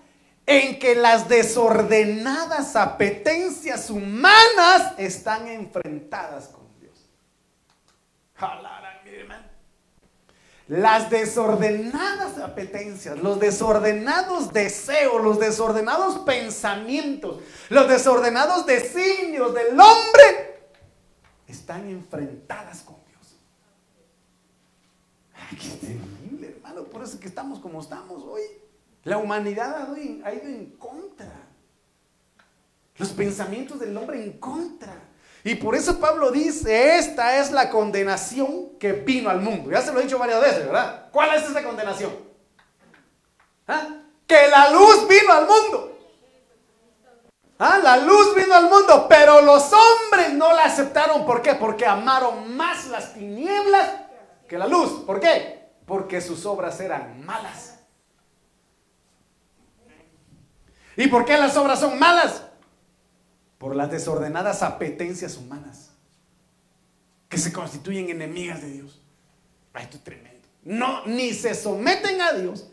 en 0.45 0.79
que 0.79 0.95
las 0.95 1.29
desordenadas 1.29 2.75
apetencias 2.75 3.89
humanas 3.89 4.93
están 4.97 5.47
enfrentadas 5.47 6.49
con 6.49 6.63
Dios. 6.79 7.09
Las 10.67 11.09
desordenadas 11.09 12.37
apetencias, 12.39 13.17
los 13.19 13.39
desordenados 13.39 14.51
deseos, 14.53 15.23
los 15.23 15.39
desordenados 15.39 16.19
pensamientos, 16.19 17.41
los 17.69 17.87
desordenados 17.87 18.65
designios 18.65 19.53
del 19.53 19.79
hombre 19.79 20.69
están 21.47 21.87
enfrentadas 21.89 22.81
con 22.81 23.03
qué 25.55 25.69
terrible, 25.69 26.47
hermano. 26.47 26.83
Por 26.85 27.03
eso 27.03 27.13
es 27.15 27.19
que 27.19 27.27
estamos 27.27 27.59
como 27.59 27.81
estamos 27.81 28.23
hoy. 28.23 28.41
La 29.03 29.17
humanidad 29.17 29.87
ha 30.23 30.33
ido 30.33 30.45
en 30.45 30.71
contra. 30.77 31.31
Los 32.97 33.09
pensamientos 33.09 33.79
del 33.79 33.95
hombre 33.97 34.23
en 34.23 34.33
contra. 34.33 34.93
Y 35.43 35.55
por 35.55 35.75
eso 35.75 35.99
Pablo 35.99 36.31
dice, 36.31 36.97
esta 36.97 37.39
es 37.39 37.51
la 37.51 37.69
condenación 37.69 38.77
que 38.79 38.93
vino 38.93 39.29
al 39.29 39.41
mundo. 39.41 39.71
Ya 39.71 39.81
se 39.81 39.91
lo 39.91 39.99
he 39.99 40.03
dicho 40.03 40.17
varias 40.17 40.39
veces, 40.39 40.65
¿verdad? 40.65 41.09
¿Cuál 41.11 41.35
es 41.35 41.43
esa 41.43 41.61
condenación? 41.63 42.11
¿Ah? 43.67 43.89
Que 44.25 44.47
la 44.47 44.71
luz 44.71 45.05
vino 45.07 45.33
al 45.33 45.47
mundo. 45.47 45.99
¿Ah? 47.59 47.77
La 47.83 47.97
luz 47.97 48.35
vino 48.35 48.55
al 48.55 48.69
mundo, 48.69 49.05
pero 49.09 49.41
los 49.41 49.69
hombres 49.73 50.33
no 50.33 50.53
la 50.53 50.63
aceptaron. 50.63 51.25
¿Por 51.25 51.41
qué? 51.41 51.55
Porque 51.55 51.85
amaron 51.85 52.55
más 52.55 52.85
las 52.87 53.13
tinieblas 53.13 53.89
que 54.47 54.57
la 54.57 54.67
luz. 54.67 55.03
¿Por 55.05 55.19
qué? 55.19 55.71
Porque 55.85 56.21
sus 56.21 56.45
obras 56.45 56.79
eran 56.79 57.25
malas. 57.25 57.72
¿Y 60.95 61.07
por 61.07 61.25
qué 61.25 61.37
las 61.37 61.55
obras 61.57 61.79
son 61.79 61.97
malas? 61.97 62.43
Por 63.57 63.75
las 63.75 63.89
desordenadas 63.89 64.61
apetencias 64.61 65.37
humanas 65.37 65.91
que 67.29 67.37
se 67.37 67.51
constituyen 67.51 68.09
enemigas 68.09 68.61
de 68.61 68.71
Dios. 68.71 69.01
esto 69.79 69.97
es 69.97 70.03
tremendo. 70.03 70.47
No, 70.63 71.05
ni 71.05 71.33
se 71.33 71.55
someten 71.55 72.21
a 72.21 72.33
Dios, 72.33 72.69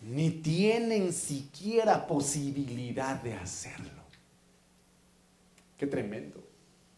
ni 0.00 0.30
tienen 0.30 1.12
siquiera 1.12 2.06
posibilidad 2.06 3.16
de 3.16 3.34
hacerlo. 3.34 4.02
Qué 5.76 5.86
tremendo. 5.86 6.42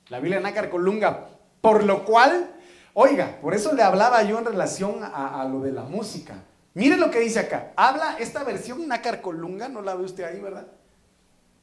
La 0.09 0.21
Biblia 0.21 0.41
Nácar 0.41 0.71
Colunga, 0.71 1.29
por 1.61 1.85
lo 1.85 2.05
cual 2.05 2.55
Oiga, 2.95 3.39
por 3.41 3.55
eso 3.55 3.73
le 3.73 3.83
hablaba 3.83 4.23
yo 4.25 4.39
en 4.39 4.45
relación 4.45 5.01
a, 5.03 5.45
lo 5.51 5.61
de 5.61 5.73
la 5.73 5.83
música. 5.83 6.43
Mire 6.75 6.97
lo 6.97 7.11
que 7.11 7.21
dice 7.21 7.41
acá. 7.41 7.73
Habla 7.77 8.17
esta 8.19 8.45
versión 8.45 8.87
nácar 8.87 9.21
colunga, 9.21 9.69
no 9.69 9.83
la 9.83 9.95
ve 9.95 10.05
usted 10.05 10.25
ahí, 10.25 10.41
¿verdad? 10.41 10.67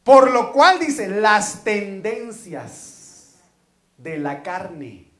Por 0.03 0.31
lo 0.31 0.53
cual 0.53 0.79
dice, 0.79 1.07
las 1.07 1.63
tendencias 1.63 3.35
de 3.97 4.17
la 4.17 4.43
carne 4.43 5.11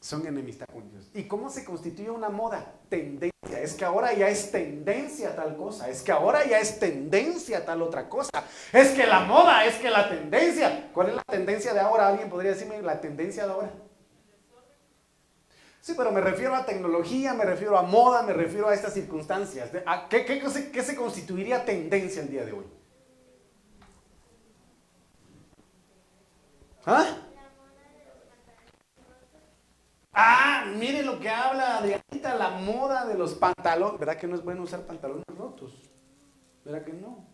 son 0.00 0.26
enemistad 0.26 0.66
con 0.72 0.88
Dios. 0.90 1.08
¿Y 1.14 1.24
cómo 1.24 1.48
se 1.48 1.64
constituye 1.64 2.10
una 2.10 2.28
moda? 2.28 2.74
Tendencia. 2.88 3.32
Es 3.60 3.74
que 3.74 3.84
ahora 3.84 4.12
ya 4.12 4.28
es 4.28 4.50
tendencia 4.50 5.34
tal 5.34 5.56
cosa. 5.56 5.88
Es 5.88 6.02
que 6.02 6.12
ahora 6.12 6.44
ya 6.44 6.58
es 6.58 6.78
tendencia 6.78 7.64
tal 7.64 7.82
otra 7.82 8.08
cosa. 8.08 8.44
Es 8.72 8.90
que 8.90 9.06
la 9.06 9.20
moda, 9.20 9.64
es 9.64 9.76
que 9.76 9.90
la 9.90 10.08
tendencia. 10.08 10.90
¿Cuál 10.92 11.08
es 11.08 11.14
la 11.14 11.22
tendencia 11.22 11.72
de 11.72 11.80
ahora? 11.80 12.08
¿Alguien 12.08 12.28
podría 12.28 12.52
decirme 12.52 12.82
la 12.82 13.00
tendencia 13.00 13.46
de 13.46 13.52
ahora? 13.52 13.70
Sí, 15.84 15.92
pero 15.94 16.10
me 16.12 16.22
refiero 16.22 16.54
a 16.54 16.64
tecnología, 16.64 17.34
me 17.34 17.44
refiero 17.44 17.76
a 17.76 17.82
moda, 17.82 18.22
me 18.22 18.32
refiero 18.32 18.70
a 18.70 18.74
estas 18.74 18.94
circunstancias. 18.94 19.70
qué, 20.08 20.82
se 20.82 20.96
constituiría 20.96 21.62
tendencia 21.62 22.22
el 22.22 22.30
día 22.30 22.46
de 22.46 22.52
hoy? 22.52 22.64
¿Ah? 26.86 27.18
Ah, 30.14 30.64
mire 30.74 31.02
lo 31.02 31.20
que 31.20 31.28
habla 31.28 31.80
ahorita, 31.80 32.34
la 32.34 32.48
moda 32.52 33.04
de 33.04 33.18
los 33.18 33.34
pantalones. 33.34 34.00
¿Verdad 34.00 34.16
que 34.16 34.26
no 34.26 34.36
es 34.36 34.42
bueno 34.42 34.62
usar 34.62 34.86
pantalones 34.86 35.26
rotos? 35.36 35.74
¿Verdad 36.64 36.82
que 36.82 36.94
no? 36.94 37.26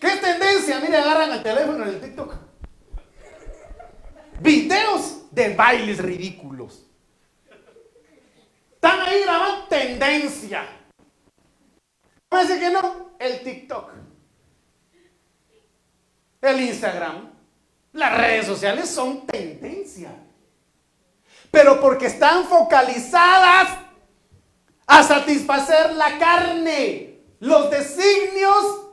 ¿Qué 0.00 0.16
tendencia? 0.16 0.80
Mire, 0.80 0.96
agarran 0.96 1.30
el 1.30 1.44
teléfono 1.44 1.84
en 1.84 1.90
el 1.90 2.00
TikTok. 2.00 2.47
Videos 4.40 5.32
de 5.32 5.54
bailes 5.54 5.98
ridículos. 5.98 6.84
Están 8.74 9.00
ahí 9.00 9.22
grabando 9.22 9.64
tendencia. 9.66 10.66
¿Cómo 12.28 12.42
dice 12.42 12.60
que 12.60 12.70
no? 12.70 13.10
El 13.18 13.42
TikTok. 13.42 13.90
El 16.40 16.60
Instagram. 16.60 17.30
Las 17.92 18.16
redes 18.16 18.46
sociales 18.46 18.88
son 18.88 19.26
tendencia. 19.26 20.10
Pero 21.50 21.80
porque 21.80 22.06
están 22.06 22.44
focalizadas 22.44 23.78
a 24.86 25.02
satisfacer 25.02 25.94
la 25.94 26.18
carne, 26.18 27.20
los 27.40 27.70
designios, 27.70 28.92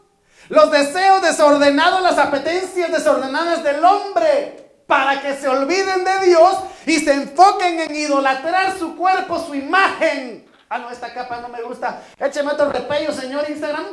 los 0.49 0.71
deseos 0.71 1.21
desordenados, 1.21 2.01
las 2.01 2.17
apetencias 2.17 2.91
desordenadas 2.91 3.63
del 3.63 3.83
hombre 3.83 4.64
para 4.87 5.21
que 5.21 5.35
se 5.35 5.47
olviden 5.47 6.03
de 6.03 6.27
Dios 6.27 6.57
y 6.85 6.99
se 6.99 7.13
enfoquen 7.13 7.79
en 7.79 7.95
idolatrar 7.95 8.77
su 8.77 8.95
cuerpo, 8.95 9.39
su 9.39 9.55
imagen. 9.55 10.45
Ah, 10.69 10.77
no, 10.77 10.89
esta 10.89 11.13
capa 11.13 11.41
no 11.41 11.49
me 11.49 11.61
gusta. 11.61 12.03
Écheme 12.19 12.51
otro 12.51 12.71
repello, 12.71 13.11
señor 13.11 13.49
Instagram. 13.49 13.85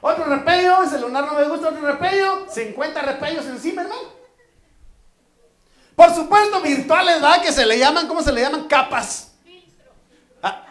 Otro 0.00 0.24
repello, 0.24 0.82
ese 0.82 0.98
lunar 0.98 1.24
no 1.26 1.34
me 1.34 1.44
gusta, 1.44 1.68
otro 1.68 1.80
repello. 1.86 2.46
50 2.50 3.02
repellos 3.02 3.46
encima, 3.46 3.82
hermano. 3.82 4.22
Por 5.94 6.14
supuesto, 6.14 6.60
virtuales, 6.60 7.20
¿verdad? 7.20 7.42
Que 7.42 7.52
se 7.52 7.64
le 7.64 7.78
llaman, 7.78 8.08
¿cómo 8.08 8.22
se 8.22 8.32
le 8.32 8.40
llaman? 8.40 8.66
Capas. 8.66 9.32
Ah, 10.42 10.64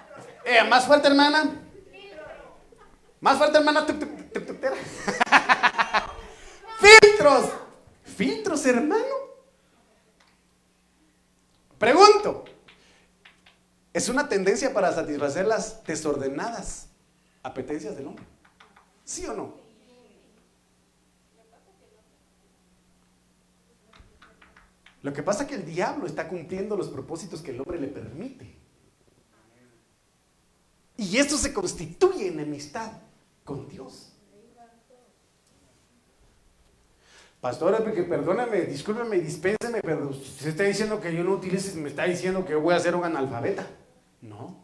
eh, 0.44 0.64
más 0.66 0.86
fuerte, 0.86 1.08
hermana. 1.08 1.50
Más 3.20 3.38
fuerte, 3.38 3.58
hermana. 3.58 3.86
Filtros. 6.80 7.46
Filtros, 8.04 8.66
hermano. 8.66 9.31
Pregunto, 11.82 12.46
¿es 13.92 14.08
una 14.08 14.30
tendencia 14.30 14.72
para 14.72 14.94
satisfacer 14.94 15.48
las 15.48 15.84
desordenadas 15.84 16.90
apetencias 17.42 17.98
del 17.98 18.06
hombre? 18.06 18.24
¿Sí 19.04 19.26
o 19.26 19.34
no? 19.34 19.56
Lo 25.02 25.12
que 25.12 25.24
pasa 25.24 25.42
es 25.42 25.50
que 25.50 25.56
el 25.56 25.66
diablo 25.66 26.06
está 26.06 26.28
cumpliendo 26.28 26.78
los 26.78 26.88
propósitos 26.88 27.42
que 27.42 27.50
el 27.50 27.62
hombre 27.62 27.82
le 27.82 27.88
permite. 27.88 28.56
Y 30.98 31.18
esto 31.18 31.36
se 31.36 31.52
constituye 31.52 32.28
enemistad 32.28 32.92
con 33.44 33.68
Dios. 33.68 34.11
Pastora, 37.42 37.80
porque 37.80 38.04
perdóname, 38.04 38.62
discúlpeme, 38.62 39.18
dispénseme, 39.18 39.82
pero 39.82 40.10
usted 40.10 40.50
está 40.50 40.64
diciendo 40.64 41.02
que 41.02 41.12
yo 41.12 41.24
no 41.24 41.32
utilice, 41.32 41.76
me 41.80 41.90
está 41.90 42.04
diciendo 42.04 42.46
que 42.46 42.54
voy 42.54 42.76
a 42.76 42.80
ser 42.80 42.96
un 42.96 43.04
analfabeta. 43.04 43.66
No. 44.22 44.62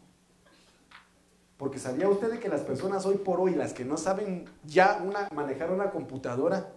Porque 1.56 1.80
sabía 1.80 2.08
usted 2.08 2.30
de 2.30 2.38
que 2.38 2.48
las 2.48 2.60
personas 2.60 3.04
hoy 3.04 3.16
por 3.16 3.40
hoy, 3.40 3.56
las 3.56 3.72
que 3.72 3.84
no 3.84 3.96
saben 3.96 4.48
ya 4.64 5.04
manejar 5.34 5.72
una 5.72 5.90
computadora, 5.90 6.72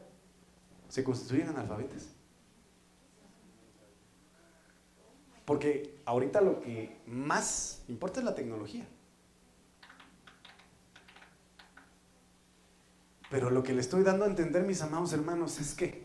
se 0.89 1.03
constituyen 1.03 1.49
analfabetas. 1.49 2.07
Porque 5.45 5.99
ahorita 6.05 6.41
lo 6.41 6.61
que 6.61 6.97
más 7.05 7.83
importa 7.87 8.21
es 8.21 8.25
la 8.25 8.33
tecnología. 8.33 8.87
Pero 13.31 13.49
lo 13.49 13.63
que 13.63 13.73
le 13.73 13.79
estoy 13.79 14.03
dando 14.03 14.25
a 14.25 14.27
entender, 14.27 14.63
mis 14.63 14.81
amados 14.81 15.13
hermanos, 15.13 15.57
es 15.59 15.73
que 15.73 16.03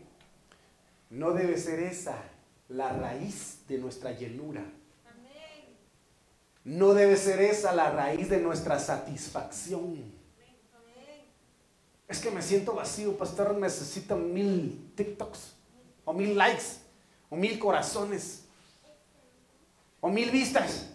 no 1.09 1.33
debe 1.33 1.57
ser 1.57 1.81
esa 1.81 2.23
la 2.69 2.93
raíz 2.93 3.59
de 3.67 3.77
nuestra 3.77 4.13
llenura. 4.13 4.63
No 6.63 6.93
debe 6.93 7.17
ser 7.17 7.41
esa 7.41 7.73
la 7.73 7.91
raíz 7.91 8.29
de 8.29 8.39
nuestra 8.39 8.79
satisfacción. 8.79 10.15
Es 12.07 12.19
que 12.19 12.31
me 12.31 12.41
siento 12.41 12.73
vacío, 12.73 13.17
pastor, 13.17 13.53
necesito 13.55 14.15
mil 14.15 14.93
TikToks, 14.95 15.53
o 16.05 16.13
mil 16.13 16.37
likes, 16.37 16.79
o 17.29 17.35
mil 17.35 17.59
corazones, 17.59 18.45
o 19.99 20.09
mil 20.09 20.31
vistas. 20.31 20.91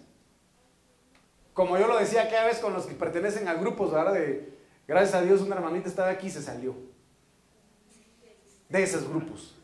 Como 1.53 1.77
yo 1.77 1.87
lo 1.87 1.99
decía 1.99 2.31
cada 2.31 2.47
vez 2.47 2.59
con 2.59 2.73
los 2.73 2.87
que 2.87 2.95
pertenecen 2.95 3.47
a 3.49 3.55
grupos, 3.55 3.93
¿verdad? 3.93 4.15
De, 4.15 4.62
Gracias 4.87 5.15
a 5.15 5.23
Dios 5.23 5.41
una 5.41 5.57
hermanita 5.57 5.89
estaba 5.89 6.11
aquí 6.11 6.27
y 6.27 6.31
se 6.31 6.43
salió 6.43 6.75
de 8.69 8.83
esos 8.83 9.09
grupos. 9.09 9.55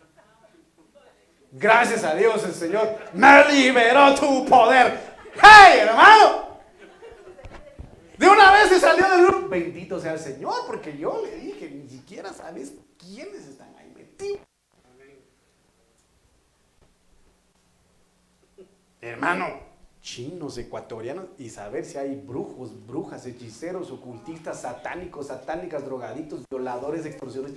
Gracias 1.50 2.04
a 2.04 2.14
Dios 2.14 2.44
el 2.44 2.52
Señor 2.52 2.98
me 3.14 3.52
liberó 3.52 4.14
tu 4.14 4.44
poder. 4.46 4.98
¡Hey, 5.34 5.80
hermano! 5.80 6.48
De 8.18 8.28
una 8.28 8.52
vez 8.52 8.68
se 8.68 8.80
salió 8.80 9.08
del 9.08 9.26
grupo. 9.26 9.48
Bendito 9.48 10.00
sea 10.00 10.12
el 10.12 10.18
Señor, 10.18 10.66
porque 10.66 10.96
yo 10.98 11.22
le 11.24 11.36
dije, 11.36 11.70
ni 11.70 11.88
siquiera 11.88 12.32
sabes 12.32 12.74
quiénes 12.98 13.46
están 13.46 13.74
ahí 13.78 13.92
metidos. 13.94 14.40
Hermano, 19.00 19.67
chinos, 20.18 20.58
ecuatorianos, 20.58 21.26
y 21.38 21.48
saber 21.48 21.84
si 21.84 21.96
hay 21.96 22.16
brujos, 22.16 22.72
brujas, 22.88 23.24
hechiceros, 23.24 23.92
ocultistas, 23.92 24.62
satánicos, 24.62 25.28
satánicas, 25.28 25.84
drogaditos, 25.84 26.42
violadores, 26.50 27.06
extorsiones. 27.06 27.52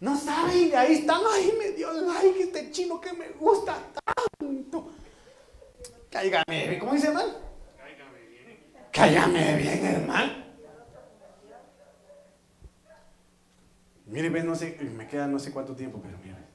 No 0.00 0.18
saben, 0.18 0.74
ahí 0.74 0.94
están, 0.94 1.20
ay, 1.30 1.52
me 1.58 1.72
dio 1.72 1.92
like 1.92 2.44
este 2.44 2.70
chino 2.70 2.98
que 2.98 3.12
me 3.12 3.28
gusta 3.32 3.76
tanto. 4.38 4.90
Cáigame, 6.08 6.78
¿cómo 6.78 6.94
dice 6.94 7.08
hermano? 7.08 7.28
Cáigame 8.90 9.56
bien. 9.58 9.80
Bien, 9.82 9.84
hermano. 9.84 10.32
Mire, 14.06 14.30
no 14.44 14.54
sé, 14.54 14.78
me 14.96 15.06
queda 15.06 15.26
no 15.26 15.38
sé 15.38 15.52
cuánto 15.52 15.76
tiempo, 15.76 16.00
pero 16.02 16.16
mire. 16.24 16.47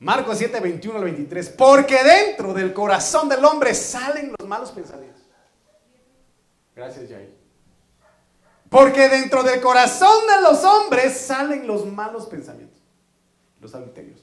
Marcos 0.00 0.38
7, 0.38 0.60
21 0.60 0.96
al 0.96 1.04
23. 1.04 1.50
Porque 1.50 2.02
dentro 2.02 2.54
del 2.54 2.72
corazón 2.72 3.28
del 3.28 3.44
hombre 3.44 3.74
salen 3.74 4.34
los 4.38 4.48
malos 4.48 4.70
pensamientos. 4.70 5.22
Gracias, 6.74 7.10
Jair. 7.10 7.38
Porque 8.70 9.08
dentro 9.10 9.42
del 9.42 9.60
corazón 9.60 10.26
de 10.26 10.42
los 10.42 10.64
hombres 10.64 11.18
salen 11.18 11.66
los 11.66 11.84
malos 11.86 12.26
pensamientos. 12.26 12.80
Los 13.60 13.74
adulterios, 13.74 14.22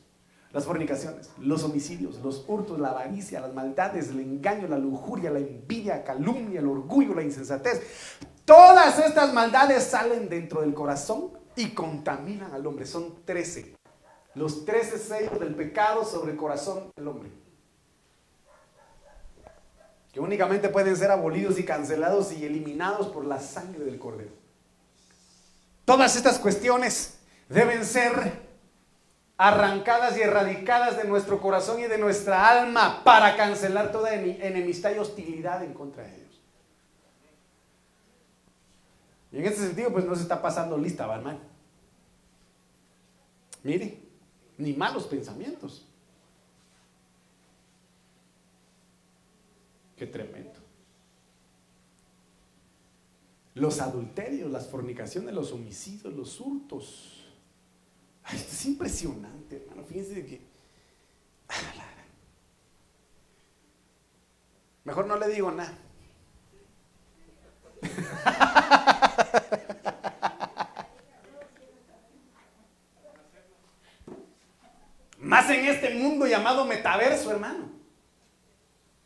las 0.52 0.66
fornicaciones, 0.66 1.30
los 1.38 1.64
homicidios, 1.64 2.16
los 2.24 2.44
hurtos, 2.48 2.80
la 2.80 2.90
avaricia, 2.90 3.40
las 3.40 3.54
maldades, 3.54 4.10
el 4.10 4.22
engaño, 4.22 4.68
la 4.68 4.80
lujuria, 4.80 5.30
la 5.30 5.38
envidia, 5.38 6.04
calumnia, 6.04 6.60
el 6.60 6.68
orgullo, 6.68 7.14
la 7.14 7.22
insensatez. 7.22 7.84
Todas 8.46 8.98
estas 8.98 9.32
maldades 9.32 9.84
salen 9.84 10.28
dentro 10.28 10.62
del 10.62 10.74
corazón 10.74 11.34
y 11.56 11.70
contaminan 11.70 12.52
al 12.54 12.66
hombre. 12.66 12.88
Son 12.88 13.24
13 13.26 13.77
los 14.38 14.66
trece 14.66 15.00
sellos 15.00 15.40
del 15.40 15.56
pecado 15.56 16.06
sobre 16.06 16.32
el 16.32 16.38
corazón 16.38 16.92
del 16.96 17.08
hombre. 17.08 17.30
Que 20.14 20.20
únicamente 20.20 20.70
pueden 20.70 20.96
ser 20.96 21.10
abolidos 21.10 21.58
y 21.60 21.66
cancelados 21.66 22.32
y 22.32 22.46
eliminados 22.46 23.08
por 23.08 23.26
la 23.26 23.40
sangre 23.40 23.84
del 23.84 23.98
cordero. 23.98 24.32
Todas 25.86 26.16
estas 26.16 26.38
cuestiones 26.38 27.18
deben 27.50 27.84
ser 27.84 28.46
arrancadas 29.38 30.18
y 30.18 30.22
erradicadas 30.22 30.98
de 30.98 31.06
nuestro 31.06 31.42
corazón 31.42 31.80
y 31.80 31.84
de 31.84 31.98
nuestra 31.98 32.50
alma 32.50 33.04
para 33.04 33.36
cancelar 33.38 33.92
toda 33.92 34.14
enemistad 34.14 34.92
y 34.96 35.00
hostilidad 35.00 35.64
en 35.64 35.74
contra 35.74 36.04
de 36.04 36.16
ellos. 36.16 36.42
Y 39.32 39.40
en 39.40 39.46
este 39.46 39.62
sentido, 39.62 39.92
pues 39.92 40.06
no 40.06 40.16
se 40.16 40.22
está 40.22 40.42
pasando 40.42 40.78
lista, 40.78 41.08
¿va, 41.08 41.16
hermano? 41.16 41.40
Mire, 43.64 44.07
ni 44.58 44.74
malos 44.74 45.06
pensamientos. 45.06 45.86
Qué 49.96 50.06
tremendo. 50.06 50.60
Los 53.56 53.82
adulterios, 53.82 54.52
las 54.52 54.68
fornicaciones, 54.68 55.34
los 55.34 55.52
homicidios, 55.52 56.14
los 56.14 56.40
hurtos 56.40 57.18
esto 58.34 58.52
es 58.52 58.66
impresionante, 58.66 59.56
hermano. 59.56 59.84
Fíjense 59.84 60.26
que. 60.26 60.42
Mejor 64.84 65.08
no 65.08 65.18
le 65.18 65.28
digo 65.30 65.52
nada. 65.52 65.78
En 75.50 75.66
este 75.66 75.92
mundo 75.92 76.28
llamado 76.28 76.66
metaverso, 76.66 77.32
hermano. 77.32 77.70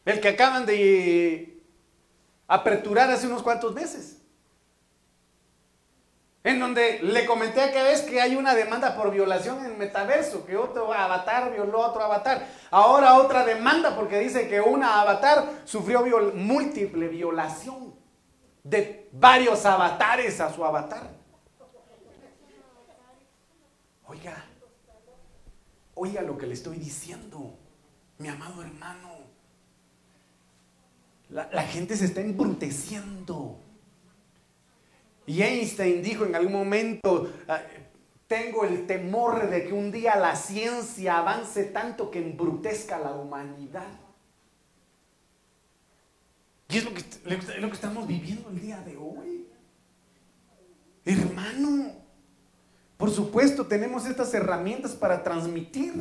El 0.06 0.20
que 0.20 0.30
acaban 0.30 0.66
de 0.66 1.62
aperturar 2.48 3.10
hace 3.12 3.28
unos 3.28 3.44
cuantos 3.44 3.74
meses 3.74 4.22
en 6.44 6.60
donde 6.60 7.00
le 7.04 7.26
comenté 7.26 7.62
aquella 7.62 7.84
vez 7.84 8.02
que 8.02 8.20
hay 8.20 8.36
una 8.36 8.56
demanda 8.56 8.96
por 8.96 9.12
violación 9.12 9.64
en 9.64 9.78
metaverso, 9.78 10.46
que 10.46 10.58
otro 10.58 10.92
avatar 10.92 11.52
violó 11.52 11.84
a 11.84 11.90
otro 11.90 12.04
avatar. 12.04 12.48
Ahora 12.72 13.16
otra 13.16 13.46
demanda 13.46 13.96
porque 13.96 14.18
dice 14.20 14.48
que 14.48 14.60
una 14.60 15.02
avatar 15.02 15.46
sufrió 15.66 16.04
múltiple 16.34 17.08
violación 17.10 17.94
de 18.64 19.08
varios 19.12 19.66
avatares 19.66 20.40
a 20.42 20.52
su 20.52 20.66
avatar. 20.66 21.04
Oiga, 24.08 24.44
oiga 26.02 26.24
lo 26.24 26.36
que 26.36 26.48
le 26.48 26.56
estoy 26.56 26.78
diciendo, 26.78 27.54
mi 28.18 28.28
amado 28.28 28.64
hermano. 28.64 29.10
La, 31.30 31.64
gente 31.64 31.96
se 31.96 32.06
está 32.06 32.22
embruteciendo. 32.22 33.60
Y 35.28 35.44
Einstein 35.44 36.02
dijo 36.02 36.26
en 36.26 36.36
algún 36.36 36.54
momento, 36.54 37.32
ah, 37.48 37.62
tengo 38.28 38.66
el 38.66 38.88
temor 38.88 39.48
de 39.50 39.66
que 39.66 39.74
un 39.74 39.92
día 39.92 40.16
la 40.16 40.36
ciencia 40.36 41.20
avance 41.20 41.66
tanto 41.66 42.10
que 42.10 42.20
embrutezca 42.20 42.98
a 42.98 43.02
la 43.02 43.12
humanidad. 43.14 44.00
Y 46.68 46.78
es 46.78 46.84
lo 46.84 46.94
que 47.70 47.74
estamos 47.74 48.08
viviendo 48.08 48.50
el 48.50 48.60
día 48.60 48.82
de 48.82 48.98
hoy. 48.98 49.48
Hermano, 51.06 52.01
por 53.02 53.10
supuesto 53.10 53.66
tenemos 53.66 54.06
estas 54.06 54.32
herramientas 54.32 54.92
para 54.92 55.24
transmitir, 55.24 55.92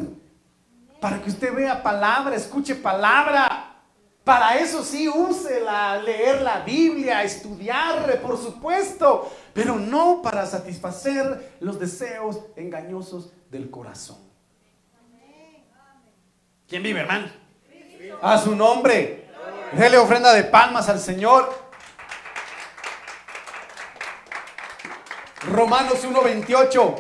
para 1.01 1.19
que 1.23 1.31
usted 1.31 1.55
vea 1.55 1.83
palabra, 1.83 2.37
escuche 2.37 2.75
palabra. 2.75 3.75
Para 4.23 4.59
eso 4.59 4.85
sí, 4.85 5.09
úsela, 5.09 5.97
leer 6.03 6.43
la 6.43 6.61
Biblia, 6.61 7.23
estudiar, 7.23 8.21
por 8.21 8.37
supuesto, 8.37 9.33
pero 9.55 9.77
no 9.77 10.21
para 10.21 10.45
satisfacer 10.45 11.57
los 11.61 11.81
deseos 11.81 12.39
engañosos 12.55 13.33
del 13.51 13.71
corazón. 13.71 14.19
¿Quién 16.69 16.83
vive, 16.83 17.01
hermano? 17.01 17.29
A 18.21 18.37
su 18.37 18.55
nombre. 18.55 19.27
Dele 19.73 19.97
ofrenda 19.97 20.35
de 20.35 20.45
palmas 20.45 20.91
al 20.91 21.01
Señor. 21.01 21.51
Romanos 25.43 26.05
1:28. 26.05 26.97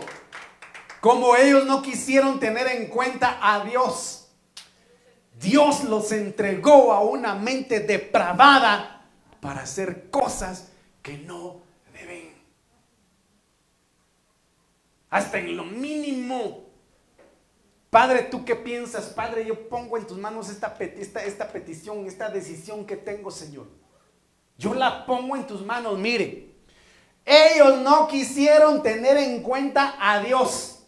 Como 1.00 1.36
ellos 1.36 1.64
no 1.66 1.82
quisieron 1.82 2.38
tener 2.38 2.66
en 2.66 2.88
cuenta 2.88 3.38
a 3.40 3.64
Dios 3.64 4.20
Dios 5.40 5.84
los 5.84 6.12
entregó 6.12 6.92
a 6.92 7.02
una 7.02 7.34
mente 7.34 7.80
depravada 7.80 9.06
para 9.40 9.62
hacer 9.62 10.10
cosas 10.10 10.68
que 11.02 11.16
no 11.16 11.62
deben. 11.94 12.34
Hasta 15.08 15.38
en 15.38 15.56
lo 15.56 15.64
mínimo. 15.64 16.66
Padre, 17.88 18.24
¿tú 18.24 18.44
qué 18.44 18.54
piensas? 18.54 19.06
Padre, 19.06 19.46
yo 19.46 19.68
pongo 19.68 19.96
en 19.96 20.06
tus 20.06 20.18
manos 20.18 20.50
esta, 20.50 20.76
esta, 20.78 21.24
esta 21.24 21.48
petición, 21.48 22.06
esta 22.06 22.28
decisión 22.28 22.84
que 22.84 22.96
tengo, 22.96 23.30
Señor. 23.30 23.66
Yo 24.58 24.74
la 24.74 25.06
pongo 25.06 25.36
en 25.36 25.46
tus 25.46 25.64
manos. 25.64 25.98
Mire, 25.98 26.49
ellos 27.24 27.78
no 27.78 28.08
quisieron 28.08 28.82
tener 28.82 29.16
en 29.16 29.42
cuenta 29.42 29.94
a 29.98 30.20
Dios. 30.20 30.84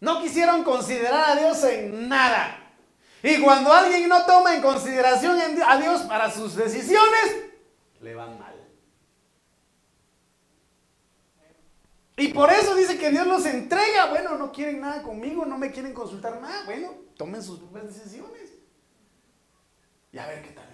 No 0.00 0.20
quisieron 0.20 0.62
considerar 0.62 1.30
a 1.30 1.40
Dios 1.40 1.64
en 1.64 2.08
nada. 2.08 2.62
Y 3.22 3.40
cuando 3.40 3.72
alguien 3.72 4.08
no 4.08 4.24
toma 4.24 4.54
en 4.54 4.62
consideración 4.62 5.38
a 5.66 5.78
Dios 5.78 6.02
para 6.02 6.30
sus 6.30 6.54
decisiones, 6.54 7.44
le 8.00 8.14
van 8.14 8.38
mal. 8.38 8.54
Y 12.18 12.28
por 12.28 12.50
eso 12.50 12.74
dice 12.74 12.98
que 12.98 13.10
Dios 13.10 13.26
los 13.26 13.44
entrega. 13.44 14.06
Bueno, 14.06 14.36
no 14.38 14.50
quieren 14.50 14.80
nada 14.80 15.02
conmigo, 15.02 15.44
no 15.44 15.58
me 15.58 15.70
quieren 15.70 15.92
consultar 15.92 16.40
nada. 16.40 16.64
Bueno, 16.64 16.94
tomen 17.16 17.42
sus 17.42 17.58
propias 17.58 17.94
decisiones. 17.94 18.52
Y 20.12 20.18
a 20.18 20.26
ver 20.26 20.42
qué 20.42 20.50
tal. 20.50 20.65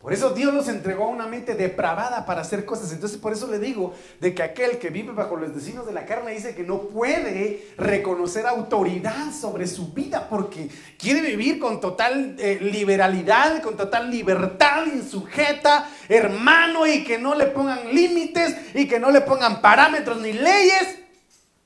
Por 0.00 0.12
eso 0.12 0.30
Dios 0.30 0.54
nos 0.54 0.68
entregó 0.68 1.06
a 1.06 1.08
una 1.08 1.26
mente 1.26 1.56
depravada 1.56 2.24
para 2.24 2.42
hacer 2.42 2.64
cosas. 2.64 2.92
Entonces 2.92 3.18
por 3.18 3.32
eso 3.32 3.48
le 3.48 3.58
digo 3.58 3.94
de 4.20 4.32
que 4.32 4.44
aquel 4.44 4.78
que 4.78 4.90
vive 4.90 5.12
bajo 5.12 5.34
los 5.34 5.52
designios 5.52 5.86
de 5.86 5.92
la 5.92 6.06
carne 6.06 6.32
dice 6.32 6.54
que 6.54 6.62
no 6.62 6.82
puede 6.82 7.66
reconocer 7.76 8.46
autoridad 8.46 9.32
sobre 9.32 9.66
su 9.66 9.92
vida 9.92 10.28
porque 10.30 10.68
quiere 10.98 11.20
vivir 11.20 11.58
con 11.58 11.80
total 11.80 12.36
eh, 12.38 12.60
liberalidad, 12.60 13.60
con 13.60 13.76
total 13.76 14.08
libertad 14.08 14.86
insujeta, 14.86 15.90
hermano, 16.08 16.86
y 16.86 17.02
que 17.02 17.18
no 17.18 17.34
le 17.34 17.46
pongan 17.46 17.92
límites 17.92 18.54
y 18.74 18.86
que 18.86 19.00
no 19.00 19.10
le 19.10 19.22
pongan 19.22 19.60
parámetros 19.60 20.20
ni 20.20 20.32
leyes. 20.32 21.00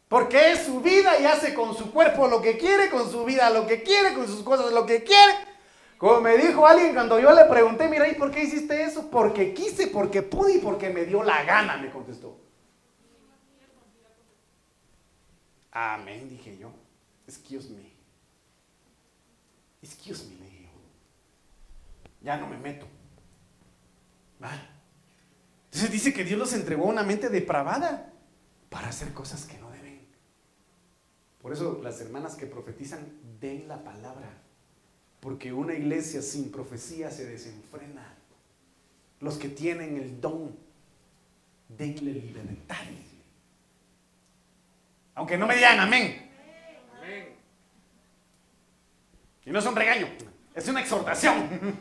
Porque 0.08 0.52
es 0.52 0.64
su 0.64 0.80
vida 0.80 1.18
y 1.20 1.26
hace 1.26 1.52
con 1.52 1.76
su 1.76 1.90
cuerpo 1.90 2.28
lo 2.28 2.40
que 2.40 2.56
quiere, 2.56 2.88
con 2.88 3.10
su 3.10 3.24
vida 3.26 3.50
lo 3.50 3.66
que 3.66 3.82
quiere, 3.82 4.14
con 4.14 4.26
sus 4.26 4.42
cosas 4.42 4.72
lo 4.72 4.86
que 4.86 5.04
quiere. 5.04 5.51
Como 6.02 6.20
me 6.20 6.36
dijo 6.36 6.66
alguien 6.66 6.94
cuando 6.94 7.20
yo 7.20 7.32
le 7.32 7.44
pregunté, 7.44 7.86
mira, 7.88 8.08
¿y 8.08 8.16
por 8.16 8.32
qué 8.32 8.42
hiciste 8.42 8.82
eso? 8.82 9.08
Porque 9.08 9.54
quise, 9.54 9.86
porque 9.86 10.20
pude 10.20 10.56
y 10.56 10.58
porque 10.58 10.90
me 10.90 11.04
dio 11.04 11.22
la 11.22 11.44
gana, 11.44 11.76
me 11.76 11.92
contestó. 11.92 12.40
Amén, 15.70 16.28
dije 16.28 16.58
yo. 16.58 16.72
Excuse 17.24 17.70
me. 17.70 17.92
Excuse 19.80 20.24
me, 20.24 20.40
le 20.40 20.50
dije. 20.50 20.68
Ya 22.20 22.36
no 22.36 22.48
me 22.48 22.58
meto. 22.58 22.88
Entonces 25.66 25.88
dice 25.88 26.12
que 26.12 26.24
Dios 26.24 26.36
los 26.36 26.52
entregó 26.52 26.86
a 26.86 26.88
una 26.88 27.04
mente 27.04 27.28
depravada 27.28 28.12
para 28.70 28.88
hacer 28.88 29.14
cosas 29.14 29.44
que 29.44 29.56
no 29.58 29.70
deben. 29.70 30.04
Por 31.40 31.52
eso 31.52 31.78
las 31.80 32.00
hermanas 32.00 32.34
que 32.34 32.46
profetizan 32.46 33.06
den 33.38 33.68
la 33.68 33.84
palabra. 33.84 34.41
Porque 35.22 35.52
una 35.52 35.72
iglesia 35.72 36.20
sin 36.20 36.50
profecía 36.50 37.08
se 37.12 37.24
desenfrena. 37.24 38.12
Los 39.20 39.36
que 39.36 39.48
tienen 39.48 39.96
el 39.96 40.20
don, 40.20 40.58
denle 41.68 42.12
libertad. 42.12 42.74
Aunque 45.14 45.38
no 45.38 45.46
me 45.46 45.54
digan 45.54 45.78
amén. 45.78 46.28
Y 49.44 49.50
no 49.52 49.60
es 49.60 49.66
un 49.66 49.76
regaño, 49.76 50.08
es 50.56 50.66
una 50.66 50.80
exhortación. 50.80 51.48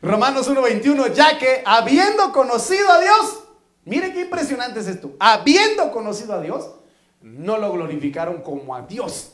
Romanos 0.00 0.48
1:21, 0.48 1.12
ya 1.12 1.36
que 1.40 1.64
habiendo 1.66 2.30
conocido 2.30 2.88
a 2.88 3.00
Dios, 3.00 3.48
mire 3.84 4.12
qué 4.12 4.20
impresionante 4.20 4.78
es 4.78 4.86
esto, 4.86 5.16
habiendo 5.18 5.90
conocido 5.90 6.34
a 6.34 6.40
Dios, 6.40 6.70
no 7.26 7.58
lo 7.58 7.72
glorificaron 7.72 8.40
como 8.40 8.76
a 8.76 8.82
Dios, 8.82 9.32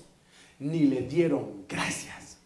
ni 0.58 0.86
le 0.86 1.02
dieron 1.02 1.66
gracias. 1.68 2.38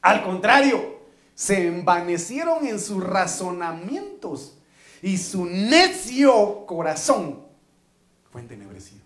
Al 0.00 0.22
contrario, 0.22 1.00
se 1.34 1.66
envanecieron 1.66 2.66
en 2.66 2.80
sus 2.80 3.04
razonamientos 3.04 4.56
y 5.02 5.18
su 5.18 5.44
necio 5.44 6.64
corazón 6.64 7.44
fue 8.30 8.40
entenebrecido. 8.40 9.02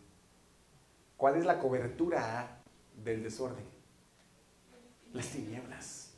¿Cuál 1.16 1.36
es 1.36 1.44
la 1.44 1.58
cobertura 1.58 2.60
del 3.04 3.24
desorden? 3.24 3.64
Las 5.12 5.26
tinieblas. 5.26 6.12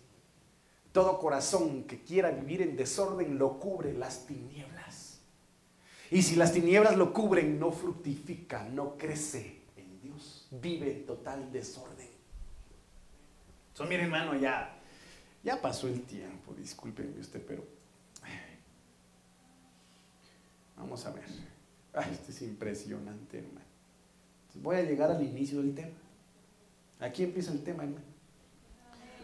Todo 0.93 1.18
corazón 1.18 1.85
que 1.85 2.03
quiera 2.03 2.31
vivir 2.31 2.61
en 2.61 2.77
desorden 2.77 3.39
lo 3.39 3.59
cubre 3.59 3.95
las 3.95 4.27
tinieblas. 4.27 4.74
Y 6.14 6.22
si 6.22 6.36
las 6.36 6.52
tinieblas 6.52 6.96
lo 6.96 7.12
cubren, 7.12 7.58
no 7.58 7.72
fructifica, 7.72 8.68
no 8.68 8.96
crece 8.96 9.62
en 9.76 10.00
Dios. 10.00 10.46
Vive 10.52 11.02
total 11.04 11.50
desorden. 11.50 12.06
So, 13.72 13.84
mire, 13.86 14.04
hermano, 14.04 14.36
ya, 14.36 14.80
ya 15.42 15.60
pasó 15.60 15.88
el 15.88 16.02
tiempo, 16.02 16.54
discúlpenme 16.54 17.18
usted, 17.18 17.42
pero 17.44 17.64
vamos 20.76 21.04
a 21.04 21.10
ver. 21.10 21.24
Ay, 21.92 22.12
esto 22.12 22.30
es 22.30 22.42
impresionante, 22.42 23.38
hermano. 23.38 23.66
voy 24.54 24.76
a 24.76 24.82
llegar 24.82 25.10
al 25.10 25.20
inicio 25.20 25.62
del 25.62 25.74
tema. 25.74 25.96
Aquí 27.00 27.24
empieza 27.24 27.50
el 27.50 27.64
tema, 27.64 27.82
hermano. 27.82 28.04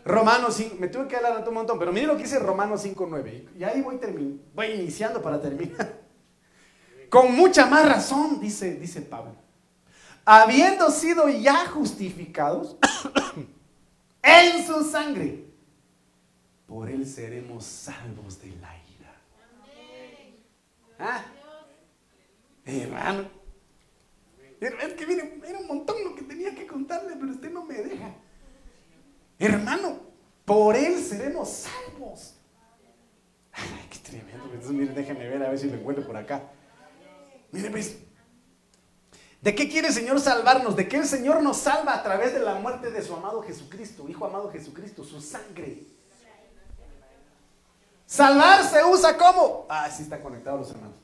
Romanos 0.04 0.54
5, 0.56 0.74
me 0.80 0.88
tuve 0.88 1.06
que 1.06 1.14
hablar 1.14 1.48
un 1.48 1.54
montón, 1.54 1.78
pero 1.78 1.92
miren 1.92 2.08
lo 2.08 2.16
que 2.16 2.24
dice 2.24 2.40
Romanos 2.40 2.84
5.9. 2.84 3.44
Y 3.60 3.62
ahí 3.62 3.80
voy, 3.80 4.00
voy 4.56 4.66
iniciando 4.66 5.22
para 5.22 5.40
terminar. 5.40 5.99
Con 7.10 7.34
mucha 7.34 7.66
más 7.66 7.86
razón, 7.86 8.40
dice, 8.40 8.76
dice 8.76 9.02
Pablo. 9.02 9.34
Habiendo 10.24 10.90
sido 10.90 11.28
ya 11.28 11.66
justificados 11.66 12.76
en 14.22 14.66
su 14.66 14.84
sangre, 14.84 15.44
por 16.66 16.88
él 16.88 17.04
seremos 17.06 17.64
salvos 17.64 18.40
de 18.40 18.48
la 18.60 18.76
ira. 18.76 19.20
¿Ah? 21.00 21.24
Hermano. 22.64 23.40
Es 24.60 24.92
que 24.92 25.06
miren, 25.06 25.42
era 25.44 25.58
un 25.58 25.66
montón 25.66 25.96
lo 26.04 26.14
que 26.14 26.22
tenía 26.22 26.54
que 26.54 26.66
contarle, 26.66 27.16
pero 27.18 27.32
usted 27.32 27.50
no 27.50 27.64
me 27.64 27.74
deja. 27.74 28.14
Hermano, 29.38 29.98
por 30.44 30.76
Él 30.76 31.02
seremos 31.02 31.48
salvos. 31.48 32.34
Ay, 33.52 33.86
qué 33.88 33.98
tremendo. 33.98 34.44
Entonces, 34.44 34.70
miren, 34.72 34.94
déjenme 34.94 35.28
ver 35.28 35.42
a 35.42 35.48
ver 35.48 35.58
si 35.58 35.68
lo 35.68 35.76
encuentro 35.76 36.06
por 36.06 36.16
acá. 36.16 36.42
Miren, 37.52 37.72
pues. 37.72 37.96
¿De 39.40 39.54
qué 39.54 39.68
quiere 39.70 39.88
el 39.88 39.94
Señor 39.94 40.20
salvarnos? 40.20 40.76
¿De 40.76 40.86
qué 40.86 40.98
el 40.98 41.06
Señor 41.06 41.42
nos 41.42 41.56
salva 41.56 41.94
a 41.94 42.02
través 42.02 42.34
de 42.34 42.40
la 42.40 42.54
muerte 42.56 42.90
de 42.90 43.02
su 43.02 43.14
amado 43.14 43.42
Jesucristo, 43.42 44.06
Hijo 44.08 44.26
amado 44.26 44.50
Jesucristo, 44.50 45.02
su 45.02 45.20
sangre? 45.20 45.82
Salvar 48.06 48.68
se 48.68 48.84
usa 48.84 49.16
como. 49.16 49.66
Ah, 49.68 49.88
sí 49.88 50.02
está 50.02 50.20
conectado 50.20 50.58
los 50.58 50.70
hermanos. 50.70 50.96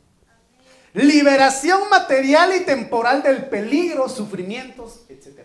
Liberación 0.92 1.88
material 1.88 2.54
y 2.56 2.60
temporal 2.64 3.22
del 3.22 3.46
peligro, 3.48 4.08
sufrimientos, 4.08 5.04
etc. 5.08 5.40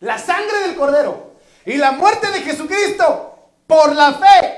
La 0.00 0.18
sangre 0.18 0.60
del 0.60 0.76
Cordero 0.76 1.32
y 1.64 1.76
la 1.76 1.92
muerte 1.92 2.30
de 2.30 2.40
Jesucristo 2.42 3.50
por 3.66 3.94
la 3.94 4.12
fe 4.14 4.55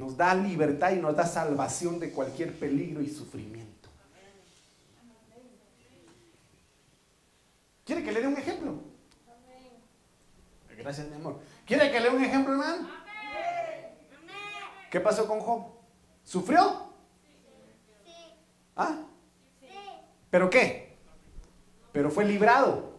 nos 0.00 0.16
da 0.16 0.34
libertad 0.34 0.92
y 0.92 0.96
nos 0.96 1.14
da 1.14 1.26
salvación 1.26 2.00
de 2.00 2.10
cualquier 2.10 2.58
peligro 2.58 3.02
y 3.02 3.08
sufrimiento. 3.10 3.90
¿Quiere 7.84 8.02
que 8.02 8.10
le 8.10 8.22
dé 8.22 8.26
un 8.26 8.38
ejemplo? 8.38 8.80
Gracias, 10.78 11.06
mi 11.08 11.16
amor. 11.16 11.38
¿Quiere 11.66 11.92
que 11.92 12.00
le 12.00 12.08
dé 12.08 12.16
un 12.16 12.24
ejemplo, 12.24 12.54
hermano? 12.54 12.88
¿Qué 14.90 15.00
pasó 15.00 15.28
con 15.28 15.38
Job? 15.40 15.66
¿Sufrió? 16.24 16.94
¿Ah? 18.76 19.02
¿Pero 20.30 20.48
qué? 20.48 20.96
Pero 21.92 22.10
fue 22.10 22.24
librado. 22.24 22.98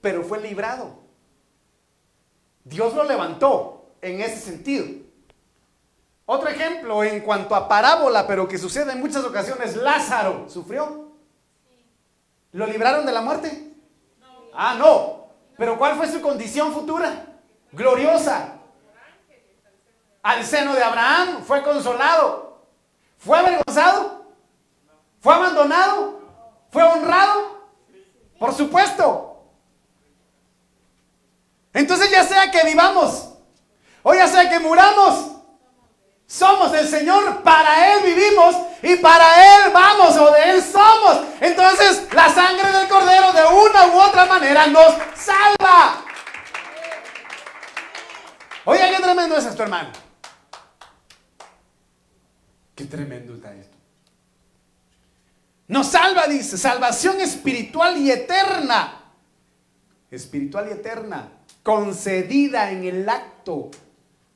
Pero 0.00 0.22
fue 0.22 0.40
librado. 0.40 1.00
Dios 2.62 2.94
lo 2.94 3.02
levantó 3.02 3.96
en 4.00 4.20
ese 4.20 4.36
sentido. 4.36 5.04
Otro 6.26 6.48
ejemplo 6.48 7.04
en 7.04 7.20
cuanto 7.20 7.54
a 7.54 7.68
parábola, 7.68 8.26
pero 8.26 8.48
que 8.48 8.58
sucede 8.58 8.92
en 8.92 9.00
muchas 9.00 9.24
ocasiones, 9.24 9.76
Lázaro 9.76 10.48
sufrió. 10.48 11.12
¿Lo 12.52 12.66
libraron 12.66 13.04
de 13.04 13.12
la 13.12 13.20
muerte? 13.20 13.74
Ah, 14.54 14.74
no. 14.78 15.28
Pero 15.58 15.76
¿cuál 15.78 15.96
fue 15.96 16.10
su 16.10 16.20
condición 16.20 16.72
futura? 16.72 17.26
Gloriosa. 17.72 18.54
Al 20.22 20.44
seno 20.44 20.74
de 20.74 20.82
Abraham 20.82 21.42
fue 21.44 21.62
consolado. 21.62 22.62
¿Fue 23.18 23.38
avergonzado? 23.38 24.24
¿Fue 25.20 25.34
abandonado? 25.34 26.20
¿Fue 26.70 26.82
honrado? 26.82 27.68
Por 28.38 28.54
supuesto. 28.54 29.42
Entonces 31.72 32.10
ya 32.10 32.24
sea 32.24 32.50
que 32.50 32.64
vivamos 32.64 33.34
o 34.02 34.14
ya 34.14 34.28
sea 34.28 34.48
que 34.48 34.60
muramos, 34.60 35.33
somos 36.26 36.72
del 36.72 36.88
Señor, 36.88 37.42
para 37.42 37.94
Él 37.94 38.02
vivimos 38.02 38.56
y 38.82 38.96
para 38.96 39.66
Él 39.66 39.72
vamos 39.72 40.16
o 40.16 40.32
de 40.32 40.50
Él 40.50 40.62
somos. 40.62 41.20
Entonces 41.40 42.08
la 42.12 42.28
sangre 42.28 42.72
del 42.72 42.88
Cordero 42.88 43.32
de 43.32 43.44
una 43.44 43.86
u 43.88 44.00
otra 44.00 44.26
manera 44.26 44.66
nos 44.66 44.94
salva. 45.14 46.04
Oye, 48.64 48.80
qué 48.96 49.02
tremendo 49.02 49.36
es 49.36 49.44
esto, 49.44 49.62
hermano. 49.62 49.90
Qué 52.74 52.84
tremendo 52.86 53.34
está 53.34 53.52
esto. 53.52 53.76
Nos 55.68 55.86
salva, 55.88 56.26
dice, 56.26 56.58
salvación 56.58 57.20
espiritual 57.20 57.96
y 57.98 58.10
eterna. 58.10 59.00
Espiritual 60.10 60.68
y 60.68 60.72
eterna, 60.72 61.28
concedida 61.62 62.70
en 62.70 62.84
el 62.84 63.08
acto 63.08 63.70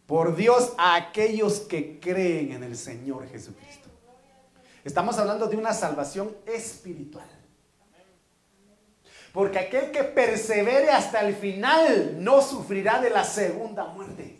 por 0.09 0.34
Dios 0.34 0.72
a 0.78 0.94
aquellos 0.94 1.61
que 1.61 2.00
creen 2.00 2.52
en 2.52 2.62
el 2.62 2.78
Señor 2.78 3.28
Jesucristo. 3.28 3.90
Estamos 4.82 5.18
hablando 5.18 5.46
de 5.48 5.59
una 5.59 5.74
salvación 5.74 6.34
espiritual. 6.46 7.28
Porque 9.34 9.59
aquel 9.59 9.90
que 9.90 10.04
persevere 10.04 10.90
hasta 10.90 11.20
el 11.20 11.36
final 11.36 12.24
no 12.24 12.40
sufrirá 12.40 13.02
de 13.02 13.11
la 13.11 13.22
segunda 13.22 13.84
muerte. 13.84 14.38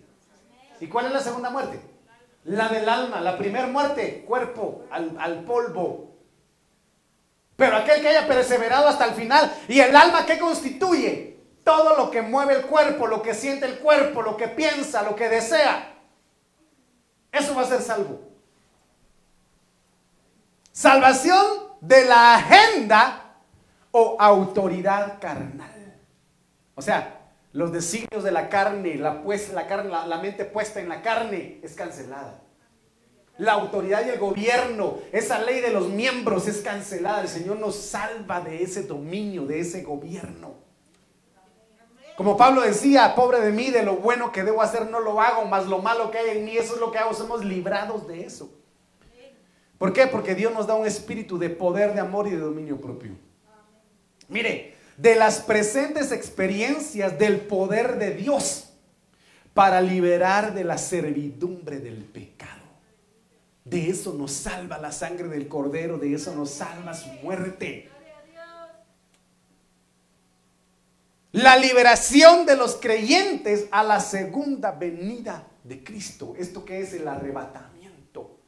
¿Y 0.81 0.87
cuál 0.87 1.07
es 1.07 1.13
la 1.13 1.21
segunda 1.21 1.51
muerte? 1.51 1.79
La 2.45 2.71
del 2.71 2.89
alma. 2.89 3.21
La 3.21 3.37
primera 3.37 3.67
muerte, 3.67 4.25
cuerpo 4.27 4.87
al, 4.91 5.19
al 5.21 5.45
polvo, 5.45 6.17
pero 7.57 7.77
aquel 7.77 8.01
que 8.01 8.09
haya 8.09 8.27
perseverado 8.27 8.89
hasta 8.89 9.05
el 9.05 9.15
final 9.15 9.53
y 9.69 9.81
el 9.81 9.95
alma 9.95 10.25
que 10.25 10.39
constituye 10.39 11.38
todo 11.69 11.99
lo 11.99 12.11
que 12.11 12.23
mueve 12.23 12.55
el 12.55 12.63
cuerpo, 12.63 13.07
lo 13.07 13.21
que 13.21 13.35
siente 13.35 13.67
el 13.67 13.81
cuerpo, 13.81 14.23
lo 14.23 14.39
que 14.39 14.49
piensa, 14.49 15.03
lo 15.03 15.15
que 15.15 15.29
desea, 15.29 15.99
eso 17.31 17.55
va 17.55 17.61
a 17.61 17.67
ser 17.67 17.83
salvo. 17.83 18.21
Salvación 20.73 21.47
de 21.83 22.07
la 22.07 22.37
agenda 22.37 23.35
o 23.91 24.17
autoridad 24.19 25.19
carnal. 25.21 26.01
O 26.75 26.81
sea, 26.81 27.21
los 27.53 27.71
designios 27.71 28.25
de 28.25 28.33
la 28.33 28.49
carne, 28.49 28.95
la, 28.95 29.23
pues, 29.23 29.53
la, 29.53 29.67
carne, 29.67 29.91
la 29.91 30.19
mente 30.23 30.47
puesta 30.47 30.81
en 30.81 30.89
la 30.89 31.03
carne 31.03 31.61
es 31.63 31.75
cancelada. 31.75 32.41
La 33.37 33.53
autoridad 33.53 34.07
y 34.07 34.09
el 34.09 34.19
gobierno, 34.19 35.01
esa 35.13 35.39
ley 35.41 35.61
de 35.61 35.71
los 35.71 35.89
miembros 35.89 36.49
es 36.49 36.63
cancelada. 36.63 37.21
El 37.21 37.29
Señor 37.29 37.59
nos 37.59 37.77
salva 37.77 38.41
de 38.41 38.63
ese 38.63 38.85
dominio, 38.85 39.45
de 39.45 39.61
ese 39.61 39.83
gobierno. 39.83 40.68
Como 42.19 42.37
Pablo 42.37 42.63
decía, 42.63 43.15
pobre 43.15 43.41
de 43.41 43.53
mí, 43.53 43.71
de 43.71 43.85
lo 43.85 43.99
bueno 43.99 44.33
que 44.33 44.43
debo 44.43 44.61
hacer 44.61 44.91
no 44.91 44.99
lo 44.99 45.21
hago, 45.21 45.45
más 45.45 45.67
lo 45.67 45.79
malo 45.79 46.11
que 46.11 46.19
hay 46.19 46.39
en 46.39 46.45
mí, 46.45 46.57
eso 46.57 46.75
es 46.75 46.81
lo 46.81 46.91
que 46.91 46.99
hago, 46.99 47.15
somos 47.15 47.45
librados 47.45 48.09
de 48.09 48.25
eso. 48.25 48.51
¿Por 49.79 49.93
qué? 49.93 50.09
Porque 50.09 50.35
Dios 50.35 50.53
nos 50.53 50.67
da 50.67 50.75
un 50.75 50.85
espíritu 50.85 51.39
de 51.39 51.49
poder, 51.49 51.95
de 51.95 52.01
amor 52.01 52.27
y 52.27 52.33
de 52.33 52.39
dominio 52.39 52.81
propio. 52.81 53.13
Mire, 54.27 54.75
de 54.97 55.15
las 55.15 55.39
presentes 55.39 56.11
experiencias 56.11 57.17
del 57.21 57.43
poder 57.43 57.99
de 57.99 58.11
Dios 58.11 58.71
para 59.55 59.81
liberar 59.81 60.55
de 60.55 60.65
la 60.65 60.77
servidumbre 60.77 61.79
del 61.79 62.03
pecado. 62.03 62.65
De 63.65 63.91
eso 63.91 64.13
nos 64.13 64.33
salva 64.33 64.79
la 64.79 64.91
sangre 64.91 65.29
del 65.29 65.47
cordero, 65.47 65.99
de 65.99 66.15
eso 66.15 66.35
nos 66.35 66.51
salva 66.51 66.95
su 66.95 67.11
muerte. 67.23 67.89
La 71.33 71.57
liberación 71.57 72.47
de 72.47 72.57
los 72.57 72.77
creyentes 72.77 73.67
a 73.71 73.83
la 73.83 74.01
segunda 74.01 74.73
venida 74.73 75.47
de 75.63 75.85
Cristo. 75.85 76.35
Esto 76.39 76.65
que 76.65 76.81
es 76.81 76.95
el 76.95 77.07
arrebatamiento. 77.07 78.39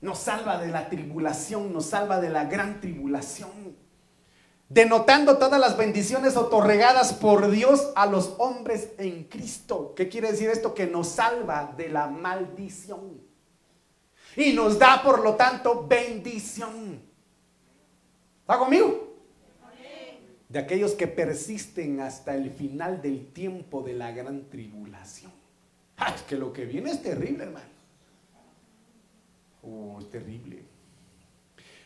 Nos 0.00 0.18
salva 0.18 0.58
de 0.58 0.68
la 0.68 0.88
tribulación, 0.88 1.72
nos 1.72 1.86
salva 1.86 2.20
de 2.20 2.30
la 2.30 2.44
gran 2.44 2.80
tribulación. 2.80 3.76
Denotando 4.68 5.38
todas 5.38 5.60
las 5.60 5.76
bendiciones 5.76 6.36
otorgadas 6.36 7.12
por 7.12 7.50
Dios 7.50 7.92
a 7.96 8.06
los 8.06 8.34
hombres 8.38 8.90
en 8.98 9.24
Cristo. 9.24 9.94
¿Qué 9.96 10.08
quiere 10.08 10.30
decir 10.30 10.50
esto? 10.50 10.74
Que 10.74 10.86
nos 10.86 11.08
salva 11.08 11.72
de 11.76 11.88
la 11.88 12.06
maldición 12.08 13.20
y 14.36 14.52
nos 14.52 14.78
da 14.78 15.02
por 15.02 15.22
lo 15.22 15.34
tanto 15.34 15.86
bendición. 15.86 17.00
¿Está 18.42 18.58
conmigo? 18.58 19.05
De 20.48 20.58
aquellos 20.58 20.92
que 20.92 21.06
persisten 21.06 22.00
hasta 22.00 22.34
el 22.34 22.50
final 22.50 23.02
del 23.02 23.26
tiempo 23.26 23.82
de 23.82 23.94
la 23.94 24.12
gran 24.12 24.48
tribulación. 24.48 25.32
¡Ah, 25.96 26.14
que 26.28 26.36
lo 26.36 26.52
que 26.52 26.66
viene 26.66 26.90
es 26.90 27.02
terrible, 27.02 27.44
hermano. 27.44 27.66
Oh, 29.62 29.98
es 29.98 30.10
terrible. 30.10 30.62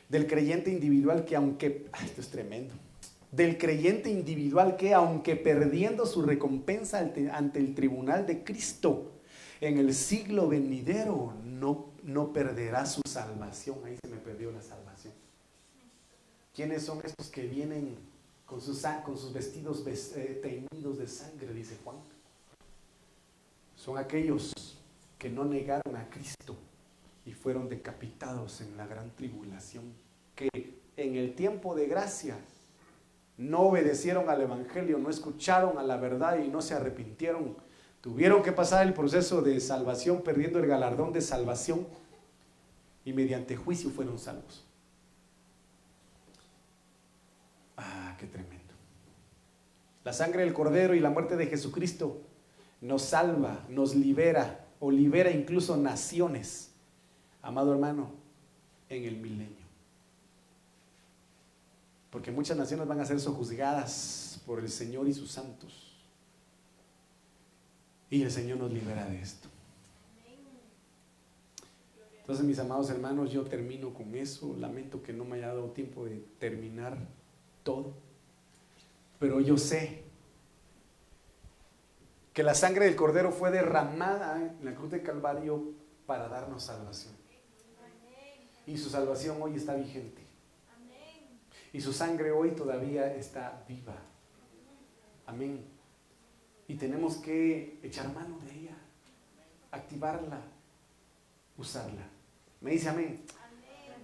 Del 0.08 0.26
creyente 0.26 0.70
individual 0.70 1.24
que 1.24 1.36
aunque, 1.36 1.86
ah, 1.92 2.04
esto 2.04 2.20
es 2.20 2.28
tremendo, 2.28 2.74
del 3.30 3.56
creyente 3.56 4.10
individual 4.10 4.76
que 4.76 4.92
aunque 4.92 5.36
perdiendo 5.36 6.04
su 6.04 6.22
recompensa 6.22 6.98
ante 6.98 7.58
el 7.60 7.74
tribunal 7.74 8.26
de 8.26 8.42
Cristo 8.42 9.12
en 9.60 9.78
el 9.78 9.94
siglo 9.94 10.48
venidero, 10.48 11.34
no, 11.44 11.92
no 12.02 12.32
perderá 12.32 12.86
su 12.86 13.02
salvación. 13.06 13.78
Ahí 13.84 13.96
se 14.02 14.10
me 14.10 14.16
perdió 14.16 14.50
la 14.50 14.60
salvación. 14.60 15.14
¿Quiénes 16.52 16.82
son 16.82 17.00
estos 17.04 17.28
que 17.28 17.46
vienen 17.46 18.09
con 18.50 18.60
sus, 18.60 18.82
con 19.04 19.16
sus 19.16 19.32
vestidos 19.32 19.84
eh, 19.86 20.40
teñidos 20.42 20.98
de 20.98 21.06
sangre, 21.06 21.54
dice 21.54 21.78
Juan? 21.84 21.96
Son 23.76 23.96
aquellos 23.96 24.52
que 25.16 25.30
no 25.30 25.44
negaron 25.44 25.94
a 25.94 26.10
Cristo 26.10 26.56
y 27.24 27.32
fueron 27.32 27.68
decapitados 27.68 28.60
en 28.60 28.76
la 28.76 28.88
gran 28.88 29.14
tribulación, 29.14 29.84
que 30.34 30.48
en 30.96 31.14
el 31.14 31.36
tiempo 31.36 31.76
de 31.76 31.86
gracia 31.86 32.38
no 33.38 33.60
obedecieron 33.60 34.28
al 34.28 34.40
Evangelio, 34.42 34.98
no 34.98 35.10
escucharon 35.10 35.78
a 35.78 35.84
la 35.84 35.96
verdad 35.96 36.42
y 36.42 36.48
no 36.48 36.60
se 36.60 36.74
arrepintieron. 36.74 37.56
Tuvieron 38.00 38.42
que 38.42 38.50
pasar 38.50 38.84
el 38.84 38.94
proceso 38.94 39.42
de 39.42 39.60
salvación 39.60 40.22
perdiendo 40.22 40.58
el 40.58 40.66
galardón 40.66 41.12
de 41.12 41.20
salvación 41.20 41.86
y 43.04 43.12
mediante 43.12 43.54
juicio 43.54 43.90
fueron 43.90 44.18
salvos. 44.18 44.64
Ah, 47.76 48.09
qué 48.20 48.26
tremendo. 48.26 48.74
La 50.04 50.12
sangre 50.12 50.44
del 50.44 50.52
Cordero 50.52 50.94
y 50.94 51.00
la 51.00 51.10
muerte 51.10 51.36
de 51.36 51.46
Jesucristo 51.46 52.20
nos 52.80 53.02
salva, 53.02 53.64
nos 53.68 53.94
libera 53.94 54.66
o 54.78 54.90
libera 54.90 55.30
incluso 55.30 55.76
naciones, 55.76 56.70
amado 57.42 57.72
hermano, 57.72 58.10
en 58.88 59.04
el 59.04 59.16
milenio. 59.16 59.56
Porque 62.10 62.30
muchas 62.30 62.56
naciones 62.56 62.86
van 62.86 63.00
a 63.00 63.04
ser 63.04 63.20
sojuzgadas 63.20 64.40
por 64.46 64.58
el 64.58 64.68
Señor 64.68 65.08
y 65.08 65.14
sus 65.14 65.30
santos. 65.30 65.96
Y 68.10 68.22
el 68.22 68.30
Señor 68.30 68.58
nos 68.58 68.72
libera 68.72 69.06
de 69.06 69.20
esto. 69.20 69.48
Entonces, 72.18 72.44
mis 72.44 72.58
amados 72.58 72.90
hermanos, 72.90 73.32
yo 73.32 73.44
termino 73.44 73.94
con 73.94 74.14
eso. 74.14 74.56
Lamento 74.58 75.02
que 75.02 75.12
no 75.12 75.24
me 75.24 75.36
haya 75.36 75.48
dado 75.48 75.70
tiempo 75.70 76.04
de 76.04 76.24
terminar 76.38 76.98
todo. 77.62 77.92
Pero 79.20 79.38
yo 79.38 79.58
sé 79.58 80.02
que 82.32 82.42
la 82.42 82.54
sangre 82.54 82.86
del 82.86 82.96
Cordero 82.96 83.30
fue 83.30 83.50
derramada 83.50 84.36
en 84.40 84.64
la 84.64 84.74
cruz 84.74 84.90
de 84.90 85.02
Calvario 85.02 85.74
para 86.06 86.26
darnos 86.26 86.64
salvación. 86.64 87.14
Y 88.66 88.78
su 88.78 88.88
salvación 88.88 89.36
hoy 89.42 89.56
está 89.56 89.74
vigente. 89.74 90.26
Y 91.72 91.82
su 91.82 91.92
sangre 91.92 92.32
hoy 92.32 92.52
todavía 92.52 93.14
está 93.14 93.62
viva. 93.68 93.96
Amén. 95.26 95.66
Y 96.66 96.76
tenemos 96.76 97.16
que 97.16 97.78
echar 97.82 98.12
mano 98.14 98.38
de 98.38 98.58
ella, 98.58 98.76
activarla, 99.70 100.40
usarla. 101.58 102.08
Me 102.62 102.70
dice 102.70 102.88
amén. 102.88 103.22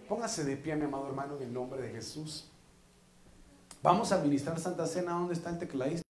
Póngase 0.09 0.45
de 0.45 0.57
pie, 0.59 0.77
mi 0.77 0.85
amado 0.85 1.07
hermano, 1.07 1.37
en 1.37 1.43
el 1.45 1.53
nombre 1.55 1.81
de 1.81 1.91
Jesús. 1.91 2.51
Vamos 3.83 4.13
a 4.13 4.17
administrar 4.17 4.59
Santa 4.59 4.87
Cena. 4.87 5.13
¿Dónde 5.13 5.35
está 5.35 5.51
el 5.51 5.59
tecladista? 5.59 6.06